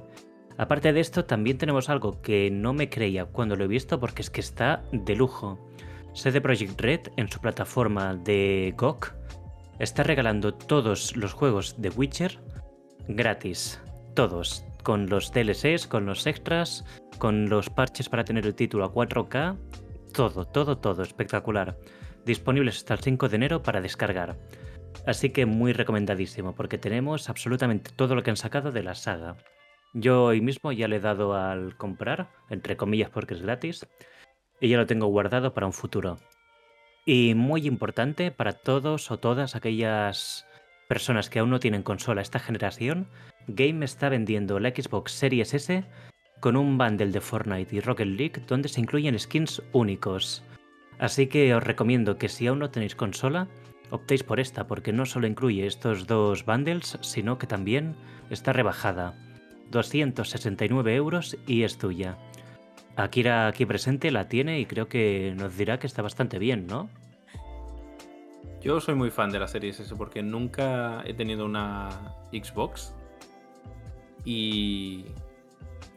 Aparte 0.57 0.91
de 0.91 0.99
esto, 0.99 1.23
también 1.23 1.57
tenemos 1.57 1.89
algo 1.89 2.21
que 2.21 2.51
no 2.51 2.73
me 2.73 2.89
creía 2.89 3.25
cuando 3.25 3.55
lo 3.55 3.63
he 3.63 3.67
visto 3.67 4.01
porque 4.01 4.21
es 4.21 4.29
que 4.29 4.41
está 4.41 4.83
de 4.91 5.15
lujo. 5.15 5.57
CD 6.13 6.41
Projekt 6.41 6.81
Red 6.81 6.99
en 7.15 7.29
su 7.29 7.39
plataforma 7.39 8.15
de 8.15 8.73
GOG 8.75 9.13
está 9.79 10.03
regalando 10.03 10.53
todos 10.53 11.15
los 11.15 11.31
juegos 11.31 11.75
de 11.81 11.89
Witcher 11.89 12.37
gratis. 13.07 13.79
Todos, 14.13 14.65
con 14.83 15.07
los 15.07 15.31
DLCs, 15.31 15.87
con 15.87 16.05
los 16.05 16.27
extras, 16.27 16.83
con 17.19 17.47
los 17.47 17.69
parches 17.69 18.09
para 18.09 18.25
tener 18.25 18.45
el 18.45 18.55
título 18.55 18.83
a 18.83 18.91
4K, 18.91 19.55
todo, 20.11 20.45
todo, 20.45 20.79
todo 20.79 21.01
espectacular. 21.01 21.77
Disponibles 22.25 22.77
hasta 22.77 22.95
el 22.95 22.99
5 22.99 23.29
de 23.29 23.35
enero 23.37 23.63
para 23.63 23.79
descargar. 23.79 24.35
Así 25.05 25.29
que 25.29 25.45
muy 25.45 25.73
recomendadísimo, 25.73 26.55
porque 26.55 26.77
tenemos 26.77 27.29
absolutamente 27.29 27.91
todo 27.95 28.15
lo 28.15 28.23
que 28.23 28.29
han 28.29 28.37
sacado 28.37 28.71
de 28.71 28.83
la 28.83 28.95
saga. 28.95 29.37
Yo 29.93 30.25
hoy 30.25 30.41
mismo 30.41 30.71
ya 30.71 30.87
le 30.87 30.97
he 30.97 30.99
dado 30.99 31.35
al 31.35 31.77
comprar, 31.77 32.29
entre 32.49 32.77
comillas 32.77 33.09
porque 33.09 33.33
es 33.33 33.41
gratis, 33.41 33.87
y 34.59 34.69
ya 34.69 34.77
lo 34.77 34.85
tengo 34.85 35.07
guardado 35.07 35.53
para 35.53 35.67
un 35.67 35.73
futuro. 35.73 36.17
Y 37.05 37.35
muy 37.35 37.65
importante 37.67 38.31
para 38.31 38.53
todos 38.53 39.11
o 39.11 39.17
todas 39.17 39.55
aquellas 39.55 40.45
personas 40.89 41.29
que 41.29 41.39
aún 41.39 41.49
no 41.49 41.59
tienen 41.59 41.83
consola 41.83 42.21
esta 42.21 42.39
generación, 42.39 43.07
Game 43.47 43.85
está 43.85 44.09
vendiendo 44.09 44.59
la 44.59 44.71
Xbox 44.71 45.13
Series 45.13 45.53
S 45.53 45.85
con 46.41 46.57
un 46.57 46.77
bundle 46.77 47.11
de 47.11 47.21
Fortnite 47.21 47.75
y 47.75 47.79
Rocket 47.79 48.07
League 48.07 48.41
donde 48.45 48.67
se 48.67 48.81
incluyen 48.81 49.17
skins 49.17 49.61
únicos. 49.71 50.43
Así 50.99 51.27
que 51.27 51.55
os 51.55 51.63
recomiendo 51.63 52.17
que 52.17 52.27
si 52.27 52.47
aún 52.47 52.59
no 52.59 52.71
tenéis 52.71 52.95
consola, 52.95 53.47
optéis 53.91 54.23
por 54.23 54.39
esta, 54.39 54.67
porque 54.67 54.93
no 54.93 55.05
solo 55.05 55.27
incluye 55.27 55.65
estos 55.65 56.07
dos 56.07 56.45
bundles, 56.45 56.97
sino 57.01 57.37
que 57.37 57.47
también 57.47 57.95
está 58.29 58.53
rebajada. 58.53 59.15
269 59.71 60.95
euros 60.95 61.37
y 61.45 61.63
es 61.63 61.77
tuya. 61.77 62.17
Akira 62.95 63.47
aquí 63.47 63.65
presente 63.65 64.11
la 64.11 64.27
tiene 64.27 64.59
y 64.59 64.65
creo 64.65 64.87
que 64.87 65.33
nos 65.37 65.55
dirá 65.57 65.77
que 65.77 65.87
está 65.87 66.01
bastante 66.01 66.39
bien, 66.39 66.65
¿no? 66.67 66.89
Yo 68.61 68.81
soy 68.81 68.95
muy 68.95 69.11
fan 69.11 69.29
de 69.29 69.39
la 69.39 69.47
serie 69.47 69.69
S 69.69 69.95
porque 69.95 70.23
nunca 70.23 71.03
he 71.05 71.13
tenido 71.13 71.45
una 71.45 71.89
Xbox 72.31 72.93
y... 74.25 75.05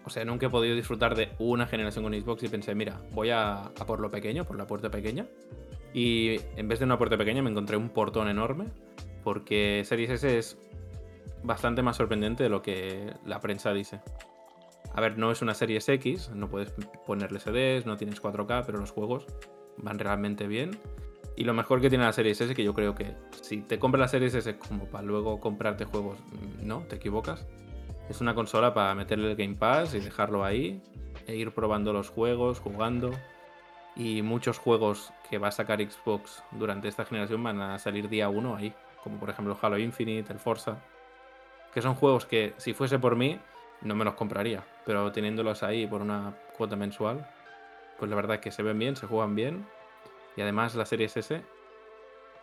O 0.04 0.10
sea, 0.10 0.24
nunca 0.24 0.46
he 0.46 0.50
podido 0.50 0.74
disfrutar 0.74 1.14
de 1.14 1.30
una 1.38 1.66
generación 1.66 2.04
con 2.04 2.14
Xbox 2.14 2.42
y 2.42 2.48
pensé, 2.48 2.74
mira, 2.74 3.00
voy 3.12 3.30
a, 3.30 3.62
a 3.62 3.86
por 3.86 4.00
lo 4.00 4.10
pequeño, 4.10 4.44
por 4.44 4.56
la 4.56 4.66
puerta 4.66 4.90
pequeña. 4.90 5.26
Y 5.92 6.40
en 6.56 6.68
vez 6.68 6.78
de 6.78 6.84
una 6.84 6.98
puerta 6.98 7.16
pequeña 7.16 7.42
me 7.42 7.50
encontré 7.50 7.76
un 7.76 7.88
portón 7.88 8.28
enorme 8.28 8.66
porque 9.24 9.82
Series 9.84 10.10
S 10.10 10.38
es 10.38 10.58
bastante 11.42 11.82
más 11.82 11.96
sorprendente 11.96 12.42
de 12.42 12.48
lo 12.48 12.62
que 12.62 13.12
la 13.24 13.40
prensa 13.40 13.72
dice. 13.72 14.00
A 14.94 15.00
ver, 15.00 15.18
no 15.18 15.30
es 15.30 15.42
una 15.42 15.54
Series 15.54 15.88
X, 15.88 16.30
no 16.34 16.48
puedes 16.48 16.72
ponerle 17.06 17.38
CDs, 17.38 17.86
no 17.86 17.96
tienes 17.96 18.22
4K, 18.22 18.64
pero 18.66 18.78
los 18.78 18.90
juegos 18.90 19.26
van 19.76 19.98
realmente 19.98 20.46
bien. 20.46 20.78
Y 21.36 21.44
lo 21.44 21.54
mejor 21.54 21.80
que 21.80 21.88
tiene 21.88 22.04
la 22.04 22.12
Series 22.12 22.40
S, 22.40 22.54
que 22.54 22.64
yo 22.64 22.74
creo 22.74 22.94
que 22.94 23.14
si 23.40 23.58
te 23.58 23.78
compras 23.78 24.00
la 24.00 24.08
Series 24.08 24.34
S 24.34 24.56
como 24.58 24.86
para 24.86 25.04
luego 25.04 25.40
comprarte 25.40 25.84
juegos, 25.84 26.18
no, 26.62 26.80
te 26.80 26.96
equivocas. 26.96 27.46
Es 28.08 28.20
una 28.20 28.34
consola 28.34 28.74
para 28.74 28.94
meterle 28.94 29.30
el 29.30 29.36
Game 29.36 29.54
Pass 29.54 29.94
y 29.94 30.00
dejarlo 30.00 30.44
ahí, 30.44 30.82
e 31.26 31.36
ir 31.36 31.52
probando 31.52 31.92
los 31.92 32.10
juegos, 32.10 32.58
jugando. 32.58 33.12
Y 33.96 34.22
muchos 34.22 34.58
juegos 34.58 35.12
que 35.28 35.38
va 35.38 35.48
a 35.48 35.52
sacar 35.52 35.80
Xbox 35.80 36.42
durante 36.52 36.88
esta 36.88 37.04
generación 37.04 37.42
van 37.42 37.60
a 37.60 37.78
salir 37.78 38.08
día 38.08 38.28
1 38.28 38.56
ahí, 38.56 38.72
como 39.02 39.18
por 39.18 39.30
ejemplo 39.30 39.58
Halo 39.60 39.78
Infinite, 39.78 40.32
el 40.32 40.38
Forza. 40.38 40.78
Que 41.74 41.82
son 41.82 41.94
juegos 41.94 42.26
que 42.26 42.54
si 42.56 42.72
fuese 42.72 42.98
por 42.98 43.16
mí 43.16 43.38
no 43.82 43.94
me 43.94 44.04
los 44.04 44.14
compraría, 44.14 44.64
pero 44.84 45.10
teniéndolos 45.12 45.62
ahí 45.62 45.86
por 45.86 46.02
una 46.02 46.34
cuota 46.56 46.76
mensual, 46.76 47.26
pues 47.98 48.08
la 48.08 48.16
verdad 48.16 48.36
es 48.36 48.40
que 48.40 48.50
se 48.50 48.62
ven 48.62 48.78
bien, 48.78 48.96
se 48.96 49.06
juegan 49.06 49.34
bien. 49.34 49.66
Y 50.36 50.42
además 50.42 50.74
la 50.74 50.86
serie 50.86 51.06
S, 51.06 51.42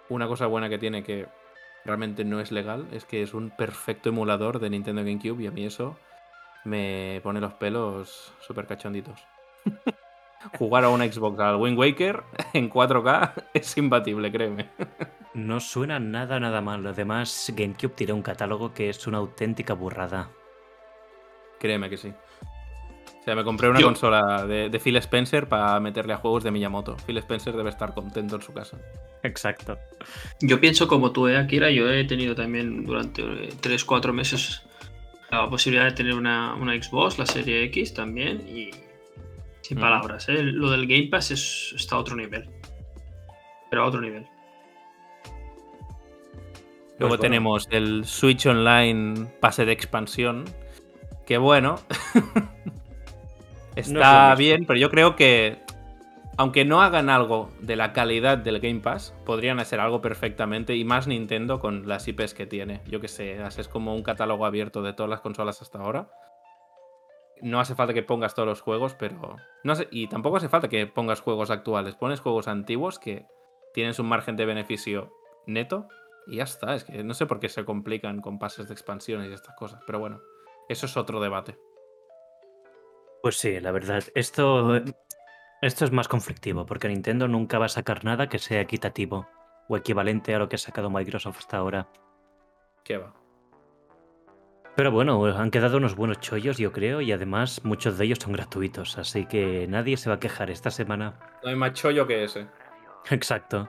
una 0.10 0.28
cosa 0.28 0.48
buena 0.48 0.70
que 0.70 0.78
tiene 0.78 1.04
que 1.04 1.28
realmente 1.86 2.26
no 2.26 2.40
es 2.40 2.52
legal, 2.52 2.88
es 2.92 3.06
que 3.06 3.24
es 3.24 3.34
un 3.34 3.50
perfecto 3.50 4.10
emulador 4.10 4.60
de 4.60 4.70
Nintendo 4.70 5.04
GameCube 5.04 5.44
y 5.44 5.48
a 5.48 5.52
mí 5.52 5.66
eso 5.66 5.98
me 6.66 7.22
pone 7.24 7.40
los 7.40 7.54
pelos 7.54 8.34
súper 8.40 8.68
cachonditos. 8.68 9.26
Jugar 10.58 10.84
a 10.84 10.90
una 10.90 11.12
Xbox 11.12 11.40
al 11.40 11.56
Wind 11.56 11.78
Waker 11.78 12.24
en 12.54 12.70
4K 12.70 13.34
es 13.54 13.78
imbatible, 13.78 14.32
créeme. 14.32 14.70
No 15.34 15.60
suena 15.60 16.00
nada, 16.00 16.40
nada 16.40 16.62
mal. 16.62 16.86
Además, 16.86 17.52
GameCube 17.56 17.94
tiene 17.94 18.14
un 18.14 18.22
catálogo 18.22 18.74
que 18.74 18.90
es 18.90 19.06
una 19.08 19.18
auténtica 19.18 19.74
burrada. 19.74 20.30
Créeme 21.60 21.90
que 21.90 21.98
sí. 21.98 22.10
O 22.10 23.24
sea, 23.24 23.36
me 23.36 23.44
compré 23.44 23.68
una 23.68 23.82
consola 23.82 24.46
de, 24.46 24.70
de, 24.70 24.80
Phil 24.80 24.96
Spencer 24.98 25.50
para 25.50 25.80
meterle 25.82 26.14
a 26.14 26.18
juegos 26.18 26.44
de 26.44 26.52
Miyamoto. 26.52 26.96
Phil 27.06 27.18
Spencer 27.18 27.56
debe 27.56 27.70
estar 27.70 27.94
contento 27.94 28.38
en 28.38 28.42
su 28.42 28.54
casa. 28.54 28.78
Exacto. 29.24 29.78
Yo 30.40 30.62
pienso 30.62 30.88
como 30.88 31.12
tú, 31.12 31.28
¿eh, 31.28 31.38
Akira? 31.38 31.70
Yo 31.70 31.90
he 31.92 32.06
tenido 32.06 32.36
también 32.36 32.86
durante 32.86 33.24
3-4 33.24 34.14
meses 34.14 34.64
la 35.30 35.50
posibilidad 35.50 35.86
de 35.86 35.92
tener 35.92 36.14
una, 36.14 36.56
una, 36.56 36.82
Xbox, 36.82 37.20
la 37.20 37.26
serie 37.26 37.64
X 37.66 37.94
también, 37.94 38.48
y 38.48 38.72
sin 39.68 39.80
palabras, 39.80 40.30
¿eh? 40.30 40.44
Lo 40.44 40.72
del 40.72 40.88
Game 40.88 41.08
Pass 41.08 41.32
es, 41.32 41.74
está 41.76 41.98
a 41.98 42.00
otro 42.00 42.16
nivel. 42.16 42.50
Pero 43.70 43.84
a 43.84 43.86
otro 43.86 44.00
nivel. 44.00 44.26
Luego 47.00 47.16
pues 47.16 47.20
tenemos 47.20 47.68
el 47.70 48.06
Switch 48.06 48.46
Online 48.46 49.28
pase 49.42 49.66
de 49.66 49.74
expansión, 49.74 50.46
que 51.26 51.38
bueno, 51.38 51.76
está 53.76 54.34
bien, 54.36 54.66
pero 54.66 54.80
yo 54.80 54.90
creo 54.90 55.18
que 55.18 55.60
aunque 56.38 56.64
no 56.64 56.82
hagan 56.82 57.10
algo 57.10 57.52
de 57.60 57.76
la 57.76 57.92
calidad 57.92 58.38
del 58.38 58.62
Game 58.62 58.80
Pass, 58.80 59.14
podrían 59.26 59.60
hacer 59.60 59.82
algo 59.82 60.02
perfectamente 60.02 60.76
y 60.76 60.86
más 60.86 61.08
Nintendo 61.08 61.60
con 61.60 61.88
las 61.88 62.08
IPs 62.08 62.34
que 62.34 62.46
tiene. 62.46 62.82
Yo 62.88 63.02
que 63.02 63.10
sé, 63.10 63.38
es 63.46 63.68
como 63.68 63.94
un 63.94 64.02
catálogo 64.02 64.46
abierto 64.46 64.82
de 64.82 64.94
todas 64.94 65.10
las 65.10 65.20
consolas 65.20 65.62
hasta 65.62 65.80
ahora. 65.80 66.08
No 67.42 67.60
hace 67.60 67.76
falta 67.76 67.94
que 67.94 68.04
pongas 68.04 68.36
todos 68.36 68.48
los 68.48 68.62
juegos, 68.62 68.96
pero 68.96 69.38
no 69.64 69.74
y 69.92 70.08
tampoco 70.08 70.38
hace 70.38 70.50
falta 70.50 70.68
que 70.68 70.88
pongas 70.88 71.22
juegos 71.22 71.50
actuales. 71.52 71.96
Pones 71.96 72.20
juegos 72.20 72.48
antiguos 72.48 73.00
que 73.00 73.26
tienen 73.74 73.94
un 74.00 74.08
margen 74.08 74.36
de 74.36 74.46
beneficio 74.46 75.14
neto 75.46 75.88
y 76.26 76.38
ya 76.38 76.44
está. 76.44 76.76
Es 76.76 76.84
que 76.84 77.04
no 77.04 77.14
sé 77.14 77.26
por 77.26 77.40
qué 77.40 77.50
se 77.50 77.66
complican 77.66 78.22
con 78.22 78.40
pases 78.40 78.68
de 78.68 78.74
expansiones 78.74 79.30
y 79.30 79.34
estas 79.34 79.56
cosas, 79.56 79.82
pero 79.86 80.00
bueno. 80.00 80.20
Eso 80.70 80.86
es 80.86 80.98
otro 80.98 81.22
debate. 81.22 81.58
Pues 83.22 83.38
sí, 83.38 83.60
la 83.60 83.72
verdad. 83.72 84.04
Esto, 84.16 84.82
esto 85.62 85.86
es 85.86 85.92
más 85.92 86.08
conflictivo, 86.08 86.66
porque 86.66 86.90
Nintendo 86.90 87.28
nunca 87.28 87.58
va 87.58 87.66
a 87.66 87.70
sacar 87.70 88.04
nada 88.04 88.28
que 88.28 88.40
sea 88.40 88.62
equitativo 88.62 89.28
o 89.70 89.78
equivalente 89.78 90.36
a 90.36 90.40
lo 90.40 90.50
que 90.50 90.56
ha 90.56 90.60
sacado 90.60 90.90
Microsoft 90.90 91.40
hasta 91.40 91.58
ahora. 91.58 91.88
¿Qué 92.84 92.98
va? 92.98 93.14
Pero 94.78 94.92
bueno, 94.92 95.26
han 95.26 95.50
quedado 95.50 95.78
unos 95.78 95.96
buenos 95.96 96.20
chollos, 96.20 96.60
yo 96.60 96.72
creo, 96.72 97.02
y 97.02 97.12
además 97.12 97.62
muchos 97.64 97.98
de 97.98 98.06
ellos 98.06 98.20
son 98.22 98.34
gratuitos, 98.34 99.00
así 99.00 99.26
que 99.26 99.66
nadie 99.68 99.98
se 99.98 100.08
va 100.08 100.18
a 100.18 100.20
quejar 100.20 100.52
esta 100.52 100.70
semana. 100.70 101.16
No 101.42 101.50
hay 101.50 101.56
más 101.56 101.74
chollo 101.74 102.06
que 102.06 102.24
ese. 102.24 102.46
Exacto. 103.10 103.68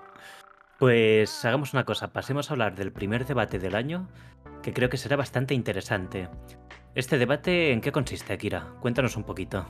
Pues 0.79 1.47
hagamos 1.47 1.73
una 1.73 1.87
cosa, 1.87 2.13
pasemos 2.13 2.51
a 2.51 2.53
hablar 2.53 2.75
del 2.77 2.93
primer 2.93 3.25
debate 3.25 3.59
del 3.59 3.75
año, 3.75 4.07
que 4.63 4.75
creo 4.75 4.91
que 4.91 4.99
será 4.99 5.17
bastante 5.17 5.55
interesante. 5.55 6.29
¿Este 6.95 7.17
debate 7.17 7.73
en 7.73 7.81
qué 7.81 7.91
consiste, 7.91 8.35
Akira? 8.35 8.75
Cuéntanos 8.81 9.17
un 9.17 9.25
poquito. 9.25 9.67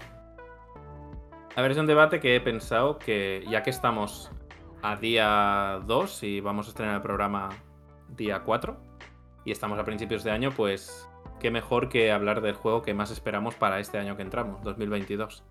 A 1.55 1.62
ver, 1.62 1.70
es 1.70 1.78
un 1.78 1.86
debate 1.86 2.18
que 2.18 2.34
he 2.34 2.41
pensado 2.41 2.99
que 2.99 3.45
ya 3.49 3.62
que 3.62 3.70
estamos 3.70 4.32
a 4.82 4.97
día 4.97 5.80
2 5.86 6.22
y 6.24 6.41
vamos 6.41 6.66
a 6.66 6.70
estrenar 6.70 6.97
el 6.97 7.03
programa 7.03 7.51
día 8.09 8.41
4 8.41 8.76
y 9.45 9.53
estamos 9.53 9.78
a 9.78 9.84
principios 9.84 10.24
de 10.24 10.32
año, 10.32 10.51
pues 10.51 11.07
qué 11.39 11.51
mejor 11.51 11.89
que 11.89 12.12
hablar 12.12 12.41
del 12.41 12.55
juego 12.55 12.82
que 12.82 12.95
más 12.95 13.11
esperamos 13.11 13.55
para 13.55 13.80
este 13.80 13.99
año 13.99 14.16
que 14.16 14.22
entramos, 14.22 14.62
2022. 14.62 15.45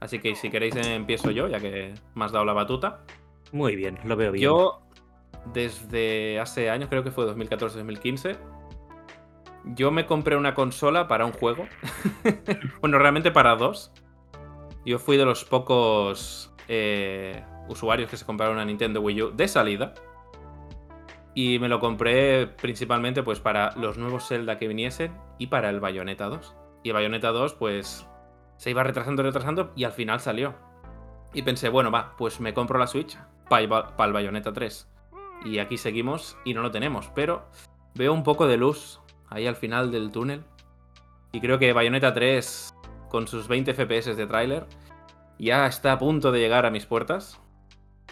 Así 0.00 0.18
que 0.18 0.34
si 0.34 0.50
queréis 0.50 0.76
empiezo 0.76 1.30
yo, 1.30 1.48
ya 1.48 1.60
que 1.60 1.94
me 2.14 2.24
has 2.24 2.32
dado 2.32 2.44
la 2.44 2.52
batuta. 2.52 3.00
Muy 3.52 3.76
bien, 3.76 3.98
lo 4.04 4.16
veo 4.16 4.32
bien. 4.32 4.44
Yo, 4.44 4.82
desde 5.52 6.38
hace 6.40 6.70
años, 6.70 6.88
creo 6.88 7.02
que 7.02 7.10
fue 7.10 7.26
2014-2015, 7.26 8.36
yo 9.74 9.90
me 9.90 10.06
compré 10.06 10.36
una 10.36 10.54
consola 10.54 11.08
para 11.08 11.26
un 11.26 11.32
juego. 11.32 11.66
bueno, 12.80 12.98
realmente 12.98 13.30
para 13.30 13.56
dos. 13.56 13.92
Yo 14.84 14.98
fui 14.98 15.16
de 15.16 15.24
los 15.24 15.44
pocos 15.44 16.54
eh, 16.68 17.44
usuarios 17.68 18.08
que 18.08 18.16
se 18.16 18.24
compraron 18.24 18.56
una 18.56 18.64
Nintendo 18.64 19.00
Wii 19.00 19.22
U 19.22 19.30
de 19.32 19.48
salida. 19.48 19.94
Y 21.38 21.58
me 21.58 21.68
lo 21.68 21.80
compré 21.80 22.46
principalmente 22.46 23.22
pues 23.22 23.40
para 23.40 23.76
los 23.76 23.98
nuevos 23.98 24.26
Zelda 24.26 24.56
que 24.56 24.68
viniesen 24.68 25.14
y 25.36 25.48
para 25.48 25.68
el 25.68 25.80
Bayonetta 25.80 26.30
2. 26.30 26.56
Y 26.82 26.92
Bayonetta 26.92 27.28
2 27.28 27.52
pues 27.52 28.08
se 28.56 28.70
iba 28.70 28.82
retrasando, 28.82 29.22
retrasando 29.22 29.70
y 29.76 29.84
al 29.84 29.92
final 29.92 30.18
salió. 30.20 30.54
Y 31.34 31.42
pensé, 31.42 31.68
bueno, 31.68 31.90
va, 31.90 32.16
pues 32.16 32.40
me 32.40 32.54
compro 32.54 32.78
la 32.78 32.86
Switch 32.86 33.18
para 33.50 33.62
el 33.62 34.12
Bayonetta 34.14 34.54
3. 34.54 34.90
Y 35.44 35.58
aquí 35.58 35.76
seguimos 35.76 36.38
y 36.46 36.54
no 36.54 36.62
lo 36.62 36.70
tenemos, 36.70 37.10
pero 37.14 37.44
veo 37.94 38.14
un 38.14 38.22
poco 38.22 38.46
de 38.46 38.56
luz 38.56 39.02
ahí 39.28 39.46
al 39.46 39.56
final 39.56 39.90
del 39.90 40.12
túnel. 40.12 40.42
Y 41.32 41.42
creo 41.42 41.58
que 41.58 41.74
Bayonetta 41.74 42.14
3, 42.14 42.74
con 43.10 43.28
sus 43.28 43.46
20 43.46 43.74
FPS 43.74 44.16
de 44.16 44.26
tráiler, 44.26 44.66
ya 45.38 45.66
está 45.66 45.92
a 45.92 45.98
punto 45.98 46.32
de 46.32 46.40
llegar 46.40 46.64
a 46.64 46.70
mis 46.70 46.86
puertas. 46.86 47.38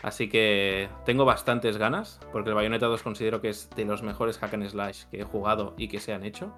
Así 0.04 0.28
que 0.28 0.90
tengo 1.06 1.24
bastantes 1.24 1.78
ganas, 1.78 2.20
porque 2.30 2.50
el 2.50 2.54
Bayonetta 2.54 2.84
2 2.86 3.02
considero 3.02 3.40
que 3.40 3.48
es 3.48 3.70
de 3.70 3.86
los 3.86 4.02
mejores 4.02 4.36
hack 4.36 4.52
and 4.52 4.68
slash 4.68 5.04
que 5.10 5.22
he 5.22 5.24
jugado 5.24 5.72
y 5.78 5.88
que 5.88 5.98
se 5.98 6.12
han 6.12 6.24
hecho. 6.24 6.54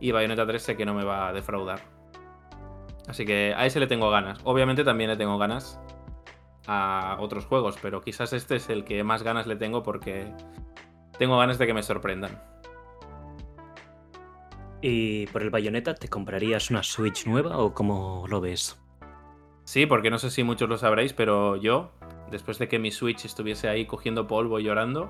Y 0.00 0.12
Bayonetta 0.12 0.46
3 0.46 0.62
sé 0.62 0.76
que 0.76 0.84
no 0.84 0.92
me 0.92 1.02
va 1.02 1.28
a 1.28 1.32
defraudar. 1.32 1.80
Así 3.08 3.24
que 3.24 3.54
a 3.56 3.64
ese 3.64 3.80
le 3.80 3.86
tengo 3.86 4.10
ganas. 4.10 4.38
Obviamente 4.44 4.84
también 4.84 5.08
le 5.08 5.16
tengo 5.16 5.38
ganas 5.38 5.80
a 6.66 7.16
otros 7.20 7.46
juegos, 7.46 7.78
pero 7.80 8.02
quizás 8.02 8.34
este 8.34 8.56
es 8.56 8.68
el 8.68 8.84
que 8.84 9.02
más 9.02 9.22
ganas 9.22 9.46
le 9.46 9.56
tengo 9.56 9.82
porque 9.82 10.30
tengo 11.18 11.38
ganas 11.38 11.56
de 11.56 11.66
que 11.66 11.72
me 11.72 11.82
sorprendan. 11.82 12.38
¿Y 14.82 15.26
por 15.28 15.40
el 15.40 15.48
bayoneta 15.48 15.94
te 15.94 16.08
comprarías 16.08 16.68
una 16.68 16.82
Switch 16.82 17.26
nueva 17.26 17.56
o 17.56 17.72
cómo 17.72 18.26
lo 18.28 18.42
ves? 18.42 18.78
Sí, 19.64 19.86
porque 19.86 20.10
no 20.10 20.18
sé 20.18 20.30
si 20.30 20.44
muchos 20.44 20.68
lo 20.68 20.76
sabréis, 20.76 21.14
pero 21.14 21.56
yo, 21.56 21.92
después 22.34 22.58
de 22.58 22.66
que 22.66 22.80
mi 22.80 22.90
Switch 22.90 23.24
estuviese 23.24 23.68
ahí 23.68 23.86
cogiendo 23.86 24.26
polvo 24.26 24.58
y 24.58 24.64
llorando, 24.64 25.08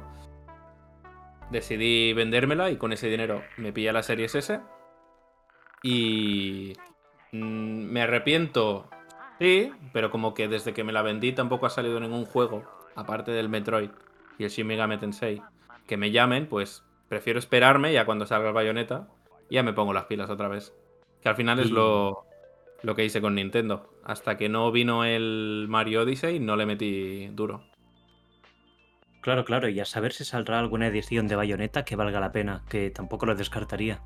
decidí 1.50 2.12
vendérmela 2.12 2.70
y 2.70 2.76
con 2.76 2.92
ese 2.92 3.08
dinero 3.08 3.42
me 3.56 3.72
pillé 3.72 3.94
la 3.94 4.02
Series 4.02 4.34
S. 4.34 4.60
Y 5.82 6.74
mm, 7.32 7.84
me 7.86 8.02
arrepiento, 8.02 8.90
sí, 9.40 9.72
pero 9.94 10.10
como 10.10 10.34
que 10.34 10.48
desde 10.48 10.74
que 10.74 10.84
me 10.84 10.92
la 10.92 11.00
vendí 11.00 11.32
tampoco 11.32 11.64
ha 11.64 11.70
salido 11.70 11.98
ningún 11.98 12.26
juego, 12.26 12.62
aparte 12.94 13.30
del 13.30 13.48
Metroid, 13.48 13.90
y 14.36 14.44
el 14.44 14.50
Shin 14.50 14.66
Megami 14.66 14.98
Tensei 14.98 15.40
que 15.86 15.96
me 15.96 16.10
llamen, 16.10 16.46
pues 16.46 16.84
prefiero 17.08 17.38
esperarme 17.38 17.94
ya 17.94 18.04
cuando 18.04 18.26
salga 18.26 18.48
el 18.48 18.54
bayoneta 18.54 19.08
ya 19.50 19.62
me 19.62 19.72
pongo 19.72 19.94
las 19.94 20.04
pilas 20.04 20.28
otra 20.28 20.48
vez. 20.48 20.74
Que 21.22 21.30
al 21.30 21.36
final 21.36 21.58
es 21.58 21.70
lo, 21.70 22.26
lo 22.84 22.94
que 22.94 23.04
hice 23.04 23.20
con 23.20 23.34
Nintendo. 23.34 23.90
Hasta 24.04 24.36
que 24.36 24.48
no 24.48 24.70
vino 24.70 25.04
el 25.04 25.66
Mario 25.68 26.02
Odyssey 26.02 26.38
no 26.38 26.54
le 26.56 26.66
metí 26.66 27.28
duro. 27.28 27.64
Claro, 29.22 29.44
claro, 29.46 29.68
y 29.70 29.80
a 29.80 29.86
saber 29.86 30.12
si 30.12 30.24
saldrá 30.24 30.58
alguna 30.58 30.86
edición 30.86 31.26
de 31.26 31.34
Bayonetta 31.34 31.84
que 31.84 31.96
valga 31.96 32.20
la 32.20 32.30
pena, 32.30 32.62
que 32.68 32.90
tampoco 32.90 33.24
lo 33.24 33.34
descartaría. 33.34 34.02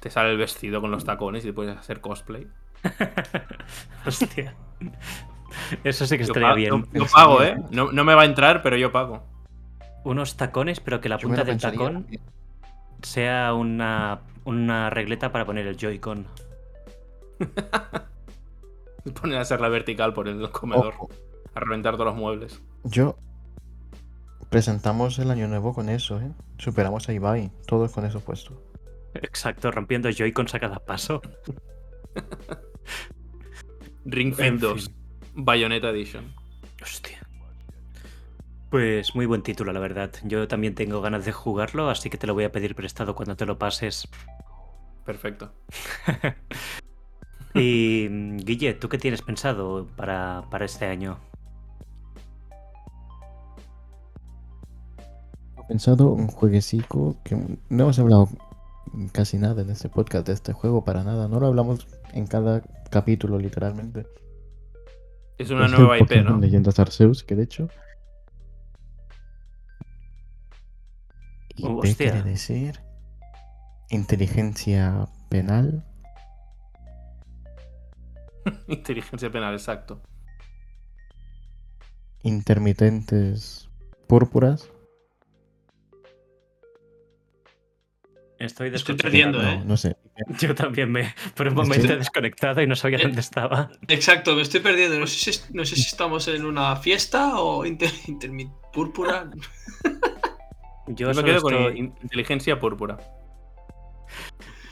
Te 0.00 0.10
sale 0.10 0.32
el 0.32 0.36
vestido 0.36 0.80
con 0.80 0.90
los 0.90 1.04
tacones 1.04 1.44
y 1.46 1.52
puedes 1.52 1.76
hacer 1.76 2.00
cosplay. 2.00 2.48
Hostia. 4.06 4.56
Eso 5.84 6.04
sí 6.04 6.16
que 6.16 6.24
estaría 6.24 6.52
bien. 6.54 6.84
Yo, 6.92 7.06
pago, 7.06 7.42
¿eh? 7.44 7.56
No, 7.70 7.92
me 7.92 8.14
va 8.14 8.22
a 8.22 8.26
entrar, 8.26 8.60
pero 8.60 8.76
yo 8.76 8.90
pago. 8.90 9.24
Unos 10.02 10.36
tacones, 10.36 10.80
pero 10.80 11.00
que 11.00 11.08
la 11.08 11.18
punta 11.18 11.44
del 11.44 11.60
tacón 11.60 12.08
sea 13.02 13.54
una, 13.54 14.20
una 14.44 14.90
regleta 14.90 15.32
para 15.32 15.44
poner 15.44 15.66
el 15.66 15.76
Joy-Con. 15.76 16.26
Poner 19.20 19.38
a 19.38 19.42
hacer 19.42 19.60
la 19.60 19.68
vertical 19.68 20.12
por 20.12 20.26
el 20.26 20.50
comedor. 20.50 20.94
A 21.54 21.60
reventar 21.60 21.94
todos 21.94 22.06
los 22.06 22.16
muebles. 22.16 22.60
Yo. 22.84 23.16
Presentamos 24.50 25.18
el 25.18 25.30
año 25.30 25.48
nuevo 25.48 25.72
con 25.74 25.88
eso, 25.88 26.20
¿eh? 26.20 26.30
Superamos 26.58 27.08
a 27.08 27.12
Ibai, 27.12 27.50
todos 27.66 27.92
con 27.92 28.04
eso 28.04 28.20
puesto. 28.20 28.62
Exacto, 29.14 29.70
rompiendo 29.70 30.10
Joy-Cons 30.10 30.54
a 30.54 30.60
cada 30.60 30.78
paso. 30.78 31.20
Ring 34.04 34.34
Fit 34.34 34.54
2, 34.54 34.90
Bayonetta 35.34 35.90
Edition. 35.90 36.32
Hostia. 36.80 37.25
Pues 38.76 39.14
muy 39.14 39.24
buen 39.24 39.40
título, 39.40 39.72
la 39.72 39.80
verdad. 39.80 40.10
Yo 40.24 40.48
también 40.48 40.74
tengo 40.74 41.00
ganas 41.00 41.24
de 41.24 41.32
jugarlo, 41.32 41.88
así 41.88 42.10
que 42.10 42.18
te 42.18 42.26
lo 42.26 42.34
voy 42.34 42.44
a 42.44 42.52
pedir 42.52 42.74
prestado 42.74 43.14
cuando 43.14 43.34
te 43.34 43.46
lo 43.46 43.58
pases. 43.58 44.06
Perfecto. 45.06 45.50
y 47.54 48.06
Guille, 48.36 48.74
¿tú 48.74 48.90
qué 48.90 48.98
tienes 48.98 49.22
pensado 49.22 49.86
para, 49.96 50.44
este 50.60 50.84
año? 50.84 51.16
He 55.56 55.62
pensado 55.68 56.10
un 56.10 56.26
jueguecito 56.26 57.16
que 57.24 57.34
no 57.70 57.84
hemos 57.84 57.98
hablado 57.98 58.28
casi 59.12 59.38
nada 59.38 59.62
en 59.62 59.70
este 59.70 59.88
podcast 59.88 60.26
de 60.26 60.34
este 60.34 60.52
juego, 60.52 60.84
para 60.84 61.02
nada. 61.02 61.28
No 61.28 61.40
lo 61.40 61.46
hablamos 61.46 61.86
en 62.12 62.26
cada 62.26 62.60
capítulo, 62.90 63.38
literalmente. 63.38 64.06
Es 65.38 65.48
una 65.48 65.66
nueva 65.66 65.98
IP, 65.98 66.22
¿no? 66.22 66.38
Leyendas 66.38 66.78
Arceus, 66.78 67.24
que 67.24 67.36
de 67.36 67.44
hecho 67.44 67.70
IP 71.56 71.96
quiere 71.96 72.22
decir 72.22 72.80
inteligencia 73.90 75.08
penal. 75.28 75.84
inteligencia 78.68 79.30
penal, 79.30 79.54
exacto. 79.54 80.02
Intermitentes 82.22 83.68
púrpuras. 84.08 84.70
Estoy, 88.38 88.68
Estoy 88.68 88.96
perdiendo, 88.96 89.42
¿eh? 89.42 89.62
No, 89.64 89.78
sé. 89.78 89.96
Yo 90.38 90.54
también 90.54 90.92
me. 90.92 91.14
Por 91.34 91.48
un 91.48 91.54
momento 91.54 91.90
he 91.90 91.96
desconectado 91.96 92.60
y 92.60 92.66
no 92.66 92.76
sabía 92.76 92.98
dónde 92.98 93.20
estaba. 93.20 93.70
Exacto, 93.88 94.34
me 94.36 94.42
estoy 94.42 94.60
perdiendo. 94.60 94.98
No 94.98 95.06
sé 95.06 95.32
si, 95.32 95.40
no 95.54 95.64
sé 95.64 95.74
si 95.76 95.82
estamos 95.82 96.28
en 96.28 96.44
una 96.44 96.76
fiesta 96.76 97.38
o 97.38 97.64
inter, 97.64 97.90
púrpura. 98.74 99.30
Yo, 100.88 101.12
me 101.12 101.24
quedo 101.24 101.42
con 101.42 101.76
inteligencia 101.76 102.60
púrpura. 102.60 102.98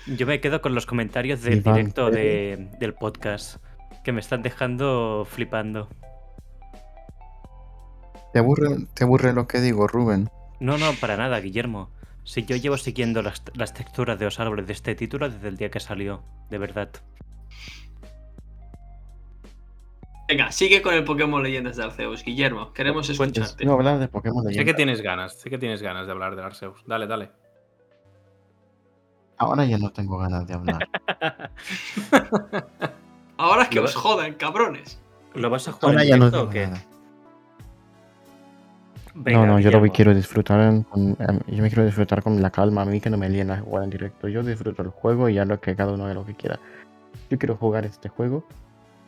Yo 0.06 0.26
me 0.26 0.40
quedo 0.40 0.60
con 0.60 0.74
los 0.74 0.86
comentarios 0.86 1.42
del 1.42 1.62
directo 1.62 2.10
del 2.10 2.94
podcast, 2.98 3.56
que 4.04 4.12
me 4.12 4.20
están 4.20 4.42
dejando 4.42 5.26
flipando. 5.28 5.88
¿Te 8.32 8.38
aburre, 8.38 8.86
¿Te 8.94 9.04
aburre 9.04 9.32
lo 9.32 9.46
que 9.46 9.60
digo, 9.60 9.86
Rubén? 9.86 10.28
No, 10.60 10.76
no, 10.76 10.92
para 11.00 11.16
nada, 11.16 11.40
Guillermo. 11.40 11.90
Si 12.24 12.44
yo 12.44 12.56
llevo 12.56 12.76
siguiendo 12.76 13.22
las, 13.22 13.42
las 13.54 13.74
texturas 13.74 14.18
de 14.18 14.24
los 14.24 14.40
árboles 14.40 14.66
de 14.66 14.72
este 14.72 14.94
título 14.94 15.28
desde 15.28 15.48
el 15.48 15.56
día 15.56 15.70
que 15.70 15.80
salió, 15.80 16.22
de 16.50 16.58
verdad. 16.58 16.90
Venga, 20.26 20.50
sigue 20.50 20.80
con 20.80 20.94
el 20.94 21.04
Pokémon 21.04 21.42
Leyendas 21.42 21.76
de 21.76 21.84
Arceus. 21.84 22.24
Guillermo, 22.24 22.72
queremos 22.72 23.08
escucharte. 23.10 23.64
No 23.64 23.74
hablar 23.74 23.98
de 23.98 24.08
Pokémon 24.08 24.44
Leyendas. 24.44 24.56
Sé 24.56 24.64
que 24.64 24.74
tienes 24.74 25.02
ganas, 25.02 25.38
sé 25.38 25.50
que 25.50 25.58
tienes 25.58 25.82
ganas 25.82 26.06
de 26.06 26.12
hablar 26.12 26.34
de 26.34 26.42
Arceus. 26.42 26.82
Dale, 26.86 27.06
dale. 27.06 27.30
Ahora 29.36 29.66
ya 29.66 29.76
no 29.76 29.90
tengo 29.90 30.16
ganas 30.18 30.46
de 30.46 30.54
hablar. 30.54 30.88
Ahora 33.36 33.64
es 33.64 33.68
que 33.68 33.80
os 33.80 33.94
jodan, 33.94 34.34
cabrones. 34.34 34.98
¿Lo 35.34 35.50
vas 35.50 35.68
a 35.68 35.72
jugar 35.72 35.90
Ahora 35.90 36.04
ya 36.04 36.16
no 36.16 36.26
o 36.26 36.48
qué? 36.48 36.68
no, 39.14 39.46
no, 39.46 39.60
yo 39.60 39.70
lo 39.70 39.82
quiero 39.92 40.14
disfrutar. 40.14 40.60
Em, 40.60 40.84
yo 41.48 41.62
me 41.62 41.68
quiero 41.68 41.84
disfrutar 41.84 42.22
con 42.22 42.40
la 42.40 42.50
calma. 42.50 42.82
A 42.82 42.84
mí 42.84 43.00
que 43.00 43.10
no 43.10 43.18
me 43.18 43.28
líen 43.28 43.50
a 43.50 43.58
jugar 43.58 43.84
en 43.84 43.90
directo. 43.90 44.28
Yo 44.28 44.42
disfruto 44.42 44.82
el 44.82 44.88
juego 44.88 45.28
y 45.28 45.34
ya 45.34 45.44
lo 45.44 45.60
que 45.60 45.76
cada 45.76 45.92
uno 45.92 46.04
haga 46.04 46.14
lo 46.14 46.24
que 46.24 46.34
quiera. 46.34 46.58
Yo 47.28 47.38
quiero 47.38 47.56
jugar 47.56 47.84
este 47.84 48.08
juego 48.08 48.46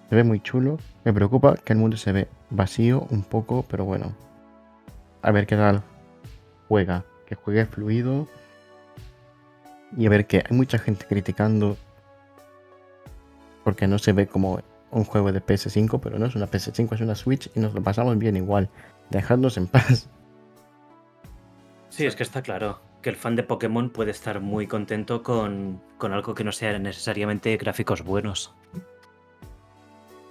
se 0.09 0.15
ve 0.15 0.25
muy 0.25 0.41
chulo. 0.41 0.79
Me 1.05 1.13
preocupa 1.13 1.57
que 1.57 1.73
el 1.73 1.79
mundo 1.79 1.97
se 1.97 2.13
ve 2.13 2.29
vacío 2.51 3.07
un 3.11 3.23
poco, 3.23 3.65
pero 3.69 3.85
bueno. 3.85 4.15
A 5.23 5.31
ver 5.33 5.47
qué 5.47 5.57
tal 5.57 5.83
juega. 6.69 7.05
Que 7.27 7.35
juegue 7.35 7.67
fluido. 7.67 8.29
Y 9.97 10.07
a 10.07 10.11
ver 10.11 10.27
que 10.27 10.45
hay 10.49 10.57
mucha 10.57 10.79
gente 10.79 11.07
criticando. 11.07 11.77
Porque 13.65 13.87
no 13.87 13.99
se 13.99 14.13
ve 14.13 14.27
como 14.27 14.61
un 14.91 15.05
juego 15.05 15.33
de 15.33 15.45
PS5, 15.45 16.01
pero 16.01 16.19
no 16.19 16.27
es 16.27 16.37
una 16.37 16.47
PS5, 16.47 16.95
es 16.95 17.01
una 17.01 17.15
Switch 17.15 17.51
y 17.55 17.61
nos 17.61 17.75
lo 17.75 17.83
pasamos 17.83 18.17
bien 18.19 18.37
igual. 18.37 18.69
Dejadnos 19.11 19.57
en 19.57 19.67
paz. 19.67 20.09
Sí, 21.89 22.07
es 22.07 22.15
que 22.15 22.23
está 22.23 22.43
claro 22.43 22.81
que 23.03 23.11
el 23.11 23.17
fan 23.17 23.37
de 23.37 23.43
Pokémon 23.43 23.91
puede 23.91 24.11
estar 24.11 24.41
muy 24.41 24.67
contento 24.67 25.23
con, 25.23 25.81
con 25.99 26.13
algo 26.13 26.35
que 26.35 26.45
no 26.45 26.53
sea 26.53 26.79
necesariamente 26.79 27.57
gráficos 27.57 28.03
buenos. 28.03 28.55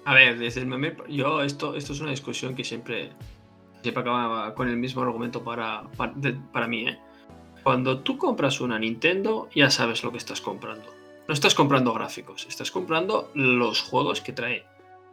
A 0.05 0.13
ver, 0.13 0.37
desde 0.37 0.61
el 0.61 0.67
meme, 0.67 0.95
yo 1.09 1.41
esto, 1.41 1.75
esto 1.75 1.93
es 1.93 1.99
una 1.99 2.11
discusión 2.11 2.53
que 2.53 2.63
siempre, 2.63 3.11
siempre 3.81 4.01
acaba 4.01 4.53
con 4.53 4.69
el 4.69 4.77
mismo 4.77 5.01
argumento 5.01 5.43
para, 5.43 5.83
para, 6.53 6.67
mí. 6.67 6.87
¿eh? 6.87 6.99
Cuando 7.63 8.01
tú 8.01 8.15
compras 8.15 8.61
una 8.61 8.77
Nintendo, 8.77 9.49
ya 9.55 9.71
sabes 9.71 10.03
lo 10.03 10.11
que 10.11 10.19
estás 10.19 10.41
comprando. 10.41 10.85
No 11.27 11.33
estás 11.33 11.55
comprando 11.55 11.91
gráficos, 11.91 12.45
estás 12.47 12.69
comprando 12.69 13.31
los 13.33 13.81
juegos 13.81 14.21
que 14.21 14.31
trae. 14.31 14.63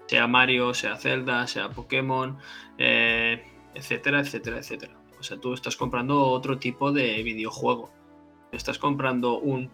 Sea 0.09 0.26
Mario, 0.26 0.74
sea 0.74 0.97
Zelda, 0.97 1.47
sea 1.47 1.70
Pokémon, 1.70 2.36
eh, 2.76 3.43
etcétera, 3.74 4.20
etcétera, 4.20 4.59
etcétera. 4.59 4.93
O 5.18 5.22
sea, 5.22 5.38
tú 5.38 5.55
estás 5.55 5.74
comprando 5.74 6.20
otro 6.26 6.59
tipo 6.59 6.93
de 6.93 7.22
videojuego. 7.22 7.90
Estás 8.51 8.78
comprando 8.78 9.38
un 9.38 9.70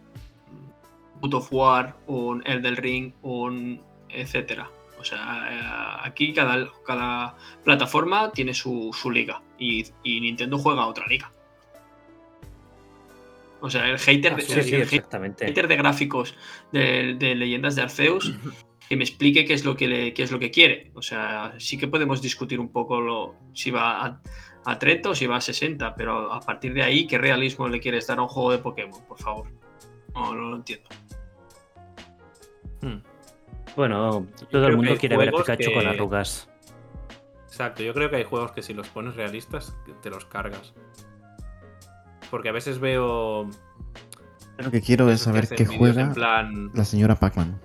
God 1.20 1.34
of 1.34 1.52
War, 1.52 1.96
un 2.06 2.46
Elden 2.46 2.76
Ring, 2.76 3.14
un 3.22 3.82
etcétera. 4.08 4.70
O 4.98 5.04
sea, 5.04 5.48
eh, 5.50 6.06
aquí 6.08 6.32
cada, 6.32 6.68
cada 6.84 7.36
plataforma 7.64 8.32
tiene 8.32 8.54
su, 8.54 8.92
liga 9.12 9.42
y, 9.58 9.84
Nintendo 10.04 10.58
juega 10.58 10.82
a 10.82 10.86
otra 10.86 11.06
liga. 11.06 11.30
O 13.60 13.68
sea, 13.68 13.88
el 13.88 13.98
hater, 13.98 14.36
de, 14.36 15.66
de 15.68 15.76
gráficos 15.76 16.36
de, 16.70 17.34
leyendas 17.34 17.74
de 17.74 17.82
Arceus 17.82 18.32
que 18.88 18.96
me 18.96 19.04
explique 19.04 19.44
qué 19.44 19.52
es 19.52 19.64
lo 19.64 19.76
que 19.76 20.14
es 20.16 20.30
lo 20.30 20.38
que 20.38 20.50
quiere. 20.50 20.92
O 20.94 21.02
sea, 21.02 21.54
sí 21.58 21.76
que 21.76 21.88
podemos 21.88 22.22
discutir 22.22 22.60
un 22.60 22.70
poco 22.70 23.00
lo, 23.00 23.34
si 23.52 23.70
va 23.70 24.04
a, 24.04 24.20
a 24.64 24.78
30 24.78 25.10
o 25.10 25.14
si 25.14 25.26
va 25.26 25.36
a 25.36 25.40
60, 25.40 25.94
pero 25.94 26.32
a 26.32 26.40
partir 26.40 26.72
de 26.72 26.82
ahí, 26.82 27.06
¿qué 27.06 27.18
realismo 27.18 27.68
le 27.68 27.80
quieres 27.80 28.06
dar 28.06 28.18
a 28.18 28.22
un 28.22 28.28
juego 28.28 28.52
de 28.52 28.58
Pokémon? 28.58 29.04
Por 29.06 29.18
favor. 29.18 29.48
No, 30.14 30.34
no 30.34 30.50
lo 30.50 30.56
entiendo. 30.56 30.88
Hmm. 32.80 32.98
Bueno, 33.78 34.26
todo 34.50 34.66
el 34.66 34.76
mundo 34.76 34.96
quiere 34.98 35.16
ver 35.16 35.28
a 35.28 35.38
Pikachu 35.38 35.72
con 35.72 35.86
arrugas. 35.86 36.48
Exacto, 37.46 37.84
yo 37.84 37.94
creo 37.94 38.10
que 38.10 38.16
hay 38.16 38.24
juegos 38.24 38.50
que 38.50 38.60
si 38.60 38.74
los 38.74 38.88
pones 38.88 39.14
realistas, 39.14 39.72
te 40.02 40.10
los 40.10 40.24
cargas. 40.24 40.74
Porque 42.28 42.48
a 42.48 42.52
veces 42.52 42.80
veo. 42.80 43.48
Lo 44.56 44.70
que 44.72 44.80
quiero 44.82 45.08
es 45.12 45.20
saber 45.20 45.48
qué 45.48 45.64
juega 45.64 46.12
la 46.74 46.84
señora 46.84 47.14
Pac-Man. 47.14 47.60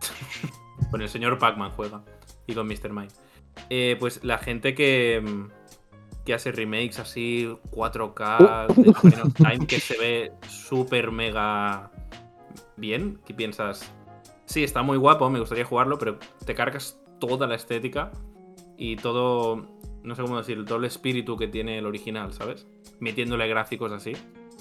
con 0.90 1.02
el 1.02 1.10
señor 1.10 1.38
Pac-Man 1.38 1.72
juega. 1.72 2.00
Y 2.46 2.54
con 2.54 2.66
Mr. 2.66 2.88
Mime. 2.88 3.08
Eh, 3.68 3.98
pues 4.00 4.24
la 4.24 4.38
gente 4.38 4.74
que, 4.74 5.22
que 6.24 6.32
hace 6.32 6.52
remakes 6.52 6.98
así 6.98 7.54
4K, 7.70 8.78
uh. 8.78 9.30
Time, 9.32 9.66
que 9.66 9.78
se 9.78 9.98
ve 9.98 10.32
súper 10.48 11.10
mega 11.10 11.90
bien, 12.78 13.20
¿qué 13.26 13.34
piensas? 13.34 13.92
Sí, 14.50 14.64
está 14.64 14.82
muy 14.82 14.98
guapo, 14.98 15.30
me 15.30 15.38
gustaría 15.38 15.64
jugarlo, 15.64 15.98
pero 15.98 16.18
te 16.44 16.54
cargas 16.54 17.00
toda 17.20 17.46
la 17.46 17.54
estética 17.54 18.10
y 18.76 18.96
todo, 18.96 19.68
no 20.02 20.14
sé 20.14 20.22
cómo 20.22 20.38
decirlo, 20.38 20.64
todo 20.64 20.78
el 20.78 20.86
espíritu 20.86 21.36
que 21.36 21.46
tiene 21.46 21.78
el 21.78 21.86
original, 21.86 22.32
¿sabes? 22.32 22.66
Metiéndole 22.98 23.46
gráficos 23.46 23.92
así. 23.92 24.12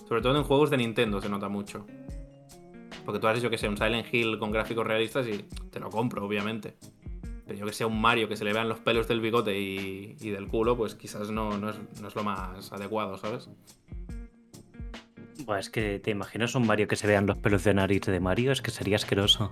Sobre 0.07 0.21
todo 0.21 0.37
en 0.37 0.43
juegos 0.43 0.69
de 0.69 0.77
Nintendo 0.77 1.21
se 1.21 1.29
nota 1.29 1.49
mucho. 1.49 1.85
Porque 3.05 3.19
tú 3.19 3.27
has 3.27 3.35
dicho 3.35 3.49
que 3.49 3.57
sea 3.57 3.69
un 3.69 3.77
Silent 3.77 4.13
Hill 4.13 4.37
con 4.37 4.51
gráficos 4.51 4.85
realistas 4.85 5.27
y 5.27 5.45
te 5.71 5.79
lo 5.79 5.89
compro, 5.89 6.25
obviamente. 6.25 6.75
Pero 7.47 7.59
yo 7.59 7.65
que 7.65 7.73
sea 7.73 7.87
un 7.87 7.99
Mario 7.99 8.27
que 8.27 8.35
se 8.35 8.45
le 8.45 8.53
vean 8.53 8.69
los 8.69 8.79
pelos 8.79 9.07
del 9.07 9.21
bigote 9.21 9.59
y, 9.59 10.15
y 10.19 10.29
del 10.29 10.47
culo, 10.47 10.77
pues 10.77 10.93
quizás 10.93 11.31
no, 11.31 11.57
no, 11.57 11.71
es, 11.71 11.77
no 11.99 12.07
es 12.07 12.15
lo 12.15 12.23
más 12.23 12.71
adecuado, 12.71 13.17
¿sabes? 13.17 13.49
Buah, 15.45 15.59
es 15.59 15.69
que 15.69 15.99
te 15.99 16.11
imaginas 16.11 16.53
un 16.55 16.67
Mario 16.67 16.87
que 16.87 16.95
se 16.95 17.07
vean 17.07 17.25
los 17.25 17.37
pelos 17.37 17.63
de 17.63 17.73
nariz 17.73 18.01
de 18.05 18.19
Mario, 18.19 18.51
es 18.51 18.61
que 18.61 18.71
sería 18.71 18.97
asqueroso. 18.97 19.51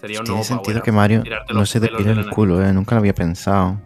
Sería 0.00 0.20
un 0.20 0.24
Tiene 0.24 0.28
nuevo 0.28 0.44
sentido 0.44 0.82
que 0.82 0.92
Mario 0.92 1.22
no 1.52 1.66
se 1.66 1.80
pelos 1.80 1.92
depile 1.96 2.10
de 2.10 2.14
la 2.22 2.28
el 2.28 2.30
culo, 2.30 2.62
¿eh? 2.64 2.72
Nunca 2.72 2.94
lo 2.94 3.00
había 3.00 3.14
pensado. 3.14 3.80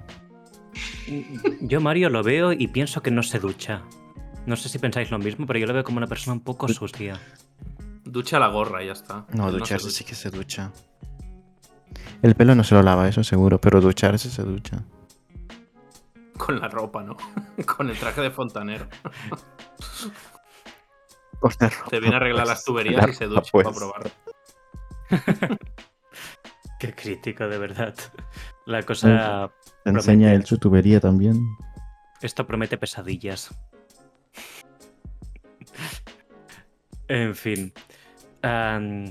Yo 1.61 1.81
Mario 1.81 2.11
lo 2.11 2.23
veo 2.23 2.53
y 2.53 2.69
pienso 2.69 3.03
que 3.03 3.11
no 3.11 3.23
se 3.23 3.39
ducha. 3.39 3.83
No 4.47 4.57
sé 4.57 4.69
si 4.69 4.79
pensáis 4.79 5.11
lo 5.11 5.19
mismo, 5.19 5.47
pero 5.47 5.59
yo 5.59 5.67
lo 5.67 5.73
veo 5.75 5.85
como 5.85 5.99
una 5.99 6.07
persona 6.07 6.35
un 6.35 6.41
poco 6.41 6.69
sucia. 6.69 7.19
Ducha 8.05 8.39
la 8.39 8.49
gorra 8.49 8.83
y 8.83 8.87
ya 8.87 8.93
está. 8.93 9.25
No, 9.33 9.51
ducharse 9.51 9.87
ducha. 9.87 9.97
sí 9.99 10.05
que 10.05 10.15
se 10.15 10.31
ducha. 10.31 10.71
El 12.21 12.35
pelo 12.35 12.55
no 12.55 12.65
se 12.65 12.75
lo 12.75 12.83
lava, 12.83 13.09
eso 13.09 13.25
seguro, 13.25 13.61
pero 13.61 13.81
ducharse 13.81 14.29
se 14.31 14.43
ducha. 14.43 14.83
Con 16.37 16.61
la 16.61 16.69
ropa, 16.69 17.03
¿no? 17.03 17.17
Con 17.67 17.89
el 17.89 17.97
traje 17.99 18.21
de 18.21 18.31
fontanero. 18.31 18.87
Se 21.91 21.99
viene 21.99 22.15
a 22.15 22.19
arreglar 22.19 22.47
las 22.47 22.65
tuberías 22.65 23.09
y 23.09 23.15
se 23.15 23.27
ducha 23.27 23.51
Pues. 23.51 23.67
para 23.67 23.77
probar. 23.77 24.11
Qué 26.83 26.93
crítico, 26.93 27.47
de 27.47 27.59
verdad. 27.59 27.95
La 28.67 28.83
cosa. 28.83 29.53
Te 29.85 29.91
enseña 29.91 30.33
él 30.35 30.45
su 30.45 30.59
tubería 30.59 30.99
también. 30.99 31.41
Esto 32.21 32.45
promete 32.45 32.77
pesadillas. 32.77 33.55
En 37.09 37.35
fin. 37.35 37.73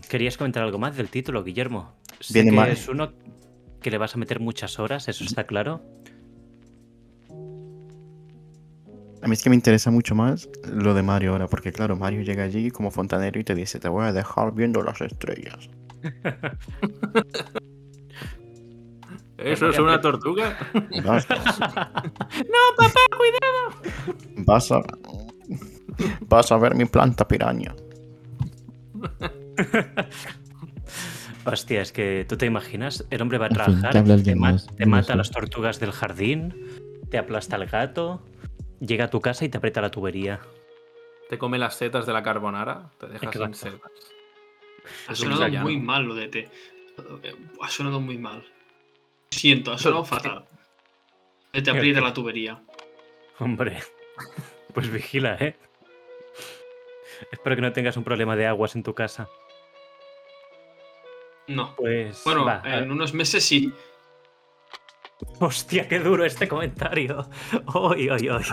¿Querías 0.09 0.35
comentar 0.35 0.63
algo 0.63 0.79
más 0.79 0.97
del 0.97 1.09
título, 1.09 1.43
Guillermo? 1.43 1.93
Sé 2.19 2.33
Viene 2.33 2.49
que 2.49 2.55
mal. 2.55 2.69
es 2.69 2.87
uno 2.87 3.13
que 3.79 3.91
le 3.91 3.99
vas 3.99 4.15
a 4.15 4.17
meter 4.17 4.39
muchas 4.39 4.79
horas, 4.79 5.07
eso 5.07 5.23
está 5.23 5.43
claro. 5.43 5.83
A 9.21 9.27
mí 9.27 9.33
es 9.33 9.43
que 9.43 9.51
me 9.51 9.55
interesa 9.55 9.91
mucho 9.91 10.15
más 10.15 10.49
lo 10.63 10.95
de 10.95 11.03
Mario 11.03 11.33
ahora, 11.33 11.47
porque 11.47 11.71
claro, 11.71 11.95
Mario 11.95 12.23
llega 12.23 12.43
allí 12.43 12.71
como 12.71 12.89
fontanero 12.89 13.39
y 13.39 13.43
te 13.43 13.53
dice, 13.53 13.79
te 13.79 13.87
voy 13.87 14.05
a 14.05 14.13
dejar 14.13 14.51
viendo 14.55 14.81
las 14.81 14.99
estrellas. 15.01 15.69
¿Eso 19.43 19.69
es 19.69 19.79
una 19.79 19.99
tortuga? 20.01 20.57
No, 20.73 22.61
papá, 22.77 23.01
cuidado. 23.17 23.81
vas 24.37 24.71
a... 24.71 24.81
Vas 26.27 26.51
a 26.51 26.57
ver 26.57 26.75
mi 26.75 26.85
planta 26.85 27.27
piraña. 27.27 27.75
Hostia, 31.45 31.81
es 31.81 31.91
que 31.91 32.25
tú 32.27 32.37
te 32.37 32.45
imaginas, 32.45 33.05
el 33.09 33.21
hombre 33.21 33.37
va 33.37 33.45
a 33.47 33.49
En 33.49 33.55
fin, 33.55 33.63
trabajar, 33.81 33.93
te, 34.23 34.35
ma- 34.35 34.51
más, 34.51 34.67
te 34.75 34.85
mata 34.85 35.13
a 35.13 35.15
las 35.15 35.31
tortugas 35.31 35.79
del 35.79 35.91
jardín, 35.91 36.53
te 37.09 37.17
aplasta 37.17 37.55
el 37.55 37.65
gato, 37.65 38.23
llega 38.79 39.05
a 39.05 39.09
tu 39.09 39.21
casa 39.21 39.43
y 39.45 39.49
te 39.49 39.57
aprieta 39.57 39.81
la 39.81 39.89
tubería. 39.89 40.39
Te 41.29 41.37
come 41.37 41.57
las 41.57 41.75
setas 41.75 42.05
de 42.05 42.13
la 42.13 42.21
carbonara, 42.23 42.91
te 42.99 43.07
dejas 43.07 43.33
sin 43.33 43.53
setas. 43.53 43.91
Ha 45.07 45.15
sonado 45.15 45.47
muy 45.63 45.77
mal 45.79 46.03
lo 46.05 46.13
de 46.15 46.27
T. 46.27 46.49
Ha 47.61 47.69
sonado 47.69 47.99
muy 47.99 48.17
mal. 48.17 48.43
Siento, 49.31 49.71
ha 49.71 49.77
sonado 49.77 50.05
fatal. 50.05 50.45
Te 51.51 51.69
aprieta 51.69 52.01
la 52.01 52.13
tubería. 52.13 52.61
Hombre, 53.39 53.79
pues 54.73 54.91
vigila, 54.91 55.35
¿eh? 55.39 55.55
Espero 57.31 57.55
que 57.55 57.61
no 57.61 57.73
tengas 57.73 57.97
un 57.97 58.03
problema 58.03 58.35
de 58.35 58.47
aguas 58.47 58.75
en 58.75 58.83
tu 58.83 58.93
casa. 58.93 59.29
No. 61.47 61.75
Pues. 61.75 62.21
Bueno, 62.23 62.45
va, 62.45 62.61
en 62.63 62.91
unos 62.91 63.13
meses 63.13 63.43
sí. 63.43 63.73
Hostia, 65.39 65.87
qué 65.87 65.99
duro 65.99 66.25
este 66.25 66.47
comentario. 66.47 67.27
Hoy, 67.73 68.09
hoy, 68.09 68.29
hoy. 68.29 68.43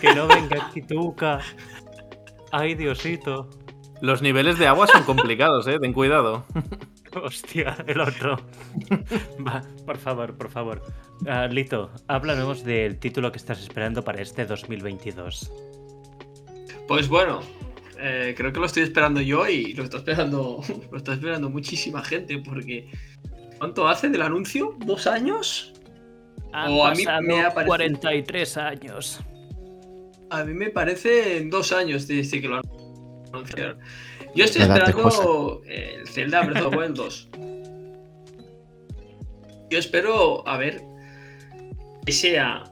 que 0.00 0.14
no 0.14 0.26
venga 0.26 0.70
Kituka. 0.72 1.40
Ay, 2.50 2.74
Diosito. 2.74 3.48
Los 4.00 4.22
niveles 4.22 4.58
de 4.58 4.66
agua 4.66 4.86
son 4.86 5.04
complicados, 5.04 5.66
eh. 5.66 5.78
Ten 5.80 5.92
cuidado. 5.92 6.46
Hostia, 7.22 7.76
el 7.86 8.00
otro. 8.00 8.36
Va, 9.46 9.62
por 9.86 9.96
favor, 9.98 10.36
por 10.36 10.50
favor. 10.50 10.82
Ah, 11.26 11.46
Lito, 11.46 11.90
háblanos 12.06 12.64
del 12.64 12.98
título 12.98 13.32
que 13.32 13.38
estás 13.38 13.60
esperando 13.60 14.02
para 14.02 14.20
este 14.22 14.44
2022. 14.46 15.50
Pues 16.86 17.08
bueno, 17.08 17.40
eh, 17.98 18.34
creo 18.36 18.52
que 18.52 18.60
lo 18.60 18.66
estoy 18.66 18.84
esperando 18.84 19.20
yo 19.20 19.46
y 19.48 19.74
lo 19.74 19.84
está 19.84 19.98
esperando, 19.98 20.62
lo 20.90 20.96
está 20.98 21.14
esperando 21.14 21.50
muchísima 21.50 22.02
gente 22.02 22.38
porque 22.38 22.90
¿cuánto 23.58 23.88
hace 23.88 24.08
del 24.08 24.22
anuncio? 24.22 24.76
¿Dos 24.84 25.06
años? 25.06 25.72
Han 26.52 26.72
O 26.72 26.86
a 26.86 26.92
mí 26.94 27.04
me 27.22 27.42
ha 27.42 27.52
parecido- 27.52 27.66
43 27.66 28.56
años. 28.56 29.20
A 30.30 30.44
mí 30.44 30.54
me 30.54 30.70
parece 30.70 31.38
en 31.38 31.50
dos 31.50 31.72
años 31.72 32.06
desde 32.06 32.40
que 32.40 32.48
lo 32.48 32.60
anunciaron. 33.32 33.78
Yo 34.38 34.44
estoy 34.44 34.62
esperando 34.62 35.62
el 35.66 36.06
Zelda 36.06 36.42
Breath 36.42 36.66
of 36.66 36.70
the 36.70 36.78
Wild 36.78 36.96
2. 36.96 37.28
Yo 39.68 39.78
espero, 39.80 40.46
a 40.46 40.56
ver, 40.56 40.80
que 42.06 42.12
sea 42.12 42.62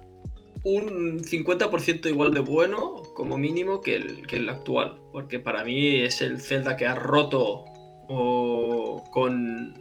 un 0.62 1.18
50% 1.24 2.08
igual 2.08 2.32
de 2.34 2.38
bueno, 2.38 3.02
como 3.16 3.36
mínimo, 3.36 3.80
que 3.80 3.96
el, 3.96 4.28
que 4.28 4.36
el 4.36 4.48
actual. 4.48 5.00
Porque 5.10 5.40
para 5.40 5.64
mí 5.64 6.02
es 6.02 6.22
el 6.22 6.40
Zelda 6.40 6.76
que 6.76 6.86
ha 6.86 6.94
roto 6.94 7.64
o, 8.06 9.02
con, 9.10 9.74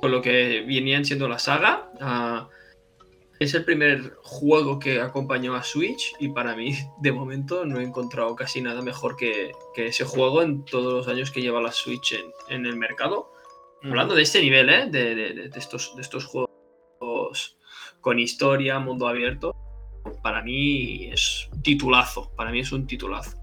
con 0.00 0.12
lo 0.12 0.22
que 0.22 0.64
venían 0.64 1.04
siendo 1.04 1.28
la 1.28 1.40
saga. 1.40 1.90
Ah, 2.00 2.48
es 3.38 3.54
el 3.54 3.64
primer 3.64 4.14
juego 4.22 4.78
que 4.78 5.00
acompañó 5.00 5.54
a 5.54 5.62
Switch 5.62 6.14
y 6.18 6.28
para 6.28 6.54
mí, 6.56 6.74
de 7.00 7.12
momento, 7.12 7.64
no 7.64 7.80
he 7.80 7.84
encontrado 7.84 8.34
casi 8.36 8.60
nada 8.60 8.82
mejor 8.82 9.16
que, 9.16 9.52
que 9.74 9.86
ese 9.86 10.04
juego 10.04 10.42
en 10.42 10.64
todos 10.64 10.92
los 10.92 11.08
años 11.08 11.30
que 11.30 11.42
lleva 11.42 11.60
la 11.60 11.72
Switch 11.72 12.12
en, 12.12 12.26
en 12.48 12.66
el 12.66 12.76
mercado. 12.76 13.32
Hablando 13.82 14.14
de 14.14 14.22
este 14.22 14.40
nivel, 14.40 14.68
¿eh? 14.70 14.86
de, 14.90 15.14
de- 15.14 15.48
de- 15.48 15.58
estos, 15.58 15.94
de 15.94 16.02
estos 16.02 16.24
juegos 16.24 17.56
con 18.00 18.18
historia, 18.18 18.78
mundo 18.78 19.06
abierto, 19.06 19.54
para 20.22 20.42
mí 20.42 21.06
es 21.12 21.48
titulazo. 21.62 22.32
Para 22.36 22.50
mí 22.50 22.60
es 22.60 22.72
un 22.72 22.86
titulazo. 22.86 23.36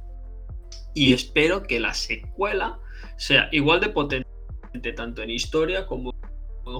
Y 0.96 1.14
espero 1.14 1.64
que 1.64 1.80
la 1.80 1.94
secuela 1.94 2.80
sea 3.18 3.48
igual 3.52 3.80
de 3.80 3.90
potente 3.90 4.28
tanto 4.96 5.22
en 5.22 5.30
historia 5.30 5.86
como 5.86 6.13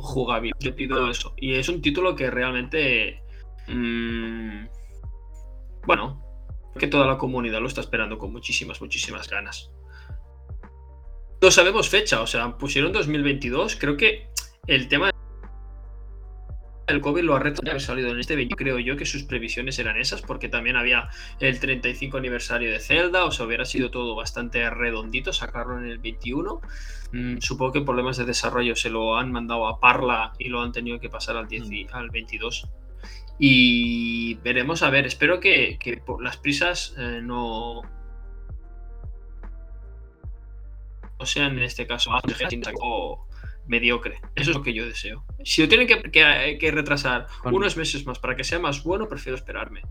jugabilidad. 0.02 0.76
Pido 0.76 1.10
eso. 1.10 1.34
Y 1.38 1.56
es 1.56 1.70
un 1.70 1.82
título 1.82 2.16
que 2.16 2.30
realmente. 2.30 3.22
mm, 3.68 4.66
bueno, 5.86 6.24
que 6.78 6.88
toda 6.88 7.06
la 7.06 7.18
comunidad 7.18 7.60
lo 7.62 7.68
está 7.68 7.82
esperando 7.82 8.18
con 8.18 8.32
muchísimas, 8.32 8.82
muchísimas 8.82 9.30
ganas. 9.30 9.72
No 11.42 11.52
sabemos 11.52 11.90
fecha, 11.90 12.22
o 12.22 12.28
sea, 12.28 12.58
pusieron 12.58 12.94
2022. 12.94 13.76
Creo 13.76 13.98
que 13.98 14.30
el 14.68 14.88
tema 14.88 15.13
del 16.94 17.02
COVID 17.02 17.24
lo 17.24 17.36
ha 17.36 17.40
retrasado 17.40 17.72
haber 17.72 17.82
salido 17.82 18.10
en 18.12 18.20
este 18.20 18.36
20. 18.36 18.56
Creo 18.56 18.80
yo 18.80 18.96
que 18.96 19.06
sus 19.06 19.24
previsiones 19.24 19.78
eran 19.80 19.98
esas, 19.98 20.22
porque 20.22 20.48
también 20.50 20.76
había 20.78 21.10
el 21.40 21.60
35 21.60 22.18
aniversario 22.18 22.72
de 22.72 22.80
Zelda, 22.80 23.26
o 23.26 23.32
sea, 23.32 23.46
hubiera 23.46 23.66
sido 23.66 23.92
todo 23.92 24.16
bastante 24.16 24.70
redondito 24.70 25.34
sacarlo 25.34 25.78
en 25.78 25.86
el 25.86 25.98
21. 26.00 26.62
Mm, 27.12 27.38
supongo 27.40 27.74
que 27.74 27.82
problemas 27.82 28.18
de 28.18 28.26
desarrollo 28.26 28.76
se 28.76 28.90
lo 28.90 29.18
han 29.18 29.32
mandado 29.32 29.68
a 29.68 29.80
Parla 29.80 30.34
y 30.40 30.50
lo 30.50 30.62
han 30.62 30.72
tenido 30.72 31.00
que 31.00 31.10
pasar 31.10 31.36
al, 31.38 31.48
10 31.48 31.72
y- 31.72 31.88
al 31.92 32.10
22. 32.10 32.68
Y 33.40 34.36
veremos, 34.36 34.84
a 34.84 34.90
ver, 34.90 35.06
espero 35.06 35.40
que, 35.40 35.78
que 35.80 35.98
por 35.98 36.24
las 36.24 36.38
prisas 36.38 36.94
eh, 36.98 37.20
no, 37.24 37.82
no 41.20 41.26
sean 41.26 41.58
en 41.58 41.64
este 41.64 41.88
caso 41.88 42.12
algo 42.14 43.28
mediocre. 43.68 44.20
Eso 44.36 44.52
es 44.52 44.58
lo 44.58 44.64
que 44.64 44.74
yo 44.74 44.86
deseo. 44.86 45.26
Si 45.44 45.62
lo 45.62 45.68
tienen 45.70 45.88
que, 45.88 46.02
que- 46.12 46.58
que 46.60 46.72
retrasar 46.72 47.28
unos 47.46 47.78
meses 47.78 48.06
más 48.06 48.20
para 48.20 48.36
que 48.36 48.44
sea 48.44 48.60
más 48.60 48.84
bueno, 48.84 49.08
prefiero 49.08 49.36
esperarme. 49.38 49.82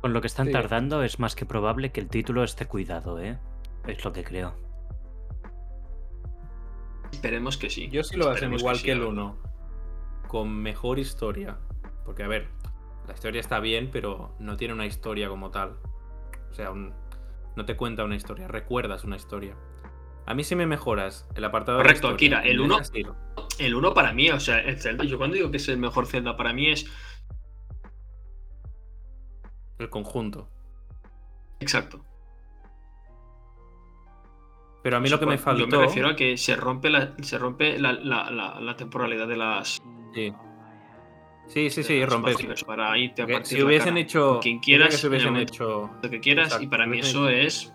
Con 0.00 0.12
lo 0.12 0.20
que 0.20 0.26
están 0.26 0.46
Sí. 0.46 0.52
tardando 0.52 1.02
es 1.02 1.18
más 1.18 1.34
que 1.34 1.46
probable 1.46 1.90
que 1.90 2.00
el 2.00 2.08
título 2.08 2.44
esté 2.44 2.66
cuidado, 2.66 3.18
¿eh? 3.20 3.38
Es 3.86 4.04
lo 4.04 4.12
que 4.12 4.22
creo. 4.22 4.54
Esperemos 7.10 7.56
que 7.56 7.70
sí. 7.70 7.88
Yo 7.88 8.02
sí 8.02 8.16
lo 8.16 8.28
hacen 8.28 8.52
igual 8.52 8.76
sí, 8.76 8.84
que, 8.84 8.92
el 8.92 8.98
la 9.00 9.06
verdad. 9.06 9.22
1. 9.22 9.38
Con 10.28 10.50
mejor 10.62 10.98
historia. 10.98 11.58
Porque, 12.04 12.22
a 12.22 12.28
ver, 12.28 12.48
la 13.06 13.14
historia 13.14 13.40
está 13.40 13.60
bien, 13.60 13.88
pero 13.90 14.34
no 14.40 14.56
tiene 14.56 14.74
una 14.74 14.84
historia 14.84 15.28
como 15.28 15.50
tal. 15.50 15.78
O 16.50 16.54
sea, 16.54 16.70
un- 16.70 16.92
no 17.56 17.64
te 17.64 17.76
cuenta 17.76 18.04
una 18.04 18.16
historia, 18.16 18.46
recuerdas 18.48 19.04
una 19.04 19.16
historia. 19.16 19.56
A 20.26 20.34
mí 20.34 20.42
si 20.44 20.56
me 20.56 20.66
mejoras 20.66 21.28
el 21.34 21.44
apartado 21.44 21.78
Correcto, 21.78 22.08
de 22.08 22.14
Akira, 22.14 22.40
el 22.42 22.58
me 22.58 22.64
uno- 22.64 22.74
dejas 22.78 22.92
ir 22.94 23.08
El 23.58 23.74
1 23.74 23.92
para 23.94 24.12
mí, 24.12 24.30
o 24.30 24.40
sea, 24.40 24.58
el 24.60 24.80
Zelda, 24.80 25.04
yo 25.04 25.18
cuando 25.18 25.34
digo 25.36 25.50
que 25.50 25.58
es 25.58 25.68
el 25.68 25.78
mejor 25.78 26.06
Zelda 26.06 26.36
para 26.36 26.52
mí 26.52 26.70
es. 26.70 26.86
el 29.78 29.90
conjunto. 29.90 30.48
Exacto. 31.60 32.04
Pero 34.82 34.96
a 34.98 35.00
mí 35.00 35.08
lo 35.08 35.18
que 35.18 35.26
me 35.26 35.32
Yo 35.32 35.38
me 35.38 35.42
faltó... 35.42 35.80
refiero 35.82 36.08
a 36.10 36.16
que 36.16 36.36
se 36.36 36.56
rompe 36.56 36.90
la, 36.90 37.14
se 37.22 37.38
rompe 37.38 37.78
la, 37.78 37.92
la- 37.92 38.30
la- 38.30 38.60
la 38.60 38.76
temporalidad 38.76 39.26
de 39.26 39.36
las. 39.36 39.82
Sí. 40.14 40.32
Sí, 41.48 41.68
sí, 41.70 41.82
sí, 41.82 42.00
partidas 42.06 42.64
Para 42.64 42.96
irte 42.96 43.22
a 43.22 43.44
Si 43.44 43.62
hubiesen 43.62 43.94
cara 43.94 44.00
hecho. 44.00 44.40
quien 44.40 44.60
quieras, 44.60 44.98
que 45.00 45.06
hubiesen 45.08 45.36
hecho. 45.36 45.90
que 46.10 46.20
quieras, 46.20 46.46
Exacto, 46.46 46.64
y 46.64 46.68
para 46.68 46.86
mí 46.86 47.00
eso 47.00 47.28
es. 47.28 47.72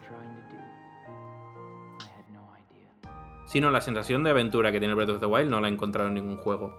Sí, 3.49 3.59
no, 3.59 3.71
la 3.71 3.81
sensación 3.81 4.23
de 4.23 4.29
aventura 4.29 4.71
que 4.71 4.79
tiene 4.79 4.93
Breath 4.93 5.09
of 5.09 5.19
the 5.19 5.25
Wild 5.25 5.49
no 5.49 5.59
la 5.59 5.67
he 5.67 5.71
encontrado 5.71 6.07
en 6.07 6.13
ningún 6.13 6.37
juego. 6.37 6.77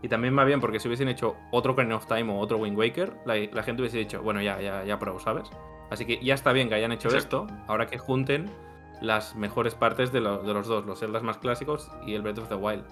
Y 0.00 0.08
también 0.08 0.38
va 0.38 0.44
bien 0.44 0.60
porque 0.60 0.78
si 0.78 0.86
hubiesen 0.86 1.08
hecho 1.08 1.34
otro 1.50 1.72
Ocarina 1.72 1.96
of 1.96 2.06
Time 2.06 2.32
o 2.32 2.38
otro 2.38 2.58
Wind 2.58 2.78
Waker, 2.78 3.16
la, 3.26 3.34
la 3.36 3.62
gente 3.62 3.82
hubiese 3.82 3.98
dicho, 3.98 4.22
bueno, 4.22 4.40
ya, 4.42 4.60
ya, 4.60 4.84
ya 4.84 4.98
pro, 4.98 5.18
¿sabes? 5.18 5.50
Así 5.90 6.04
que 6.04 6.22
ya 6.24 6.34
está 6.34 6.52
bien 6.52 6.68
que 6.68 6.74
hayan 6.76 6.92
hecho 6.92 7.08
Exacto. 7.08 7.46
esto, 7.48 7.56
ahora 7.66 7.86
que 7.86 7.98
junten 7.98 8.50
las 9.00 9.34
mejores 9.34 9.74
partes 9.74 10.12
de, 10.12 10.20
lo- 10.20 10.42
de 10.42 10.54
los 10.54 10.66
dos, 10.68 10.84
los 10.86 11.00
Zeldas 11.00 11.22
más 11.22 11.38
clásicos 11.38 11.90
y 12.06 12.14
el 12.14 12.22
Breath 12.22 12.38
of 12.38 12.48
the 12.48 12.54
Wild. 12.54 12.84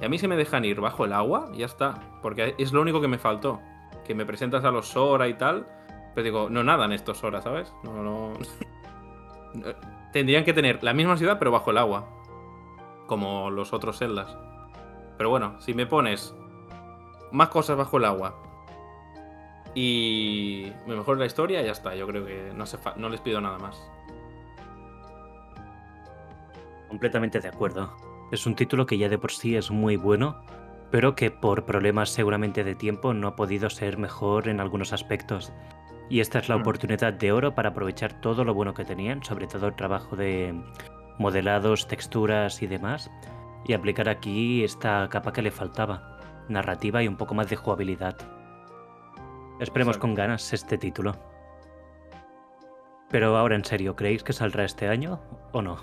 Y 0.00 0.04
a 0.04 0.08
mí 0.08 0.18
se 0.18 0.26
me 0.26 0.36
dejan 0.36 0.64
ir 0.64 0.80
bajo 0.80 1.04
el 1.04 1.12
agua, 1.12 1.50
ya 1.54 1.66
está. 1.66 2.00
Porque 2.22 2.54
es 2.58 2.72
lo 2.72 2.80
único 2.82 3.00
que 3.00 3.06
me 3.08 3.18
faltó. 3.18 3.60
Que 4.04 4.14
me 4.16 4.26
presentas 4.26 4.64
a 4.64 4.72
los 4.72 4.88
Sora 4.88 5.28
y 5.28 5.34
tal. 5.34 5.66
Pero 6.14 6.24
digo, 6.24 6.48
no 6.50 6.64
nadan 6.64 6.92
estos 6.92 7.18
Sora, 7.18 7.40
¿sabes? 7.40 7.72
No, 7.84 8.02
no. 8.02 8.32
no- 9.54 9.64
Tendrían 10.12 10.44
que 10.44 10.52
tener 10.52 10.82
la 10.82 10.92
misma 10.94 11.16
ciudad, 11.16 11.38
pero 11.38 11.50
bajo 11.50 11.70
el 11.70 11.78
agua. 11.78 12.08
Como 13.06 13.50
los 13.50 13.72
otros 13.72 13.98
Zeldas. 13.98 14.36
Pero 15.16 15.30
bueno, 15.30 15.60
si 15.60 15.74
me 15.74 15.86
pones 15.86 16.34
más 17.32 17.48
cosas 17.48 17.76
bajo 17.76 17.98
el 17.98 18.04
agua 18.04 18.34
y 19.74 20.72
me 20.86 20.96
mejora 20.96 21.18
la 21.20 21.26
historia, 21.26 21.62
ya 21.62 21.72
está. 21.72 21.94
Yo 21.94 22.06
creo 22.06 22.24
que 22.24 22.52
no, 22.54 22.64
fa- 22.66 22.94
no 22.96 23.08
les 23.08 23.20
pido 23.20 23.40
nada 23.40 23.58
más. 23.58 23.80
Completamente 26.88 27.40
de 27.40 27.48
acuerdo. 27.48 27.92
Es 28.30 28.46
un 28.46 28.54
título 28.54 28.86
que 28.86 28.98
ya 28.98 29.08
de 29.08 29.18
por 29.18 29.32
sí 29.32 29.56
es 29.56 29.70
muy 29.70 29.96
bueno, 29.96 30.36
pero 30.90 31.14
que 31.14 31.30
por 31.30 31.64
problemas 31.64 32.10
seguramente 32.10 32.64
de 32.64 32.74
tiempo 32.74 33.12
no 33.14 33.28
ha 33.28 33.36
podido 33.36 33.68
ser 33.70 33.98
mejor 33.98 34.48
en 34.48 34.60
algunos 34.60 34.92
aspectos. 34.92 35.52
Y 36.08 36.20
esta 36.20 36.38
es 36.38 36.48
la 36.48 36.56
Hmm. 36.56 36.60
oportunidad 36.60 37.12
de 37.14 37.32
oro 37.32 37.54
para 37.54 37.70
aprovechar 37.70 38.20
todo 38.20 38.44
lo 38.44 38.54
bueno 38.54 38.74
que 38.74 38.84
tenían, 38.84 39.24
sobre 39.24 39.46
todo 39.46 39.66
el 39.68 39.74
trabajo 39.74 40.16
de 40.16 40.54
modelados, 41.18 41.86
texturas 41.86 42.62
y 42.62 42.66
demás, 42.66 43.10
y 43.66 43.72
aplicar 43.72 44.08
aquí 44.08 44.64
esta 44.64 45.08
capa 45.08 45.32
que 45.32 45.42
le 45.42 45.50
faltaba, 45.50 46.18
narrativa 46.48 47.02
y 47.02 47.08
un 47.08 47.16
poco 47.16 47.34
más 47.34 47.48
de 47.48 47.56
jugabilidad. 47.56 48.16
Esperemos 49.60 49.96
Exacto. 49.96 50.00
con 50.00 50.14
ganas 50.14 50.52
este 50.52 50.76
título. 50.78 51.14
Pero 53.10 53.36
ahora 53.36 53.54
en 53.54 53.64
serio, 53.64 53.94
¿creéis 53.94 54.24
que 54.24 54.32
saldrá 54.32 54.64
este 54.64 54.88
año 54.88 55.20
o 55.52 55.62
no? 55.62 55.76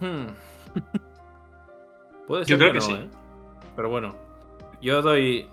Hmm. 0.00 0.28
Puede 2.26 2.44
Yo 2.44 2.56
ser 2.56 2.58
creo 2.58 2.72
que, 2.72 2.78
que 2.78 2.92
no, 2.92 2.96
sí. 2.96 3.02
¿eh? 3.02 3.08
Pero 3.76 3.90
bueno, 3.90 4.14
yo 4.80 5.02
doy, 5.02 5.48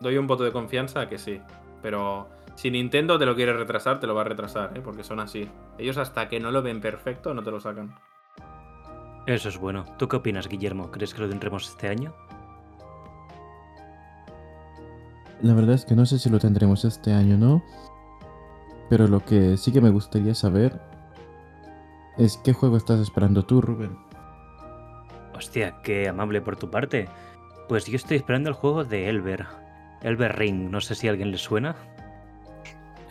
doy 0.00 0.18
un 0.18 0.26
voto 0.26 0.42
de 0.42 0.52
confianza 0.52 1.02
a 1.02 1.08
que 1.08 1.18
sí. 1.18 1.40
Pero 1.82 2.28
si 2.54 2.70
Nintendo 2.70 3.18
te 3.18 3.26
lo 3.26 3.34
quiere 3.34 3.52
retrasar, 3.52 4.00
te 4.00 4.06
lo 4.06 4.14
va 4.14 4.22
a 4.22 4.24
retrasar, 4.24 4.76
¿eh? 4.76 4.80
porque 4.82 5.04
son 5.04 5.20
así. 5.20 5.48
Ellos 5.78 5.98
hasta 5.98 6.28
que 6.28 6.40
no 6.40 6.50
lo 6.50 6.62
ven 6.62 6.80
perfecto, 6.80 7.34
no 7.34 7.42
te 7.42 7.50
lo 7.50 7.60
sacan. 7.60 7.94
Eso 9.26 9.48
es 9.48 9.58
bueno. 9.58 9.84
¿Tú 9.98 10.08
qué 10.08 10.16
opinas, 10.16 10.48
Guillermo? 10.48 10.90
¿Crees 10.90 11.14
que 11.14 11.22
lo 11.22 11.28
tendremos 11.28 11.68
este 11.68 11.88
año? 11.88 12.14
La 15.42 15.54
verdad 15.54 15.74
es 15.74 15.84
que 15.84 15.94
no 15.94 16.06
sé 16.06 16.18
si 16.18 16.30
lo 16.30 16.38
tendremos 16.38 16.84
este 16.84 17.12
año, 17.12 17.36
¿no? 17.36 17.62
Pero 18.88 19.08
lo 19.08 19.24
que 19.24 19.56
sí 19.56 19.72
que 19.72 19.80
me 19.80 19.90
gustaría 19.90 20.34
saber 20.34 20.80
es 22.18 22.36
qué 22.44 22.52
juego 22.52 22.76
estás 22.76 23.00
esperando 23.00 23.44
tú, 23.44 23.60
Rubén. 23.60 23.98
Hostia, 25.34 25.76
qué 25.82 26.08
amable 26.08 26.40
por 26.40 26.56
tu 26.56 26.70
parte. 26.70 27.08
Pues 27.68 27.86
yo 27.86 27.96
estoy 27.96 28.18
esperando 28.18 28.50
el 28.50 28.54
juego 28.54 28.84
de 28.84 29.08
Elber. 29.08 29.46
Elber 30.02 30.38
Ring, 30.38 30.70
no 30.70 30.80
sé 30.80 30.94
si 30.94 31.08
a 31.08 31.10
alguien 31.10 31.30
le 31.30 31.38
suena. 31.38 31.74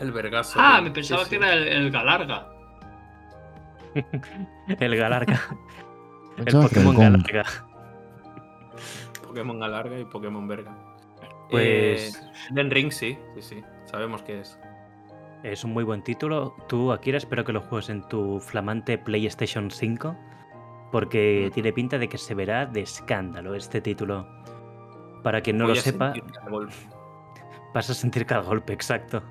El 0.04 0.12
vergazo. 0.12 0.58
Ah, 0.60 0.80
me 0.80 0.90
pensaba 0.90 1.24
Sí, 1.24 1.30
que 1.30 1.36
sí. 1.38 1.42
era 1.42 1.52
el, 1.54 1.68
el 1.68 1.90
Galarga. 1.90 2.48
El 4.80 4.96
Galarga. 4.96 5.40
el 6.36 6.44
Pokémon. 6.46 6.96
Galarga. 6.96 7.44
Pokémon 9.26 9.58
Galarga 9.58 9.98
y 9.98 10.04
Pokémon 10.04 10.46
Verga. 10.48 10.74
Pues- 11.50 12.16
Eh, 12.16 12.30
Den 12.50 12.70
Ring 12.70 12.90
sí, 12.92 13.18
sí, 13.34 13.42
sí. 13.42 13.62
Sabemos 13.84 14.22
qué 14.22 14.40
es. 14.40 14.58
Es 15.42 15.62
un 15.64 15.72
muy 15.72 15.84
buen 15.84 16.02
título. 16.02 16.56
Tú, 16.68 16.90
Akira, 16.92 17.18
espero 17.18 17.44
que 17.44 17.52
lo 17.52 17.60
juegues 17.60 17.90
en 17.90 18.02
tu 18.08 18.40
flamante 18.40 18.96
PlayStation 18.98 19.70
5. 19.70 20.16
Porque 20.90 21.48
Mm. 21.48 21.54
tiene 21.54 21.72
pinta 21.72 21.98
de 21.98 22.08
que 22.08 22.18
se 22.18 22.34
verá 22.34 22.66
de 22.66 22.80
escándalo 22.82 23.54
este 23.54 23.80
título. 23.80 24.26
Para 25.22 25.40
quien 25.40 25.58
no 25.58 25.64
Voy 25.66 25.74
lo 25.74 25.80
a 25.80 25.82
sepa, 25.82 26.12
sentir 26.12 26.32
cada 26.32 26.50
golpe. 26.50 26.74
Vas 27.74 27.90
a 27.90 27.94
sentir 27.94 28.26
cada 28.26 28.42
golpe, 28.42 28.72
exacto. 28.72 29.22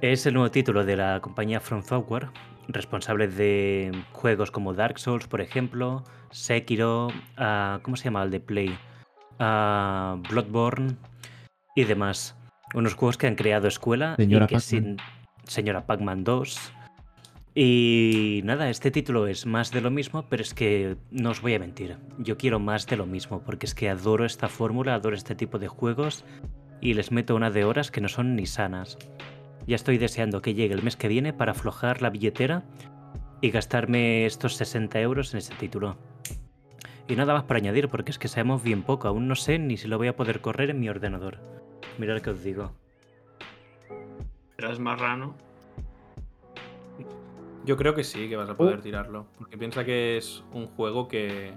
Es 0.00 0.26
el 0.26 0.34
nuevo 0.34 0.50
título 0.50 0.84
de 0.84 0.96
la 0.96 1.20
compañía 1.20 1.60
From 1.60 1.82
Software, 1.82 2.28
responsable 2.68 3.28
de 3.28 3.92
juegos 4.12 4.50
como 4.50 4.74
Dark 4.74 4.98
Souls, 4.98 5.26
por 5.26 5.40
ejemplo, 5.40 6.04
Sekiro, 6.30 7.08
ah, 7.36 7.80
¿cómo 7.82 7.96
se 7.96 8.04
llama 8.04 8.22
el 8.22 8.30
de 8.30 8.40
Play? 8.40 8.78
Ah, 9.38 10.16
Bloodborne 10.28 10.96
y 11.74 11.84
demás. 11.84 12.36
Unos 12.74 12.94
juegos 12.94 13.18
que 13.18 13.26
han 13.26 13.34
creado 13.34 13.68
escuela 13.68 14.14
Señora 14.16 14.44
y 14.44 14.48
que 14.48 14.60
sin 14.60 14.96
Señora 15.44 15.86
Pac-Man 15.86 16.24
2. 16.24 16.72
Y 17.54 18.42
nada, 18.44 18.70
este 18.70 18.92
título 18.92 19.26
es 19.26 19.44
más 19.44 19.72
de 19.72 19.80
lo 19.80 19.90
mismo, 19.90 20.24
pero 20.28 20.42
es 20.42 20.54
que 20.54 20.96
no 21.10 21.30
os 21.30 21.42
voy 21.42 21.54
a 21.54 21.58
mentir. 21.58 21.96
Yo 22.18 22.38
quiero 22.38 22.60
más 22.60 22.86
de 22.86 22.96
lo 22.96 23.06
mismo, 23.06 23.42
porque 23.42 23.66
es 23.66 23.74
que 23.74 23.90
adoro 23.90 24.24
esta 24.24 24.48
fórmula, 24.48 24.94
adoro 24.94 25.16
este 25.16 25.34
tipo 25.34 25.58
de 25.58 25.66
juegos 25.66 26.24
y 26.80 26.94
les 26.94 27.12
meto 27.12 27.34
una 27.36 27.50
de 27.50 27.64
horas 27.64 27.90
que 27.90 28.00
no 28.00 28.08
son 28.08 28.36
ni 28.36 28.46
sanas. 28.46 28.98
Ya 29.66 29.76
estoy 29.76 29.98
deseando 29.98 30.42
que 30.42 30.54
llegue 30.54 30.74
el 30.74 30.82
mes 30.82 30.96
que 30.96 31.08
viene 31.08 31.32
para 31.32 31.52
aflojar 31.52 32.02
la 32.02 32.10
billetera 32.10 32.64
y 33.40 33.50
gastarme 33.50 34.26
estos 34.26 34.56
60 34.56 35.00
euros 35.00 35.32
en 35.34 35.38
este 35.38 35.54
título. 35.56 35.96
Y 37.08 37.16
nada 37.16 37.34
más 37.34 37.44
para 37.44 37.58
añadir, 37.58 37.88
porque 37.88 38.10
es 38.12 38.18
que 38.18 38.28
sabemos 38.28 38.62
bien 38.62 38.82
poco, 38.82 39.08
aún 39.08 39.26
no 39.28 39.34
sé 39.34 39.58
ni 39.58 39.76
si 39.76 39.88
lo 39.88 39.98
voy 39.98 40.08
a 40.08 40.16
poder 40.16 40.40
correr 40.40 40.70
en 40.70 40.80
mi 40.80 40.88
ordenador. 40.88 41.38
Mirad 41.98 42.20
que 42.20 42.30
os 42.30 42.42
digo. 42.42 42.72
Eras 44.58 44.78
marrano. 44.78 45.34
Yo 47.64 47.76
creo 47.76 47.94
que 47.94 48.04
sí, 48.04 48.28
que 48.28 48.36
vas 48.36 48.48
a 48.48 48.56
poder 48.56 48.78
Uh. 48.78 48.82
tirarlo. 48.82 49.26
Porque 49.38 49.58
piensa 49.58 49.84
que 49.84 50.16
es 50.16 50.42
un 50.52 50.66
juego 50.66 51.08
que 51.08 51.52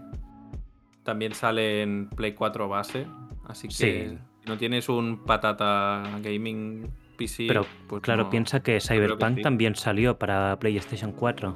también 1.03 1.33
sale 1.33 1.81
en 1.81 2.09
Play 2.09 2.33
4 2.33 2.67
base. 2.67 3.07
Así 3.45 3.67
que 3.67 3.73
Sí. 3.73 4.17
Si 4.43 4.49
no 4.49 4.57
tienes 4.57 4.89
un 4.89 5.23
patata 5.25 6.03
gaming 6.21 6.89
PC. 7.17 7.45
Pero 7.47 7.65
pues 7.87 8.01
claro, 8.01 8.23
no- 8.23 8.29
piensa 8.29 8.61
que 8.61 8.79
Cyberpunk 8.81 9.37
sí. 9.37 9.41
también 9.41 9.75
salió 9.75 10.17
para 10.19 10.57
PlayStation 10.59 11.11
4. 11.13 11.55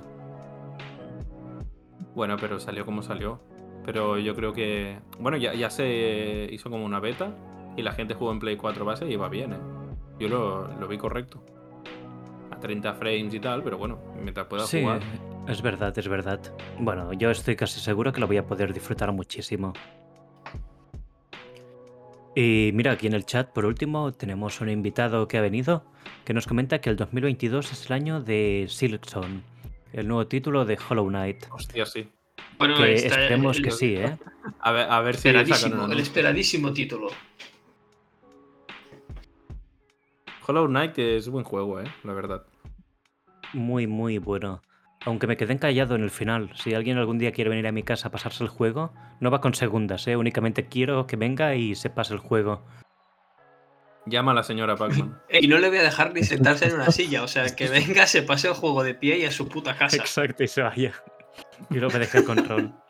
Bueno, 2.15 2.37
pero 2.39 2.59
salió 2.59 2.85
como 2.85 3.01
salió. 3.01 3.39
Pero 3.85 4.17
yo 4.17 4.35
creo 4.35 4.53
que. 4.53 4.99
Bueno, 5.19 5.37
ya, 5.37 5.53
ya 5.53 5.69
se 5.69 6.49
hizo 6.51 6.69
como 6.69 6.85
una 6.85 6.99
beta. 6.99 7.33
Y 7.77 7.83
la 7.83 7.91
gente 7.91 8.15
jugó 8.15 8.31
en 8.31 8.39
Play 8.39 8.57
4 8.57 8.85
base 8.85 9.07
y 9.07 9.13
iba 9.13 9.29
bien, 9.29 9.53
¿eh? 9.53 9.57
Yo 10.19 10.27
lo, 10.29 10.67
lo 10.79 10.87
vi 10.87 10.97
correcto. 10.97 11.43
A 12.49 12.59
30 12.59 12.95
frames 12.95 13.33
y 13.35 13.39
tal, 13.39 13.61
pero 13.63 13.77
bueno, 13.77 13.99
mientras 14.19 14.47
pueda 14.47 14.65
Sí, 14.65 14.81
jugar. 14.81 15.01
es 15.47 15.61
verdad, 15.61 15.95
es 15.95 16.07
verdad. 16.07 16.39
Bueno, 16.79 17.13
yo 17.13 17.29
estoy 17.29 17.55
casi 17.55 17.79
seguro 17.79 18.11
que 18.11 18.19
lo 18.19 18.25
voy 18.25 18.37
a 18.37 18.47
poder 18.47 18.73
disfrutar 18.73 19.11
muchísimo. 19.11 19.73
Y 22.39 22.69
mira, 22.71 22.91
aquí 22.91 23.07
en 23.07 23.13
el 23.13 23.25
chat, 23.25 23.49
por 23.49 23.65
último, 23.65 24.13
tenemos 24.13 24.61
un 24.61 24.69
invitado 24.69 25.27
que 25.27 25.39
ha 25.39 25.41
venido 25.41 25.83
que 26.23 26.35
nos 26.35 26.45
comenta 26.45 26.79
que 26.81 26.91
el 26.91 26.95
2022 26.95 27.71
es 27.71 27.87
el 27.87 27.93
año 27.93 28.21
de 28.21 28.67
Silksong, 28.69 29.41
el 29.91 30.07
nuevo 30.07 30.27
título 30.27 30.63
de 30.63 30.77
Hollow 30.77 31.07
Knight. 31.07 31.47
Hostia, 31.49 31.87
sí. 31.87 32.07
Bueno, 32.59 32.77
Que 32.77 32.93
está 32.93 33.21
esperemos 33.21 33.57
el, 33.57 33.63
que 33.63 33.71
sí, 33.71 33.95
¿eh? 33.95 34.19
A 34.59 34.71
ver, 34.71 34.87
a 34.87 35.01
ver 35.01 35.15
si 35.15 35.29
esperadísimo, 35.29 35.83
un 35.83 35.91
el 35.91 35.99
esperadísimo 35.99 36.73
título. 36.73 37.07
Hollow 40.45 40.67
Knight 40.67 40.99
es 40.99 41.29
buen 41.29 41.43
juego, 41.43 41.81
eh, 41.81 41.91
la 42.03 42.13
verdad. 42.13 42.45
Muy, 43.53 43.87
muy 43.87 44.19
bueno. 44.19 44.61
Aunque 45.07 45.25
me 45.25 45.37
quedé 45.37 45.53
encallado 45.53 45.95
en 45.95 46.03
el 46.03 46.11
final. 46.11 46.51
Si 46.55 46.73
alguien 46.73 46.97
algún 46.97 47.17
día 47.17 47.31
quiere 47.31 47.49
venir 47.49 47.65
a 47.65 47.71
mi 47.71 47.81
casa 47.81 48.09
a 48.09 48.11
pasarse 48.11 48.43
el 48.43 48.49
juego, 48.49 48.93
no 49.21 49.31
va 49.31 49.39
con 49.39 49.53
segundas, 49.53 50.05
¿eh? 50.05 50.17
Únicamente 50.17 50.67
quiero 50.67 51.07
que 51.07 51.15
venga 51.15 51.55
y 51.55 51.75
se 51.75 51.89
pase 51.89 52.13
el 52.13 52.19
juego. 52.19 52.65
Llama 54.05 54.33
a 54.33 54.35
la 54.35 54.43
señora 54.43 54.75
Pac-Man. 54.75 55.17
Y 55.29 55.47
no 55.47 55.59
le 55.59 55.69
voy 55.69 55.77
a 55.77 55.83
dejar 55.83 56.13
ni 56.13 56.23
sentarse 56.23 56.65
en 56.65 56.73
una 56.73 56.91
silla. 56.91 57.23
O 57.23 57.29
sea, 57.29 57.55
que 57.55 57.69
venga, 57.69 58.05
se 58.05 58.21
pase 58.21 58.49
el 58.49 58.53
juego 58.53 58.83
de 58.83 58.95
pie 58.95 59.19
y 59.19 59.23
a 59.23 59.31
su 59.31 59.47
puta 59.47 59.77
casa. 59.77 59.95
Exacto, 59.95 60.43
y 60.43 60.49
se 60.49 60.61
vaya. 60.61 60.91
Y 61.69 61.75
luego 61.75 61.93
me 61.93 61.99
deja 61.99 62.17
el 62.17 62.25
control. 62.25 62.73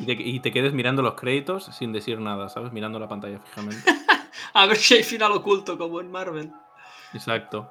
Y 0.00 0.06
te, 0.06 0.12
y 0.12 0.38
te 0.38 0.52
quedes 0.52 0.72
mirando 0.74 1.02
los 1.02 1.14
créditos 1.14 1.74
sin 1.76 1.92
decir 1.92 2.20
nada, 2.20 2.48
¿sabes? 2.48 2.70
Mirando 2.70 3.00
la 3.00 3.08
pantalla 3.08 3.40
fijamente. 3.40 3.90
A 4.54 4.66
ver 4.66 4.76
si 4.76 4.94
hay 4.94 5.02
final 5.02 5.32
oculto 5.32 5.76
como 5.76 6.00
en 6.00 6.08
Marvel. 6.08 6.52
Exacto. 7.12 7.68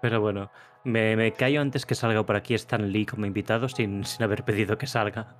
Pero 0.00 0.20
bueno, 0.20 0.48
me, 0.84 1.16
me 1.16 1.32
callo 1.32 1.60
antes 1.60 1.86
que 1.86 1.94
salga 1.94 2.24
por 2.24 2.36
aquí 2.36 2.54
Stan 2.54 2.90
Lee 2.90 3.06
como 3.06 3.26
invitado 3.26 3.68
sin, 3.68 4.04
sin 4.04 4.22
haber 4.22 4.44
pedido 4.44 4.78
que 4.78 4.86
salga. 4.86 5.36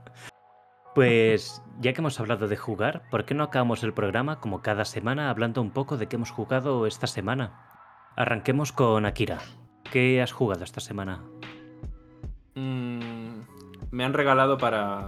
Pues 0.94 1.62
ya 1.78 1.92
que 1.92 2.00
hemos 2.00 2.18
hablado 2.18 2.48
de 2.48 2.56
jugar, 2.56 3.02
¿por 3.10 3.24
qué 3.24 3.34
no 3.34 3.44
acabamos 3.44 3.84
el 3.84 3.92
programa 3.92 4.40
como 4.40 4.62
cada 4.62 4.84
semana 4.84 5.30
hablando 5.30 5.62
un 5.62 5.70
poco 5.70 5.96
de 5.96 6.08
qué 6.08 6.16
hemos 6.16 6.30
jugado 6.30 6.86
esta 6.86 7.06
semana? 7.06 7.52
Arranquemos 8.16 8.72
con 8.72 9.06
Akira. 9.06 9.38
¿Qué 9.92 10.20
has 10.20 10.32
jugado 10.32 10.64
esta 10.64 10.80
semana? 10.80 11.22
Mm, 12.56 13.42
me 13.92 14.04
han 14.04 14.12
regalado 14.12 14.58
para. 14.58 15.06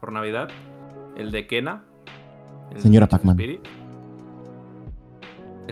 por 0.00 0.10
Navidad. 0.10 0.48
El 1.16 1.30
de 1.30 1.46
Kena. 1.46 1.84
el 2.72 2.80
Señora 2.80 3.06
Pac-Man. 3.06 3.38
El 3.38 3.60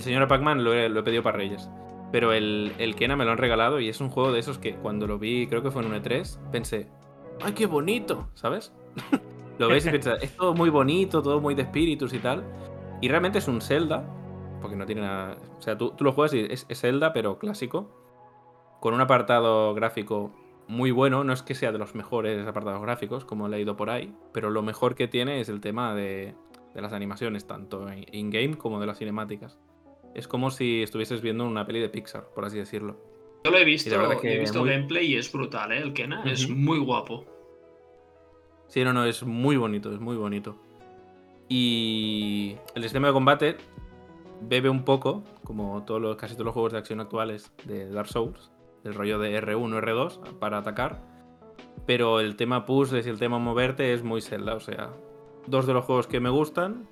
señora 0.02 0.28
Pac-Man 0.28 0.62
lo 0.62 0.72
he 0.72 1.02
pedido 1.02 1.24
para 1.24 1.38
Reyes. 1.38 1.68
Pero 2.10 2.32
el, 2.32 2.72
el 2.78 2.94
Kena 2.94 3.16
me 3.16 3.24
lo 3.24 3.32
han 3.32 3.38
regalado 3.38 3.80
y 3.80 3.88
es 3.88 4.00
un 4.00 4.08
juego 4.08 4.32
de 4.32 4.40
esos 4.40 4.58
que 4.58 4.74
cuando 4.76 5.06
lo 5.06 5.18
vi, 5.18 5.46
creo 5.46 5.62
que 5.62 5.70
fue 5.70 5.82
en 5.82 5.92
un 5.92 6.02
E3, 6.02 6.50
pensé, 6.50 6.88
¡ay, 7.42 7.52
qué 7.52 7.66
bonito! 7.66 8.28
¿Sabes? 8.34 8.72
lo 9.58 9.68
ves 9.68 9.86
y 9.86 9.90
piensas, 9.90 10.22
es 10.22 10.36
todo 10.36 10.54
muy 10.54 10.70
bonito, 10.70 11.22
todo 11.22 11.40
muy 11.40 11.54
de 11.54 11.62
espíritus 11.62 12.14
y 12.14 12.18
tal. 12.18 12.44
Y 13.00 13.08
realmente 13.08 13.38
es 13.38 13.48
un 13.48 13.60
Zelda, 13.60 14.04
porque 14.60 14.76
no 14.76 14.86
tiene 14.86 15.02
nada. 15.02 15.36
O 15.58 15.62
sea, 15.62 15.76
tú, 15.76 15.90
tú 15.90 16.04
lo 16.04 16.12
juegas 16.12 16.34
y 16.34 16.40
es, 16.40 16.66
es 16.68 16.80
Zelda, 16.80 17.12
pero 17.12 17.38
clásico. 17.38 17.94
Con 18.80 18.94
un 18.94 19.00
apartado 19.00 19.74
gráfico 19.74 20.32
muy 20.68 20.90
bueno. 20.90 21.24
No 21.24 21.32
es 21.32 21.42
que 21.42 21.54
sea 21.54 21.72
de 21.72 21.78
los 21.78 21.94
mejores 21.94 22.46
apartados 22.46 22.80
gráficos, 22.80 23.24
como 23.24 23.46
he 23.46 23.50
leído 23.50 23.76
por 23.76 23.90
ahí, 23.90 24.14
pero 24.32 24.50
lo 24.50 24.62
mejor 24.62 24.94
que 24.94 25.08
tiene 25.08 25.40
es 25.40 25.48
el 25.48 25.60
tema 25.60 25.94
de, 25.94 26.34
de 26.74 26.82
las 26.82 26.92
animaciones, 26.92 27.46
tanto 27.46 27.86
in-game 28.12 28.56
como 28.56 28.78
de 28.78 28.86
las 28.86 28.98
cinemáticas. 28.98 29.58
Es 30.14 30.26
como 30.28 30.50
si 30.50 30.82
estuvieses 30.82 31.20
viendo 31.20 31.44
una 31.46 31.66
peli 31.66 31.80
de 31.80 31.88
Pixar, 31.88 32.28
por 32.34 32.44
así 32.44 32.58
decirlo. 32.58 32.96
Yo 33.44 33.50
lo 33.52 33.58
he 33.58 33.64
visto, 33.64 33.90
que 34.20 34.34
he 34.34 34.38
visto 34.38 34.60
muy- 34.60 34.70
gameplay 34.70 35.12
y 35.12 35.16
es 35.16 35.30
brutal, 35.32 35.72
¿eh? 35.72 35.78
El 35.78 35.92
Kena 35.92 36.24
es 36.24 36.48
muy 36.50 36.78
guapo. 36.78 37.24
Sí, 38.66 38.84
no, 38.84 38.92
no, 38.92 39.04
es 39.04 39.22
muy 39.22 39.56
bonito, 39.56 39.92
es 39.92 40.00
muy 40.00 40.16
bonito. 40.16 40.56
Y 41.48 42.56
el 42.74 42.82
sistema 42.82 43.08
de 43.08 43.12
combate 43.14 43.56
bebe 44.42 44.68
un 44.68 44.84
poco, 44.84 45.24
como 45.44 45.82
todos 45.84 46.00
los, 46.00 46.16
casi 46.16 46.34
todos 46.34 46.46
los 46.46 46.52
juegos 46.54 46.72
de 46.72 46.78
acción 46.78 47.00
actuales 47.00 47.52
de 47.64 47.88
Dark 47.90 48.08
Souls, 48.08 48.50
del 48.84 48.94
rollo 48.94 49.18
de 49.18 49.40
R1, 49.40 49.80
R2 49.80 50.38
para 50.38 50.58
atacar. 50.58 51.00
Pero 51.86 52.20
el 52.20 52.36
tema 52.36 52.66
puzzles 52.66 53.06
y 53.06 53.10
el 53.10 53.18
tema 53.18 53.38
moverte 53.38 53.94
es 53.94 54.02
muy 54.02 54.20
Zelda, 54.20 54.54
o 54.54 54.60
sea, 54.60 54.90
dos 55.46 55.66
de 55.66 55.72
los 55.72 55.84
juegos 55.84 56.06
que 56.06 56.20
me 56.20 56.28
gustan, 56.28 56.86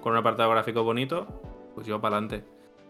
con 0.00 0.12
un 0.12 0.18
apartado 0.18 0.48
gráfico 0.50 0.82
bonito, 0.82 1.26
pues 1.74 1.86
yo 1.86 2.00
para 2.00 2.16
adelante. 2.16 2.44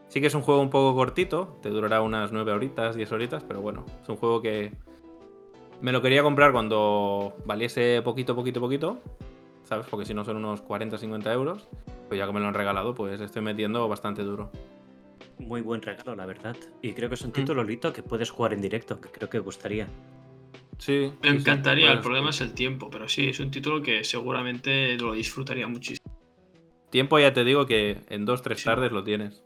Sí 0.09 0.21
que 0.21 0.27
es 0.27 0.35
un 0.35 0.43
juego 0.43 0.61
un 0.61 0.71
poco 0.71 0.95
cortito, 0.95 1.59
te 1.63 1.71
durará 1.71 2.03
unas 2.03 2.33
9 2.33 2.53
horitas, 2.53 2.97
10 2.97 3.13
horitas, 3.13 3.45
pero 3.45 3.61
bueno, 3.61 3.87
es 4.03 4.09
un 4.09 4.17
juego 4.17 4.43
que 4.43 4.73
me 5.81 5.93
lo 5.93 6.03
quería 6.03 6.23
comprar 6.23 6.53
cuando 6.53 7.37
valiese 7.45 8.03
poquito, 8.03 8.35
poquito, 8.35 8.61
poquito, 8.61 9.01
¿sabes? 9.63 9.87
Porque 9.89 10.05
si 10.05 10.13
no 10.13 10.25
son 10.25 10.37
unos 10.37 10.63
40, 10.63 10.99
50 10.99 11.33
euros, 11.33 11.69
pues 12.09 12.19
ya 12.19 12.27
que 12.27 12.33
me 12.33 12.41
lo 12.41 12.49
han 12.49 12.55
regalado, 12.55 12.95
pues 12.95 13.21
estoy 13.21 13.43
metiendo 13.43 13.89
bastante 13.89 14.23
duro. 14.23 14.51
Muy 15.39 15.63
buen 15.63 15.81
regalo, 15.81 16.17
la 16.17 16.27
verdad. 16.27 16.57
Y 16.83 16.93
creo 16.93 17.09
que 17.09 17.15
es 17.15 17.23
un 17.23 17.33
título 17.33 17.65
lito 17.65 17.93
que 17.93 18.03
puedes 18.03 18.31
jugar 18.31 18.53
en 18.53 18.61
directo, 18.61 19.01
que 19.01 19.09
creo 19.11 19.31
que 19.31 19.39
gustaría. 19.39 19.87
Sí. 20.79 21.13
Me 21.23 21.29
sí, 21.29 21.35
sí, 21.35 21.41
encantaría, 21.41 21.93
el 21.93 22.01
problema 22.01 22.31
es 22.31 22.41
el 22.41 22.53
tiempo, 22.53 22.91
pero 22.91 23.09
sí, 23.09 23.29
es 23.29 23.39
un 23.39 23.51
título 23.51 23.81
que 23.81 24.03
seguramente 24.03 24.97
lo 24.99 25.13
disfrutaría 25.13 25.69
muchísimo. 25.69 26.10
Tiempo 26.91 27.19
ya 27.19 27.33
te 27.33 27.45
digo 27.45 27.67
que 27.67 27.99
en 28.09 28.25
dos, 28.25 28.43
tres 28.43 28.59
Sí. 28.61 28.65
tardes 28.65 28.91
lo 28.93 29.05
tienes. 29.05 29.43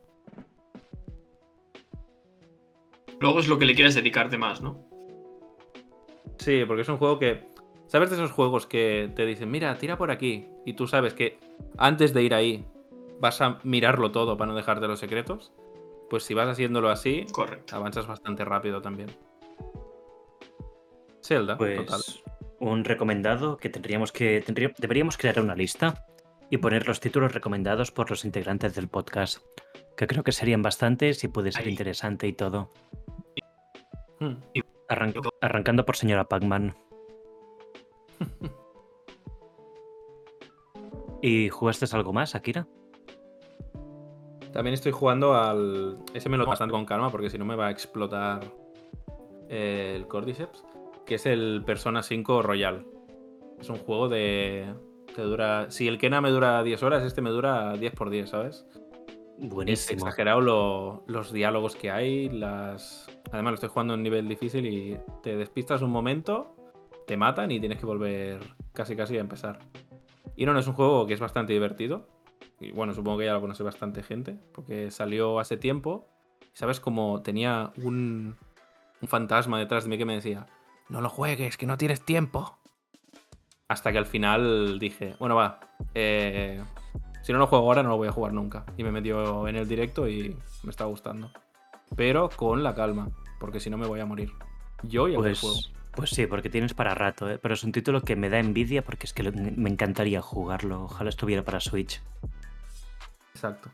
Luego 3.21 3.39
es 3.41 3.49
lo 3.49 3.59
que 3.59 3.65
le 3.67 3.75
quieras 3.75 3.95
dedicarte 3.95 4.39
más, 4.39 4.61
¿no? 4.61 4.85
Sí, 6.39 6.65
porque 6.67 6.83
es 6.83 6.89
un 6.89 6.97
juego 6.99 7.19
que. 7.19 7.45
¿Sabes 7.87 8.11
de 8.11 8.17
esos 8.17 8.33
juegos 8.33 8.67
que 8.67 9.11
te 9.15 9.25
dicen, 9.27 9.51
mira, 9.51 9.77
tira 9.79 9.97
por 9.97 10.11
aquí? 10.11 10.47
Y 10.67 10.73
tú 10.73 10.87
sabes 10.87 11.15
que 11.15 11.39
antes 11.79 12.13
de 12.13 12.23
ir 12.23 12.35
ahí 12.35 12.65
vas 13.21 13.41
a 13.41 13.61
mirarlo 13.63 14.11
todo 14.11 14.37
para 14.37 14.51
no 14.51 14.57
dejarte 14.57 14.89
los 14.89 14.99
secretos. 14.99 15.53
Pues 16.11 16.25
si 16.25 16.35
vas 16.35 16.49
haciéndolo 16.49 16.89
así, 16.91 17.27
Correcto. 17.33 17.77
avanzas 17.77 18.07
bastante 18.07 18.45
rápido 18.45 18.83
también. 18.83 19.11
Zelda, 21.23 21.57
Pues 21.57 21.77
total. 21.87 22.01
un 22.59 22.85
recomendado 22.85 23.57
que 23.57 23.69
tendríamos 23.69 24.13
que 24.13 24.43
tendría- 24.45 24.73
deberíamos 24.79 25.17
crear 25.17 25.41
una 25.41 25.55
lista 25.55 26.05
y 26.55 26.59
poner 26.59 26.87
los 26.87 27.01
títulos 27.01 27.35
recomendados 27.35 27.91
por 27.91 28.11
los 28.11 28.25
integrantes 28.25 28.77
del 28.77 28.87
podcast, 28.87 29.39
que 29.97 30.07
creo 30.07 30.23
que 30.23 30.31
serían 30.31 30.63
bastantes 30.63 31.25
y 31.25 31.29
puede 31.29 31.51
ser 31.51 31.65
Ahí. 31.65 31.71
interesante 31.71 32.29
y 32.29 32.33
todo. 32.33 32.71
Hmm. 34.21 34.35
Arran- 34.89 35.15
arrancando 35.41 35.85
por 35.85 35.97
señora 35.97 36.29
Pac-Man. 36.29 36.77
¿Y 41.23 41.49
jugaste 41.49 41.87
algo 41.97 42.13
más, 42.13 42.37
Akira? 42.37 42.69
También 44.53 44.75
estoy 44.75 44.93
jugando 44.93 45.35
al. 45.35 45.99
Ese 46.15 46.29
me 46.29 46.37
lo 46.37 46.47
bastante 46.47 46.71
con 46.71 46.87
calma 46.87 47.11
porque 47.11 47.31
si 47.31 47.39
no 47.39 47.45
me 47.45 47.57
va 47.57 47.67
a 47.67 47.71
explotar 47.73 48.45
el 49.49 50.07
Cordyceps. 50.07 50.65
Que 51.05 51.17
es 51.17 51.27
el 51.27 51.65
Persona 51.67 52.05
5 52.05 52.43
Royal. 52.43 52.87
Es 53.59 53.69
un 53.71 53.79
juego 53.79 54.09
de. 54.09 54.73
Que 55.15 55.23
dura. 55.23 55.71
Si 55.71 55.89
el 55.89 55.99
Kena 55.99 56.21
me 56.21 56.31
dura 56.31 56.63
10 56.63 56.83
horas, 56.83 57.03
este 57.05 57.23
me 57.23 57.31
dura 57.31 57.77
10 57.77 57.95
por 57.95 58.11
10, 58.11 58.31
¿sabes? 58.31 58.67
Es 59.41 59.49
Buenísimo. 59.49 59.99
exagerado 59.99 60.41
lo- 60.41 61.05
los 61.07 61.33
diálogos 61.33 61.77
que 61.77 61.91
hay, 61.91 62.29
las. 62.29 63.07
Además 63.33 63.53
lo 63.53 63.55
estoy 63.55 63.69
jugando 63.71 63.95
en 63.95 64.03
nivel 64.03 64.29
difícil 64.29 64.67
y 64.67 64.97
te 65.23 65.37
despistas 65.37 65.83
un 65.83 65.91
momento, 65.91 66.55
te 67.07 67.17
matan 67.17 67.51
y 67.51 67.59
tienes 67.61 67.79
que 67.79 67.87
volver 67.87 68.41
casi 68.73 68.95
casi 68.97 69.17
a 69.17 69.21
empezar. 69.21 69.59
Y 70.37 70.47
no, 70.47 70.53
no 70.53 70.59
es 70.61 70.67
un 70.67 70.75
juego 70.75 71.07
que 71.07 71.15
es 71.15 71.21
bastante 71.21 71.53
divertido. 71.53 72.09
Y 72.61 72.71
bueno, 72.73 72.93
supongo 72.95 73.19
que 73.19 73.25
ya 73.27 73.33
lo 73.35 73.41
conoce 73.41 73.63
bastante 73.63 74.03
gente, 74.03 74.39
porque 74.53 74.91
salió 74.91 75.39
hace 75.41 75.57
tiempo. 75.57 76.07
¿Sabes? 76.53 76.79
Como 76.79 77.21
tenía 77.23 77.73
un, 77.83 78.37
un 79.03 79.09
fantasma 79.09 79.59
detrás 79.59 79.83
de 79.85 79.91
mí 79.91 79.99
que 79.99 80.05
me 80.05 80.15
decía, 80.15 80.47
no 80.89 81.01
lo 81.01 81.09
juegues, 81.09 81.57
que 81.57 81.67
no 81.67 81.77
tienes 81.77 82.05
tiempo. 82.05 82.59
Hasta 83.69 83.93
que 83.93 83.99
al 83.99 84.07
final 84.07 84.79
dije, 84.79 85.15
bueno, 85.19 85.37
va, 85.37 85.61
eh, 85.95 86.63
si 87.23 87.33
no 87.33 87.39
lo 87.39 87.47
juego 87.47 87.67
ahora 87.67 87.83
no 87.83 87.89
lo 87.89 87.97
voy 87.97 88.09
a 88.09 88.13
jugar 88.13 88.33
nunca. 88.33 88.67
Y 88.77 88.85
me 88.85 88.93
metió 88.93 89.49
en 89.49 89.57
el 89.57 89.67
directo 89.67 90.09
y 90.09 90.37
me 90.63 90.71
está 90.71 90.85
gustando. 90.85 91.31
Pero 91.97 92.29
con 92.29 92.63
la 92.63 92.75
calma, 92.75 93.09
porque 93.41 93.61
si 93.61 93.71
no 93.71 93.79
me 93.79 93.87
voy 93.87 94.01
a 94.01 94.07
morir. 94.07 94.31
Yo 94.83 95.09
y 95.09 95.15
el 95.15 95.23
del 95.23 95.37
juego. 95.37 95.57
Pues, 95.57 95.73
pues 95.93 96.11
sí, 96.11 96.27
porque 96.27 96.51
tienes 96.51 96.75
para 96.75 96.95
rato, 96.95 97.31
¿eh? 97.31 97.39
pero 97.39 97.55
es 97.55 97.65
un 97.65 97.73
título 97.73 98.03
que 98.03 98.17
me 98.17 98.29
da 98.29 98.39
envidia 98.39 98.85
porque 98.85 99.07
es 99.07 99.15
que 99.15 99.23
me 99.31 99.71
encantaría 99.71 100.21
jugarlo. 100.21 100.83
Ojalá 100.83 101.09
estuviera 101.09 101.43
para 101.43 101.61
Switch. 101.61 102.03
Exacto. 103.35 103.71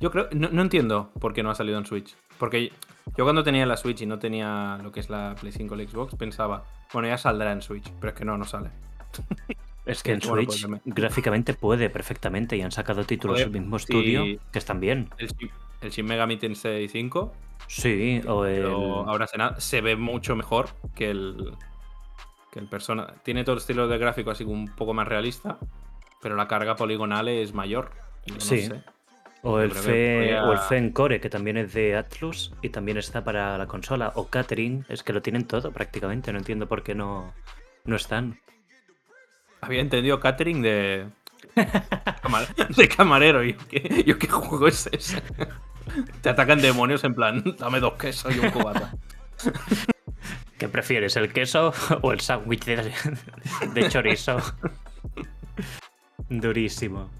Yo 0.00 0.10
creo, 0.10 0.28
no, 0.32 0.50
no 0.50 0.62
entiendo 0.62 1.12
por 1.18 1.32
qué 1.32 1.42
no 1.42 1.50
ha 1.50 1.54
salido 1.54 1.78
en 1.78 1.86
Switch. 1.86 2.14
Porque 2.38 2.72
yo 3.16 3.24
cuando 3.24 3.42
tenía 3.42 3.64
la 3.66 3.76
Switch 3.76 4.00
y 4.02 4.06
no 4.06 4.18
tenía 4.18 4.78
lo 4.82 4.92
que 4.92 5.00
es 5.00 5.08
la 5.10 5.34
Play 5.40 5.52
5 5.52 5.74
o 5.74 5.76
la 5.76 5.84
Xbox, 5.84 6.14
pensaba, 6.16 6.64
bueno, 6.92 7.08
ya 7.08 7.18
saldrá 7.18 7.52
en 7.52 7.62
Switch, 7.62 7.90
pero 8.00 8.12
es 8.12 8.18
que 8.18 8.24
no, 8.24 8.36
no 8.36 8.44
sale. 8.44 8.70
Es 9.86 10.02
que 10.02 10.14
en 10.14 10.18
Bueno, 10.18 10.46
pues 10.46 10.58
Switch 10.58 10.68
me- 10.68 10.80
gráficamente 10.84 11.54
puede 11.54 11.88
perfectamente 11.90 12.56
y 12.56 12.62
han 12.62 12.72
sacado 12.72 13.04
títulos 13.04 13.38
del 13.38 13.50
mismo 13.52 13.78
sí. 13.78 13.84
estudio 13.84 14.40
que 14.50 14.58
están 14.58 14.80
bien. 14.80 15.10
El, 15.16 15.28
el 15.80 15.90
Shin 15.92 16.04
Megami 16.06 16.36
Tensei 16.38 16.88
5, 16.88 17.32
Sí, 17.68 18.20
o 18.26 18.44
el... 18.46 18.62
pero 18.62 19.08
ahora 19.08 19.28
se, 19.58 19.80
ve 19.82 19.94
mucho 19.94 20.34
mejor 20.34 20.70
que 20.96 21.08
el, 21.10 21.52
que 22.50 22.58
el 22.58 22.66
Persona. 22.68 23.06
Tiene 23.22 23.44
todo 23.44 23.52
el 23.54 23.58
estilo 23.60 23.86
de 23.86 23.96
gráfico 23.98 24.32
así 24.32 24.42
como 24.42 24.56
un 24.56 24.74
poco 24.74 24.92
más 24.92 25.06
realista, 25.06 25.56
pero 26.20 26.34
la 26.34 26.48
carga 26.48 26.74
poligonal 26.74 27.28
es 27.28 27.54
mayor. 27.54 27.92
Yo 28.26 28.34
no 28.34 28.40
Sí. 28.40 28.62
sé. 28.62 28.82
O 29.42 29.60
el, 29.60 29.70
Fe, 29.72 30.16
podría- 30.16 30.44
o 30.44 30.52
el 30.52 30.58
Fen 30.58 30.90
Core, 30.90 31.20
que 31.20 31.30
también 31.30 31.56
es 31.56 31.72
de 31.72 31.96
Atlus 31.96 32.52
y 32.62 32.70
también 32.70 32.96
está 32.98 33.22
para 33.22 33.56
la 33.56 33.66
consola. 33.66 34.12
O 34.16 34.26
Catherine, 34.28 34.84
es 34.88 35.02
que 35.02 35.12
lo 35.12 35.22
tienen 35.22 35.44
todo 35.46 35.70
prácticamente. 35.72 36.32
No 36.32 36.38
entiendo 36.38 36.66
por 36.66 36.82
qué 36.82 36.94
no, 36.94 37.32
no 37.84 37.96
están. 37.96 38.40
Había 39.60 39.80
entendido 39.80 40.18
catering 40.20 40.62
de. 40.62 41.06
de 42.76 42.88
camarero. 42.88 43.42
¿Yo 43.44 43.56
qué, 43.68 44.04
yo 44.06 44.18
qué 44.18 44.26
juego 44.28 44.66
es 44.68 44.88
ese? 44.92 45.22
Te 46.20 46.28
atacan 46.30 46.60
demonios 46.60 47.04
en 47.04 47.14
plan, 47.14 47.42
dame 47.58 47.78
dos 47.80 47.94
quesos 47.94 48.34
y 48.34 48.40
un 48.40 48.50
cubata. 48.50 48.92
¿Qué 50.58 50.68
prefieres, 50.68 51.16
el 51.16 51.32
queso 51.32 51.72
o 52.02 52.12
el 52.12 52.20
sándwich 52.20 52.64
de, 52.64 52.92
de 53.74 53.88
chorizo? 53.88 54.38
Durísimo. 56.28 57.10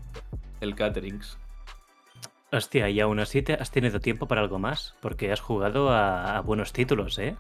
El 0.61 0.75
caterings. 0.75 1.39
Hostia, 2.57 2.89
y 2.89 3.01
aún 3.01 3.21
así 3.21 3.43
te 3.43 3.53
has 3.53 3.71
tenido 3.71 4.01
tiempo 4.01 4.27
para 4.27 4.41
algo 4.41 4.59
más, 4.59 4.95
porque 5.03 5.31
has 5.31 5.41
jugado 5.41 5.91
a, 5.91 6.39
a 6.39 6.41
buenos 6.41 6.73
títulos, 6.73 7.19
¿eh? 7.19 7.37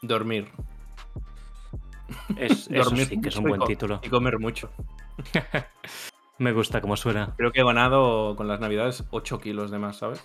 Dormir. 0.00 0.48
Es, 2.36 2.68
eso 2.70 2.84
Dormir 2.84 3.06
sí 3.06 3.20
que 3.20 3.30
es 3.30 3.36
un 3.36 3.44
buen 3.44 3.60
título. 3.62 3.98
Y 4.02 4.08
comer 4.08 4.38
mucho. 4.38 4.70
Me 6.38 6.52
gusta 6.52 6.80
cómo 6.80 6.96
suena. 6.96 7.34
Creo 7.36 7.50
que 7.50 7.60
he 7.60 7.64
ganado 7.64 8.36
con 8.36 8.46
las 8.46 8.60
navidades 8.60 9.04
8 9.10 9.40
kilos 9.40 9.70
de 9.72 9.78
más, 9.78 9.96
¿sabes? 9.96 10.24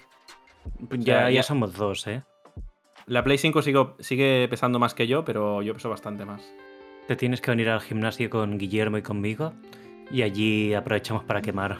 Ya, 0.91 1.23
ya- 1.23 1.31
ya 1.31 1.43
somos 1.43 1.73
dos, 1.73 2.05
¿eh? 2.05 2.21
La 3.07 3.23
Play 3.23 3.37
5 3.39 3.61
sigo- 3.63 3.95
sigue 3.99 4.47
pesando 4.49 4.77
más 4.79 4.93
que 4.93 5.07
yo, 5.07 5.25
pero 5.25 5.61
yo 5.63 5.73
peso 5.73 5.89
bastante 5.89 6.23
más. 6.25 6.41
Te 7.07 7.15
tienes 7.15 7.41
que 7.41 7.49
venir 7.51 7.69
al 7.69 7.81
gimnasio 7.81 8.29
con 8.29 8.57
Guillermo 8.59 8.97
y 8.97 9.01
conmigo 9.01 9.53
y 10.11 10.21
allí 10.21 10.73
aprovechamos 10.75 11.23
para 11.23 11.41
quemar. 11.41 11.79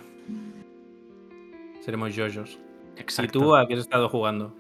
Seremos 1.88 2.14
yoyos. 2.14 2.60
Exacto. 2.98 3.40
¿Y 3.40 3.42
tú 3.42 3.56
a 3.56 3.66
qué 3.66 3.76
has 3.76 3.80
estado 3.80 4.10
jugando? 4.10 4.54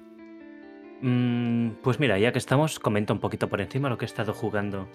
Mm, 1.01 1.71
pues 1.83 1.99
mira, 1.99 2.17
ya 2.17 2.31
que 2.31 2.37
estamos, 2.37 2.79
comento 2.79 3.11
un 3.13 3.19
poquito 3.19 3.49
por 3.49 3.59
encima 3.59 3.89
lo 3.89 3.97
que 3.97 4.05
he 4.05 4.07
estado 4.07 4.33
jugando. 4.33 4.87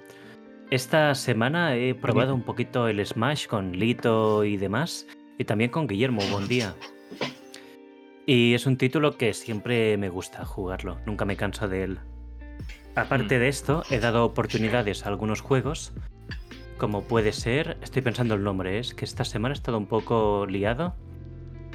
Esta 0.70 1.14
semana 1.14 1.76
he 1.76 1.95
probado 1.95 2.35
un 2.35 2.41
poquito 2.41 2.89
el 2.89 3.05
Smash 3.05 3.49
con 3.49 3.72
Lito 3.72 4.45
y 4.45 4.57
demás, 4.57 5.07
y 5.37 5.45
también 5.45 5.70
con 5.70 5.87
Guillermo, 5.87 6.22
buen 6.33 6.49
día. 6.49 6.74
Y 8.24 8.55
es 8.55 8.64
un 8.64 8.78
título 8.78 9.18
que 9.18 9.35
siempre 9.35 9.99
me 9.99 10.09
gusta 10.09 10.47
jugarlo, 10.47 11.01
nunca 11.05 11.26
me 11.26 11.37
canso 11.37 11.68
de 11.68 11.85
él. 11.85 11.99
Aparte 12.95 13.37
Mm. 13.37 13.41
de 13.41 13.49
esto, 13.49 13.83
he 13.91 13.99
dado 13.99 14.24
oportunidades 14.24 15.05
a 15.05 15.11
algunos 15.11 15.43
juegos, 15.43 15.93
como 16.78 17.03
puede 17.03 17.33
ser, 17.33 17.76
estoy 17.83 18.01
pensando 18.01 18.37
el 18.37 18.43
nombre, 18.43 18.78
es 18.78 18.95
que 18.95 19.05
esta 19.05 19.26
semana 19.26 19.53
he 19.55 19.59
estado 19.59 19.76
un 19.76 19.87
poco 19.87 20.47
liado. 20.47 20.95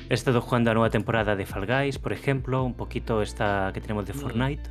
He 0.09 0.13
estado 0.13 0.41
jugando 0.41 0.71
a 0.71 0.73
nueva 0.73 0.89
temporada 0.89 1.35
de 1.35 1.45
Fall 1.45 1.65
Guys, 1.65 1.99
por 1.99 2.13
ejemplo, 2.13 2.63
un 2.63 2.73
poquito 2.75 3.21
esta 3.21 3.71
que 3.73 3.81
tenemos 3.81 4.05
de 4.05 4.13
Mm. 4.13 4.17
Fortnite. 4.17 4.69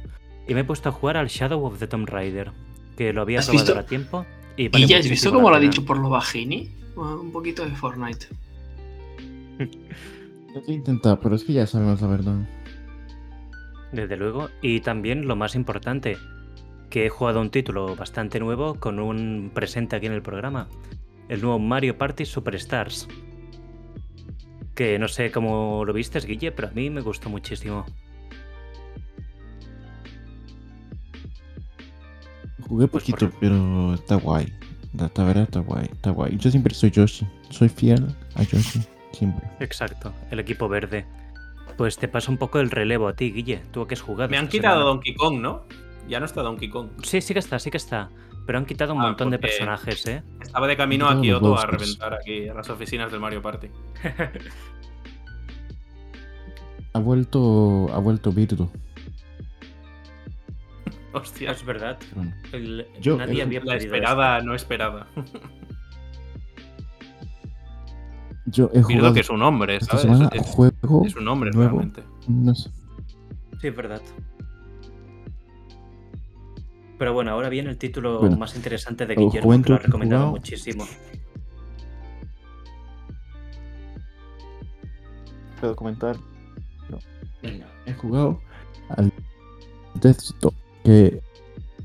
Y 0.48 0.54
me 0.54 0.60
he 0.60 0.64
puesto 0.64 0.88
a 0.88 0.92
jugar 0.92 1.16
al 1.16 1.28
Shadow 1.28 1.64
of 1.64 1.78
the 1.78 1.86
Tomb 1.86 2.08
Raider, 2.08 2.52
que 2.96 3.12
lo 3.12 3.22
había 3.22 3.40
¿Has 3.40 3.46
probado 3.46 3.66
visto? 3.66 3.78
a 3.80 3.86
tiempo. 3.86 4.26
Y, 4.56 4.64
¿Y 4.64 4.68
vale 4.68 4.86
ya 4.86 4.98
has 4.98 5.08
visto 5.08 5.30
cómo 5.32 5.50
la 5.50 5.56
lo 5.56 5.56
ha 5.56 5.60
dicho 5.60 5.84
por 5.84 5.98
lo 5.98 6.08
bajini? 6.08 6.70
Un 6.96 7.30
poquito 7.32 7.64
de 7.64 7.72
Fortnite. 7.72 8.26
Hay 9.58 10.62
que 10.64 10.72
intentar, 10.72 11.18
pero 11.20 11.34
es 11.34 11.44
que 11.44 11.52
ya 11.52 11.66
sabemos 11.66 12.00
la 12.00 12.08
verdad. 12.08 12.36
Desde 13.92 14.16
luego. 14.16 14.48
Y 14.62 14.80
también 14.80 15.26
lo 15.28 15.36
más 15.36 15.54
importante, 15.54 16.16
que 16.88 17.06
he 17.06 17.08
jugado 17.10 17.40
un 17.40 17.50
título 17.50 17.94
bastante 17.96 18.40
nuevo 18.40 18.76
con 18.76 18.98
un 18.98 19.50
presente 19.52 19.96
aquí 19.96 20.06
en 20.06 20.12
el 20.12 20.22
programa. 20.22 20.68
El 21.28 21.42
nuevo 21.42 21.58
Mario 21.58 21.98
Party 21.98 22.24
Superstars. 22.24 23.08
Que 24.76 24.98
no 24.98 25.08
sé 25.08 25.32
cómo 25.32 25.84
lo 25.84 25.92
viste, 25.92 26.20
Guille, 26.20 26.52
pero 26.52 26.68
a 26.68 26.70
mí 26.70 26.90
me 26.90 27.00
gustó 27.00 27.28
muchísimo. 27.30 27.84
Jugué 32.68 32.86
Pues 32.86 33.02
poquito, 33.04 33.30
por- 33.30 33.40
pero 33.40 33.94
está 33.94 34.16
guay. 34.16 34.52
La, 34.92 35.08
verdad 35.24 35.44
está 35.44 35.60
guay, 35.60 35.88
está 35.92 36.10
guay. 36.10 36.36
Yo 36.38 36.50
siempre 36.50 36.74
soy 36.74 36.90
Yoshi. 36.90 37.26
Soy 37.50 37.68
fiel 37.68 38.14
a 38.34 38.42
Yoshi. 38.42 38.82
Siempre. 39.12 39.46
Exacto, 39.60 40.12
el 40.30 40.40
equipo 40.40 40.68
verde. 40.68 41.06
Pues 41.76 41.96
te 41.96 42.06
paso 42.08 42.30
un 42.30 42.38
poco 42.38 42.60
el 42.60 42.70
relevo 42.70 43.08
a 43.08 43.14
ti, 43.14 43.30
Guille. 43.32 43.62
Tú 43.72 43.86
que 43.86 43.94
has 43.94 44.00
jugado. 44.02 44.28
Me 44.30 44.36
han 44.38 44.48
quitado 44.48 44.74
semana. 44.74 44.90
Donkey 44.90 45.14
Kong, 45.14 45.40
¿no? 45.40 45.64
Ya 46.08 46.20
no 46.20 46.26
está 46.26 46.42
Donkey 46.42 46.68
Kong. 46.68 46.88
Sí, 47.02 47.20
sí 47.20 47.32
que 47.32 47.40
está, 47.40 47.58
sí 47.58 47.70
que 47.70 47.76
está. 47.78 48.10
Pero 48.46 48.58
han 48.58 48.66
quitado 48.66 48.94
un 48.94 49.00
Ah, 49.00 49.06
montón 49.06 49.30
de 49.30 49.38
personajes, 49.40 50.06
¿eh? 50.06 50.22
Estaba 50.40 50.68
de 50.68 50.76
camino 50.76 51.08
a 51.08 51.20
Kioto 51.20 51.58
a 51.58 51.66
reventar 51.66 52.14
aquí 52.14 52.48
a 52.48 52.54
las 52.54 52.70
oficinas 52.70 53.10
del 53.10 53.20
Mario 53.20 53.42
Party. 53.42 53.68
Ha 56.92 56.98
vuelto. 56.98 57.88
Ha 57.92 57.98
vuelto 57.98 58.32
Virtu. 58.32 58.70
Hostia, 61.12 61.50
es 61.50 61.62
verdad. 61.62 61.98
El- 62.52 62.86
Yo- 63.02 63.18
nadie 63.18 63.42
el- 63.42 63.48
había 63.48 63.60
la 63.64 63.76
esperada, 63.76 64.40
no 64.40 64.54
esperada. 64.54 65.06
Yo 68.46 68.70
he 68.72 68.78
Virdo 68.78 68.88
jugado 68.94 69.14
que 69.14 69.20
es 69.20 69.28
un 69.30 69.42
hombre, 69.42 69.76
esta 69.76 69.98
¿sabes? 69.98 70.02
semana 70.16 70.30
Es, 70.32 70.46
juego 70.46 71.04
es 71.04 71.14
un 71.16 71.28
hombre 71.28 71.50
nuevo. 71.50 71.80
realmente. 71.80 72.02
No 72.28 72.54
sé. 72.54 72.70
Sí, 73.60 73.66
es 73.68 73.76
verdad. 73.76 74.00
Pero 76.98 77.12
bueno, 77.12 77.30
ahora 77.32 77.48
viene 77.48 77.70
el 77.70 77.76
título 77.78 78.20
Bueno, 78.20 78.36
más 78.38 78.56
interesante 78.56 79.04
de 79.06 79.14
Guillermo, 79.16 79.62
que 79.62 79.68
lo 79.70 79.74
ha 79.76 79.78
recomendado 79.78 80.22
jugado- 80.28 80.36
muchísimo. 80.40 80.84
¿Puedo 85.60 85.74
comentar? 85.76 86.16
No. 86.90 86.98
Venga, 87.42 87.66
he 87.86 87.92
jugado 87.94 88.40
al 88.90 89.12
Death 90.00 90.18
Stop, 90.20 90.54
que 90.84 91.20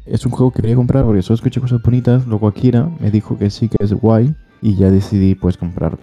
es 0.06 0.26
un 0.26 0.32
juego 0.32 0.52
que 0.52 0.62
quería 0.62 0.76
comprar 0.76 1.06
porque 1.06 1.22
solo 1.22 1.36
escuché 1.36 1.62
cosas 1.62 1.82
bonitas. 1.82 2.26
Luego 2.28 2.48
Akira 2.48 2.90
me 3.00 3.12
dijo 3.12 3.38
que 3.38 3.50
sí, 3.50 3.70
que 3.70 3.78
es 3.80 3.94
guay, 3.94 4.34
y 4.62 4.76
ya 4.76 4.90
decidí 4.92 5.36
pues 5.36 5.58
comprarlo. 5.58 6.00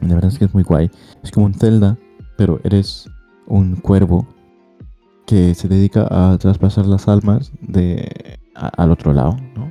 La 0.00 0.14
verdad 0.14 0.30
es 0.32 0.38
que 0.38 0.46
es 0.46 0.54
muy 0.54 0.62
guay. 0.62 0.90
Es 1.22 1.30
como 1.30 1.46
un 1.46 1.54
Zelda, 1.54 1.96
pero 2.36 2.58
eres 2.64 3.08
un 3.46 3.76
cuervo 3.76 4.26
que 5.30 5.54
se 5.54 5.68
dedica 5.68 6.08
a 6.10 6.36
traspasar 6.38 6.86
las 6.86 7.06
almas 7.06 7.52
de 7.60 8.38
a- 8.56 8.66
al 8.82 8.90
otro 8.90 9.12
lado, 9.12 9.36
¿no? 9.54 9.70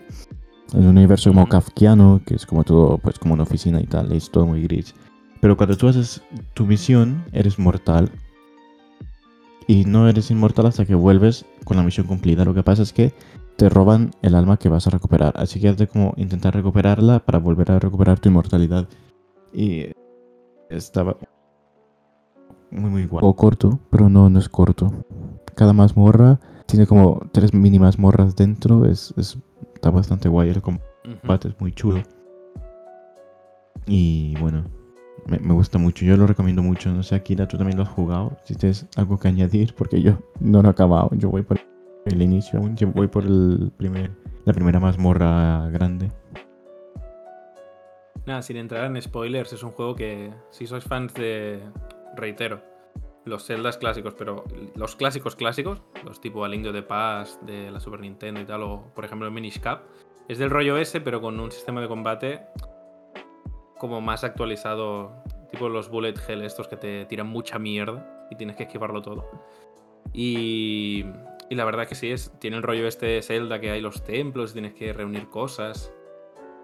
En 0.74 0.84
un 0.88 0.88
universo 0.97 1.32
como 1.32 1.49
kafkiano, 1.49 2.22
que 2.26 2.36
es 2.36 2.45
como 2.45 2.64
todo, 2.64 2.97
pues 2.97 3.20
como 3.20 3.34
una 3.34 3.43
oficina 3.43 3.82
y 3.82 3.86
tal, 3.86 4.14
es 4.14 4.32
todo 4.32 4.45
muy 4.45 4.64
gris. 4.64 4.95
Pero 5.41 5.57
cuando 5.57 5.76
tú 5.76 5.89
haces 5.89 6.22
tu 6.53 6.66
misión, 6.66 7.26
eres 7.34 7.60
mortal. 7.60 8.10
Y 9.68 9.84
no 9.84 10.07
eres 10.07 10.32
inmortal 10.32 10.68
hasta 10.68 10.86
que 10.86 10.95
vuelves 10.95 11.45
con 11.66 11.76
la 11.76 11.84
misión 11.84 12.07
cumplida. 12.07 12.45
Lo 12.45 12.53
que 12.53 12.64
pasa 12.64 12.82
es 12.82 12.93
que 12.93 13.14
te 13.57 13.68
roban 13.68 14.12
el 14.22 14.36
alma 14.36 14.55
que 14.55 14.70
vas 14.70 14.88
a 14.88 14.91
recuperar. 14.91 15.34
Así 15.36 15.60
que 15.60 15.68
has 15.68 15.78
de 15.78 15.88
como 15.88 16.14
intentar 16.16 16.55
recuperarla 16.55 17.20
para 17.20 17.38
volver 17.39 17.70
a 17.72 17.80
recuperar 17.80 18.18
tu 18.20 18.30
inmortalidad. 18.30 18.88
Y 19.53 19.88
estaba 20.70 21.18
muy 22.72 22.89
muy 22.89 23.05
guay. 23.07 23.22
O 23.26 23.36
corto, 23.36 23.80
pero 23.91 24.07
no, 24.10 24.30
no 24.30 24.39
es 24.39 24.47
corto. 24.47 24.93
Cada 25.60 25.74
mazmorra 25.74 26.39
tiene 26.68 26.88
como 26.88 27.20
tres 27.34 27.53
mini 27.53 27.80
mazmorras 27.80 28.34
dentro. 28.38 28.86
Es, 28.86 29.14
es- 29.18 29.38
está 29.76 29.89
bastante 29.89 30.30
guay. 30.30 30.49
El 30.51 30.62
combate 30.62 31.49
es 31.49 31.60
muy 31.60 31.74
chulo. 31.74 32.01
Y 33.86 34.36
bueno, 34.39 34.64
me, 35.26 35.38
me 35.39 35.53
gusta 35.53 35.78
mucho. 35.78 36.05
Yo 36.05 36.16
lo 36.16 36.28
recomiendo 36.28 36.64
mucho. 36.64 36.89
No 36.93 37.03
sé, 37.03 37.16
Akira, 37.16 37.45
tú 37.45 37.57
también 37.57 37.76
lo 37.78 37.84
has 37.84 37.89
jugado. 37.89 38.38
Si 38.45 38.55
tienes 38.55 38.88
algo 38.95 39.20
que 39.20 39.28
añadir, 39.28 39.76
porque 39.76 40.01
yo 40.01 40.14
no 40.39 40.62
lo 40.62 40.70
he 40.70 40.72
acabado. 40.72 41.10
Yo 41.18 41.30
voy 41.30 41.41
por 41.41 41.60
el 42.05 42.22
inicio. 42.22 42.62
Yo 42.76 42.88
voy 42.93 43.07
por 43.07 43.26
el 43.26 43.74
primer, 43.76 44.12
la 44.45 44.53
primera 44.53 44.80
mazmorra 44.80 45.70
grande. 45.72 46.10
Nada, 48.26 48.41
sin 48.43 48.55
entrar 48.57 48.86
en 48.86 49.01
spoilers, 49.01 49.51
es 49.54 49.63
un 49.63 49.71
juego 49.71 49.96
que, 49.96 50.32
si 50.51 50.67
sois 50.67 50.83
fans 50.86 51.13
de. 51.16 51.59
Reitero, 52.16 52.62
los 53.30 53.46
Zeldas 53.46 53.78
clásicos, 53.78 54.14
pero 54.16 54.43
los 54.76 54.96
clásicos 54.96 55.36
clásicos, 55.36 55.82
los 56.04 56.20
tipo 56.20 56.43
A 56.43 56.50
Link 56.50 56.64
to 56.64 56.74
the 56.74 56.84
Past 56.84 57.42
de 57.43 57.72
la 57.72 57.80
Super 57.80 58.01
Nintendo 58.01 58.42
y 58.42 58.46
tal, 58.46 58.64
o 58.64 58.92
por 58.93 59.06
ejemplo 59.06 59.28
el 59.28 59.34
Minish 59.34 59.60
Cap, 59.60 59.84
es 60.28 60.38
del 60.38 60.50
rollo 60.50 60.78
ese, 60.78 61.01
pero 61.01 61.22
con 61.22 61.39
un 61.39 61.51
sistema 61.51 61.82
de 61.82 61.88
combate 61.88 62.42
como 63.78 64.01
más 64.01 64.24
actualizado, 64.24 65.24
tipo 65.51 65.70
los 65.70 65.89
Bullet 65.89 66.16
Hell, 66.28 66.42
estos 66.42 66.68
que 66.68 66.76
te 66.76 67.06
tiran 67.06 67.28
mucha 67.28 67.58
mierda 67.58 68.28
y 68.30 68.36
tienes 68.36 68.56
que 68.56 68.64
esquivarlo 68.64 69.01
todo. 69.01 69.26
Y, 70.14 71.06
y 71.50 71.56
la 71.56 71.66
verdad 71.66 71.88
que 71.88 71.96
sí, 71.96 72.12
es, 72.12 72.32
tiene 72.39 72.58
el 72.58 72.64
rollo 72.64 72.88
este 72.88 73.22
Zelda 73.22 73.60
que 73.60 73.72
hay 73.72 73.82
los 73.82 74.04
templos 74.04 74.51
y 74.51 74.54
tienes 74.54 74.74
que 74.74 74.93
reunir 74.93 75.30
cosas. 75.30 75.93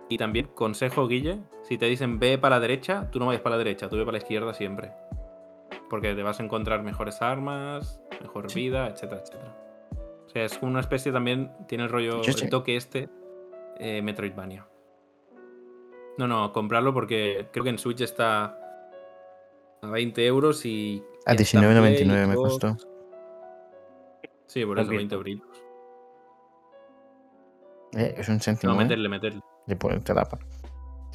Y 0.09 0.17
también, 0.17 0.47
consejo, 0.53 1.07
Guille, 1.07 1.39
si 1.63 1.77
te 1.79 1.87
dicen 1.87 2.19
ve 2.19 2.37
para 2.37 2.57
la 2.57 2.59
derecha, 2.59 3.09
tú 3.09 3.17
no 3.17 3.25
vayas 3.25 3.41
para 3.41 3.55
la 3.55 3.63
derecha, 3.63 3.89
tú 3.89 3.95
ve 3.95 4.05
para 4.05 4.17
la 4.17 4.23
izquierda 4.23 4.53
siempre. 4.53 4.91
Porque 5.89 6.15
te 6.15 6.23
vas 6.23 6.39
a 6.39 6.43
encontrar 6.43 6.81
mejores 6.83 7.21
armas, 7.21 8.01
mejor 8.21 8.49
Sí. 8.49 8.61
vida, 8.61 8.87
etcétera, 8.87 9.21
etcétera. 9.21 9.55
O 10.25 10.29
sea, 10.29 10.43
es 10.45 10.59
una 10.61 10.79
especie 10.79 11.11
también, 11.11 11.51
tiene 11.67 11.83
el 11.85 11.89
rollo, 11.89 12.21
Yo 12.21 12.31
el 12.31 12.49
toque 12.49 12.75
este, 12.75 13.09
eh, 13.77 14.01
Metroidvania. 14.01 14.67
No, 16.17 16.27
no, 16.27 16.51
comprarlo 16.53 16.93
porque 16.93 17.47
creo 17.51 17.63
que 17.63 17.69
en 17.69 17.77
Switch 17.77 18.01
está 18.01 18.57
a 19.81 19.87
20 19.87 20.25
euros 20.25 20.65
y... 20.65 21.03
A 21.25 21.31
en 21.31 21.37
Play, 21.37 21.45
19.99 21.45 22.27
me 22.27 22.35
costó. 22.35 22.77
Sí, 24.47 24.65
por 24.65 24.77
eso, 24.79 24.85
Poquito. 24.87 24.97
20 24.97 25.15
euritos. 25.15 25.63
Eh, 27.97 28.15
es 28.17 28.29
un 28.29 28.39
céntimo. 28.39 28.73
No, 28.73 28.79
¿eh? 28.79 28.83
meterle, 28.83 29.09
meterle. 29.09 29.41
Le 29.67 29.75
pone- 29.75 29.99
te 29.99 30.13
da 30.13 30.23
pa- 30.25 30.39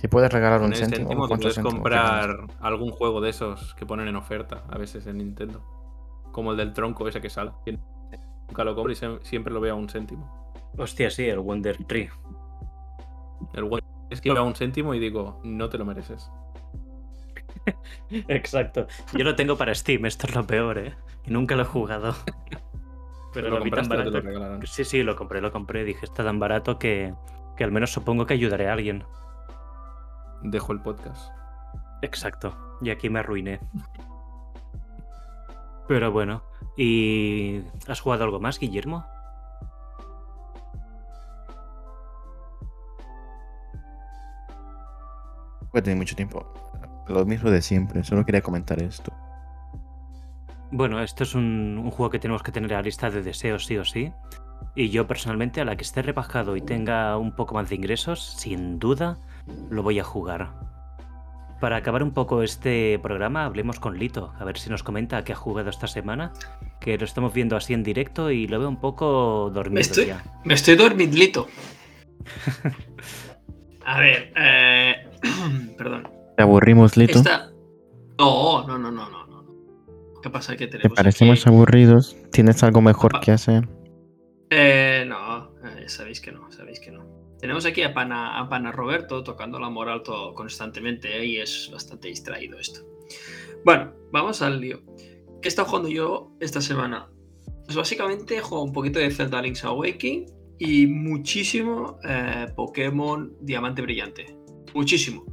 Si 0.00 0.08
puedes 0.08 0.32
regalar 0.32 0.62
un 0.62 0.72
el 0.72 0.76
céntimo, 0.76 0.96
céntimo 0.96 1.22
te 1.24 1.28
¿cuántos 1.28 1.54
puedes 1.54 1.58
comprar 1.74 2.46
algún 2.60 2.90
juego 2.90 3.20
de 3.20 3.30
esos 3.30 3.74
que 3.74 3.84
ponen 3.86 4.08
en 4.08 4.16
oferta 4.16 4.64
a 4.68 4.78
veces 4.78 5.06
en 5.06 5.18
Nintendo. 5.18 5.62
Como 6.32 6.52
el 6.52 6.56
del 6.56 6.72
tronco 6.72 7.06
ese 7.08 7.20
que 7.20 7.28
sale. 7.28 7.52
Nunca 8.48 8.64
lo 8.64 8.74
compro 8.74 8.92
y 8.92 8.96
se- 8.96 9.18
siempre 9.22 9.52
lo 9.52 9.60
veo 9.60 9.74
a 9.74 9.76
un 9.76 9.88
céntimo. 9.88 10.52
Hostia, 10.78 11.10
sí, 11.10 11.24
el 11.28 11.40
Wonder 11.40 11.76
Tree. 11.86 12.10
El 13.52 13.64
Wonder 13.64 13.84
es 14.10 14.20
que 14.20 14.28
lo 14.30 14.36
veo 14.36 14.44
a 14.44 14.46
un 14.46 14.54
céntimo 14.54 14.94
y 14.94 14.98
digo, 14.98 15.40
no 15.44 15.68
te 15.68 15.76
lo 15.78 15.84
mereces. 15.84 16.30
Exacto. 18.28 18.86
Yo 19.12 19.24
lo 19.24 19.36
tengo 19.36 19.56
para 19.56 19.74
Steam, 19.74 20.06
esto 20.06 20.26
es 20.26 20.34
lo 20.34 20.46
peor, 20.46 20.78
¿eh? 20.78 20.94
Y 21.26 21.30
nunca 21.30 21.56
lo 21.56 21.62
he 21.62 21.66
jugado. 21.66 22.14
Pero 23.32 23.50
¿Lo 23.50 23.58
lo 23.58 23.64
vi 23.64 23.70
tan 23.70 23.88
barato. 23.88 24.20
lo? 24.20 24.66
Sí, 24.66 24.84
sí, 24.84 25.02
lo 25.02 25.14
compré, 25.14 25.40
lo 25.40 25.52
compré. 25.52 25.84
Dije, 25.84 26.04
está 26.04 26.24
tan 26.24 26.38
barato 26.40 26.78
que, 26.78 27.14
que 27.56 27.64
al 27.64 27.70
menos 27.70 27.92
supongo 27.92 28.26
que 28.26 28.34
ayudaré 28.34 28.68
a 28.68 28.72
alguien. 28.72 29.04
Dejo 30.42 30.72
el 30.72 30.80
podcast. 30.80 31.32
Exacto. 32.02 32.56
Y 32.80 32.90
aquí 32.90 33.10
me 33.10 33.20
arruiné. 33.20 33.60
Pero 35.88 36.12
bueno. 36.12 36.42
¿Y 36.76 37.62
has 37.88 38.00
jugado 38.00 38.24
algo 38.24 38.40
más, 38.40 38.58
Guillermo? 38.58 39.04
Voy 45.72 45.80
a 45.80 45.82
tener 45.82 45.98
mucho 45.98 46.16
tiempo. 46.16 46.52
Lo 47.06 47.24
mismo 47.24 47.50
de 47.50 47.60
siempre, 47.60 48.02
solo 48.04 48.24
quería 48.24 48.40
comentar 48.40 48.82
esto. 48.82 49.12
Bueno, 50.72 51.02
esto 51.02 51.24
es 51.24 51.34
un, 51.34 51.80
un 51.82 51.90
juego 51.90 52.10
que 52.10 52.18
tenemos 52.18 52.42
que 52.42 52.52
tener 52.52 52.72
a 52.72 52.76
la 52.76 52.82
lista 52.82 53.10
de 53.10 53.22
deseos 53.22 53.66
sí 53.66 53.76
o 53.76 53.84
sí. 53.84 54.12
Y 54.74 54.90
yo 54.90 55.06
personalmente, 55.06 55.60
a 55.60 55.64
la 55.64 55.76
que 55.76 55.82
esté 55.82 56.02
rebajado 56.02 56.56
y 56.56 56.60
tenga 56.60 57.16
un 57.18 57.34
poco 57.34 57.54
más 57.54 57.68
de 57.68 57.74
ingresos, 57.74 58.24
sin 58.24 58.78
duda, 58.78 59.18
lo 59.70 59.82
voy 59.82 59.98
a 59.98 60.04
jugar. 60.04 60.52
Para 61.60 61.76
acabar 61.76 62.02
un 62.02 62.12
poco 62.12 62.42
este 62.42 62.98
programa, 63.02 63.44
hablemos 63.44 63.78
con 63.80 63.98
Lito, 63.98 64.32
a 64.38 64.44
ver 64.44 64.56
si 64.56 64.70
nos 64.70 64.82
comenta 64.82 65.22
qué 65.24 65.32
ha 65.34 65.36
jugado 65.36 65.68
esta 65.68 65.86
semana, 65.86 66.32
que 66.80 66.96
lo 66.96 67.04
estamos 67.04 67.34
viendo 67.34 67.54
así 67.56 67.74
en 67.74 67.82
directo 67.82 68.30
y 68.30 68.46
lo 68.46 68.58
veo 68.58 68.68
un 68.68 68.80
poco 68.80 69.50
dormido 69.52 69.74
Me 69.74 69.80
estoy, 69.82 70.06
ya. 70.06 70.24
me 70.44 70.54
estoy 70.54 70.76
dormidlito. 70.76 71.48
A 73.84 74.00
ver, 74.00 74.32
eh, 74.36 74.94
perdón. 75.78 76.08
¿Te 76.36 76.42
aburrimos, 76.42 76.96
Lito? 76.96 77.18
Esta... 77.18 77.50
No, 78.18 78.66
no, 78.66 78.78
no, 78.78 78.90
no, 78.90 79.08
no, 79.10 79.26
no. 79.26 79.44
¿Qué 80.22 80.30
pasa? 80.30 80.56
¿Te 80.56 80.66
tenemos 80.66 80.96
parecemos 80.96 81.40
aquí- 81.40 81.48
aburridos? 81.48 82.16
¿Tienes 82.32 82.62
algo 82.62 82.80
mejor 82.82 83.20
que 83.20 83.32
hacer? 83.32 83.68
Eh, 84.50 85.04
no, 85.06 85.52
eh, 85.64 85.88
sabéis 85.88 86.20
que 86.20 86.32
no, 86.32 86.50
sabéis 86.52 86.80
que 86.80 86.90
no. 86.90 86.99
Tenemos 87.40 87.64
aquí 87.64 87.82
a 87.82 87.94
Pana, 87.94 88.72
Roberto 88.72 89.22
tocando 89.22 89.58
la 89.58 89.70
moral 89.70 90.02
todo 90.02 90.34
constantemente 90.34 91.16
eh, 91.16 91.24
y 91.24 91.36
es 91.38 91.70
bastante 91.72 92.08
distraído 92.08 92.58
esto. 92.58 92.80
Bueno, 93.64 93.92
vamos 94.12 94.42
al 94.42 94.60
lío. 94.60 94.82
¿Qué 95.40 95.46
he 95.46 95.48
estado 95.48 95.68
jugando 95.68 95.88
yo 95.88 96.32
esta 96.40 96.60
semana? 96.60 97.10
Pues 97.64 97.76
básicamente 97.76 98.36
he 98.36 98.40
jugado 98.40 98.64
un 98.64 98.72
poquito 98.72 98.98
de 98.98 99.10
Zelda 99.10 99.40
Link's 99.40 99.64
Awakening 99.64 100.26
y 100.58 100.86
muchísimo 100.86 101.98
eh, 102.04 102.46
Pokémon 102.54 103.34
Diamante 103.40 103.80
Brillante. 103.80 104.36
Muchísimo. 104.74 105.24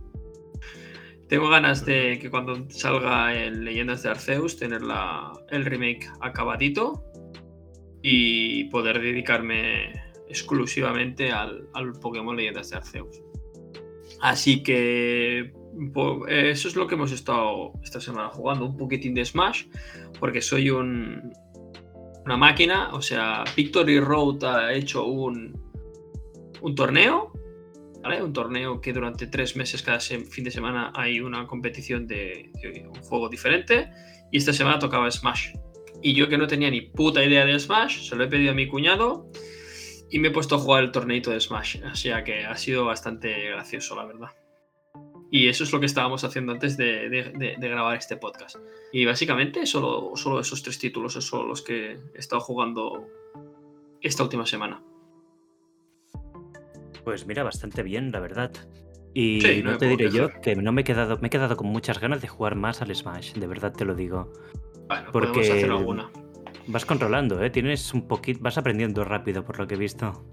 Tengo 1.27 1.49
ganas 1.49 1.85
de 1.85 2.19
que 2.19 2.29
cuando 2.29 2.69
salga 2.69 3.33
el 3.35 3.65
Leyendas 3.65 4.03
de 4.03 4.09
Arceus 4.11 4.55
tener 4.55 4.81
el 5.49 5.65
remake 5.65 6.09
acabadito 6.21 7.03
y 8.01 8.65
poder 8.69 9.01
dedicarme 9.01 9.91
exclusivamente 10.29 11.31
al, 11.31 11.67
al 11.73 11.93
Pokémon 11.93 12.35
Leyendas 12.35 12.69
de 12.69 12.77
Arceus. 12.77 13.21
Así 14.21 14.63
que 14.63 15.53
eso 16.27 16.67
es 16.67 16.75
lo 16.75 16.87
que 16.87 16.95
hemos 16.95 17.11
estado 17.11 17.73
esta 17.83 18.01
semana 18.01 18.29
jugando, 18.29 18.65
un 18.65 18.77
poquitín 18.77 19.13
de 19.13 19.23
Smash, 19.23 19.65
porque 20.19 20.41
soy 20.41 20.69
un, 20.69 21.31
una 22.25 22.37
máquina, 22.37 22.89
o 22.93 23.01
sea, 23.01 23.43
Victory 23.55 23.99
Road 23.99 24.43
ha 24.43 24.73
hecho 24.73 25.05
un, 25.05 25.55
un 26.61 26.75
torneo, 26.75 27.31
¿vale? 28.01 28.23
Un 28.23 28.33
torneo 28.33 28.81
que 28.81 28.91
durante 28.91 29.27
tres 29.27 29.55
meses 29.55 29.83
cada 29.83 29.99
fin 29.99 30.43
de 30.43 30.51
semana 30.51 30.91
hay 30.95 31.19
una 31.19 31.45
competición 31.45 32.07
de, 32.07 32.51
de 32.61 32.87
un 32.87 33.01
juego 33.03 33.29
diferente 33.29 33.89
y 34.31 34.37
esta 34.37 34.53
semana 34.53 34.79
tocaba 34.79 35.09
Smash. 35.11 35.53
Y 36.01 36.13
yo 36.13 36.27
que 36.27 36.37
no 36.37 36.47
tenía 36.47 36.69
ni 36.69 36.81
puta 36.81 37.23
idea 37.23 37.45
de 37.45 37.59
Smash, 37.59 38.09
se 38.09 38.15
lo 38.15 38.23
he 38.23 38.27
pedido 38.27 38.51
a 38.51 38.55
mi 38.55 38.67
cuñado 38.67 39.29
y 40.09 40.19
me 40.19 40.29
he 40.29 40.31
puesto 40.31 40.55
a 40.55 40.59
jugar 40.59 40.83
el 40.83 40.91
torneito 40.91 41.31
de 41.31 41.39
Smash. 41.39 41.81
O 41.91 41.95
sea 41.95 42.23
que 42.23 42.45
ha 42.45 42.55
sido 42.57 42.85
bastante 42.85 43.49
gracioso, 43.49 43.95
la 43.95 44.05
verdad. 44.05 44.29
Y 45.29 45.49
eso 45.49 45.63
es 45.65 45.73
lo 45.73 45.79
que 45.81 45.85
estábamos 45.87 46.23
haciendo 46.23 46.53
antes 46.53 46.77
de, 46.77 47.09
de- 47.09 47.31
de- 47.35 47.55
de 47.59 47.69
grabar 47.69 47.97
este 47.97 48.15
podcast. 48.15 48.55
Y 48.93 49.05
básicamente 49.05 49.65
solo, 49.65 50.11
solo 50.15 50.39
esos 50.39 50.63
tres 50.63 50.79
títulos 50.79 51.13
son 51.13 51.49
los 51.49 51.61
que 51.61 51.91
he 52.15 52.17
estado 52.19 52.39
jugando 52.41 53.05
esta 54.01 54.23
última 54.23 54.45
semana. 54.45 54.81
Pues 57.03 57.25
mira, 57.27 57.43
bastante 57.43 57.83
bien, 57.83 58.11
la 58.11 58.19
verdad. 58.19 58.51
Y 59.13 59.41
Sí, 59.41 59.63
no 59.63 59.71
no 59.71 59.77
te 59.77 59.87
diré 59.87 60.11
yo 60.11 60.29
que 60.41 60.55
no 60.55 60.71
me 60.71 60.81
he 60.81 60.83
quedado, 60.83 61.17
me 61.19 61.27
he 61.27 61.29
quedado 61.29 61.57
con 61.57 61.67
muchas 61.67 61.99
ganas 61.99 62.21
de 62.21 62.27
jugar 62.27 62.55
más 62.55 62.81
al 62.81 62.93
Smash, 62.95 63.33
de 63.33 63.47
verdad 63.47 63.73
te 63.73 63.83
lo 63.85 63.95
digo. 63.95 64.31
Bueno, 64.87 65.09
Porque- 65.11 65.29
podemos 65.29 65.49
hacer 65.49 65.71
alguna. 65.71 66.09
Vas 66.67 66.85
controlando, 66.85 67.41
¿eh? 67.43 67.49
Tienes 67.49 67.93
un 67.93 68.07
poquito, 68.07 68.39
vas 68.41 68.57
aprendiendo 68.57 69.03
rápido 69.05 69.43
por 69.45 69.57
lo 69.59 69.67
que 69.67 69.75
he 69.75 69.77
visto. 69.77 70.25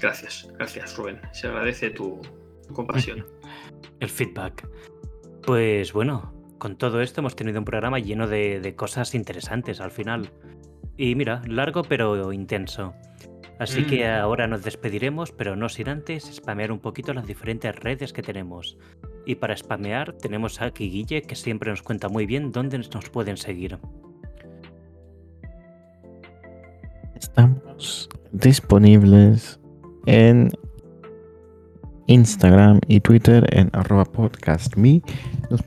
Gracias, 0.00 0.48
gracias 0.58 0.96
Rubén. 0.96 1.20
Se 1.32 1.46
agradece 1.48 1.90
tu, 1.90 2.20
tu 2.66 2.74
compasión. 2.74 3.26
El 4.00 4.08
feedback. 4.10 4.68
Pues 5.46 5.92
bueno, 5.92 6.34
con 6.58 6.76
todo 6.76 7.00
esto 7.00 7.20
hemos 7.22 7.34
tenido 7.36 7.58
un 7.58 7.64
programa 7.64 7.98
lleno 7.98 8.26
de, 8.26 8.60
de 8.60 8.74
cosas 8.74 9.14
interesantes 9.14 9.80
al 9.80 9.90
final. 9.90 10.30
Y 10.98 11.14
mira, 11.14 11.40
largo 11.46 11.82
pero 11.82 12.32
intenso. 12.32 12.94
Así 13.58 13.84
que 13.84 14.04
Mm. 14.06 14.20
ahora 14.20 14.46
nos 14.46 14.62
despediremos, 14.62 15.32
pero 15.32 15.56
no 15.56 15.70
sin 15.70 15.88
antes 15.88 16.24
spamear 16.24 16.70
un 16.72 16.78
poquito 16.78 17.14
las 17.14 17.26
diferentes 17.26 17.74
redes 17.74 18.12
que 18.12 18.20
tenemos. 18.22 18.76
Y 19.24 19.36
para 19.36 19.56
spamear 19.56 20.12
tenemos 20.12 20.60
aquí 20.60 20.90
Guille, 20.90 21.22
que 21.22 21.36
siempre 21.36 21.70
nos 21.70 21.80
cuenta 21.82 22.10
muy 22.10 22.26
bien 22.26 22.52
dónde 22.52 22.76
nos 22.78 23.08
pueden 23.08 23.38
seguir. 23.38 23.78
Estamos 27.16 28.10
disponibles 28.32 29.58
en 30.04 30.50
Instagram 32.08 32.80
y 32.88 33.00
Twitter 33.00 33.46
en 33.56 33.70
arroba 33.72 34.04
podcastme. 34.04 35.02
Nos 35.50 35.62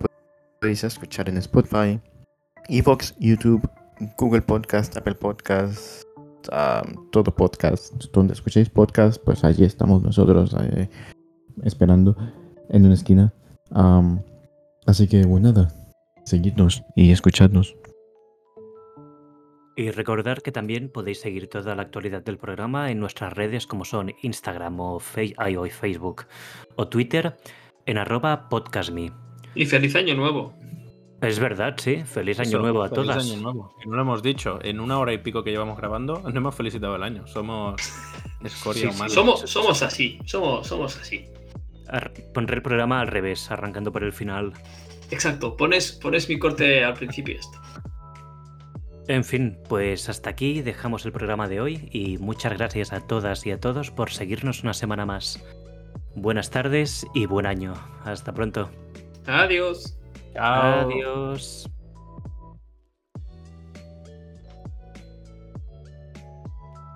podéis 0.61 0.83
escuchar 0.83 1.27
en 1.27 1.37
Spotify, 1.37 1.99
Evox, 2.67 3.15
YouTube, 3.19 3.67
Google 4.17 4.43
Podcast, 4.43 4.95
Apple 4.95 5.15
Podcast. 5.15 6.03
a 6.51 6.83
todo 7.11 7.35
podcast. 7.35 7.95
Donde 8.13 8.33
escuchéis 8.33 8.69
podcast, 8.69 9.21
pues 9.23 9.43
allí 9.43 9.65
estamos 9.65 10.03
nosotros 10.03 10.55
eh, 10.59 10.87
esperando 11.63 12.15
en 12.69 12.85
una 12.85 12.93
esquina. 12.93 13.33
Así 14.85 15.07
que, 15.07 15.25
bueno, 15.25 15.51
nada. 15.51 15.73
Seguidnos 16.25 16.83
y 16.95 17.11
escuchadnos. 17.11 17.75
Y 19.79 19.91
recordar 19.91 20.41
que 20.41 20.51
también 20.51 20.89
podéis 20.89 21.21
seguir 21.21 21.47
toda 21.47 21.73
la 21.73 21.83
actualidad 21.83 22.21
del 22.21 22.37
programa 22.37 22.91
en 22.91 22.99
nuestras 22.99 23.31
redes 23.31 23.65
como 23.65 23.85
son 23.85 24.13
Instagram 24.23 24.77
o, 24.81 24.99
Fe- 24.99 25.33
ay, 25.37 25.55
o 25.55 25.63
Facebook 25.69 26.25
o 26.75 26.89
Twitter 26.89 27.37
en 27.85 27.97
arroba 27.97 28.49
podcastme. 28.49 29.13
Y 29.55 29.65
feliz 29.65 29.95
año 29.95 30.15
nuevo. 30.15 30.53
Es 31.21 31.39
verdad, 31.39 31.75
sí. 31.77 32.03
Feliz 32.03 32.41
año 32.41 32.49
Eso, 32.49 32.59
nuevo 32.59 32.83
a 32.83 32.89
feliz 32.89 33.05
todas. 33.05 33.25
año 33.25 33.41
nuevo. 33.41 33.73
No 33.85 33.95
lo 33.95 34.01
hemos 34.01 34.21
dicho. 34.21 34.59
En 34.63 34.81
una 34.81 34.99
hora 34.99 35.13
y 35.13 35.19
pico 35.19 35.45
que 35.45 35.51
llevamos 35.51 35.77
grabando, 35.77 36.21
no 36.21 36.29
hemos 36.37 36.55
felicitado 36.55 36.97
el 36.97 37.03
año. 37.03 37.25
Somos 37.25 37.75
escoria 38.43 38.81
Sí, 38.81 38.89
sí, 38.89 38.95
humana. 38.95 39.09
Somos, 39.09 39.39
somos 39.49 39.81
así, 39.81 40.19
somos, 40.25 40.67
somos 40.67 40.97
así. 40.99 41.23
Ar- 41.87 42.11
Pondré 42.33 42.57
el 42.57 42.61
programa 42.61 42.99
al 42.99 43.07
revés, 43.07 43.49
arrancando 43.49 43.93
por 43.93 44.03
el 44.03 44.11
final. 44.11 44.51
Exacto, 45.09 45.55
pones, 45.55 45.93
pones 45.93 46.27
mi 46.27 46.37
corte 46.37 46.83
al 46.83 46.95
principio 46.95 47.35
y 47.35 47.37
esto. 47.37 47.57
En 49.09 49.23
fin, 49.23 49.57
pues 49.67 50.07
hasta 50.07 50.29
aquí 50.29 50.61
dejamos 50.61 51.03
el 51.03 51.11
programa 51.11 51.47
de 51.47 51.59
hoy 51.59 51.89
y 51.91 52.19
muchas 52.19 52.53
gracias 52.53 52.93
a 52.93 52.99
todas 52.99 53.43
y 53.47 53.49
a 53.49 53.59
todos 53.59 53.89
por 53.89 54.11
seguirnos 54.11 54.61
una 54.61 54.75
semana 54.75 55.07
más. 55.07 55.43
Buenas 56.13 56.51
tardes 56.51 57.07
y 57.15 57.25
buen 57.25 57.47
año. 57.47 57.73
Hasta 58.05 58.35
pronto. 58.35 58.69
Adiós. 59.25 59.97
Chao. 60.35 60.91
Adiós. 60.91 61.67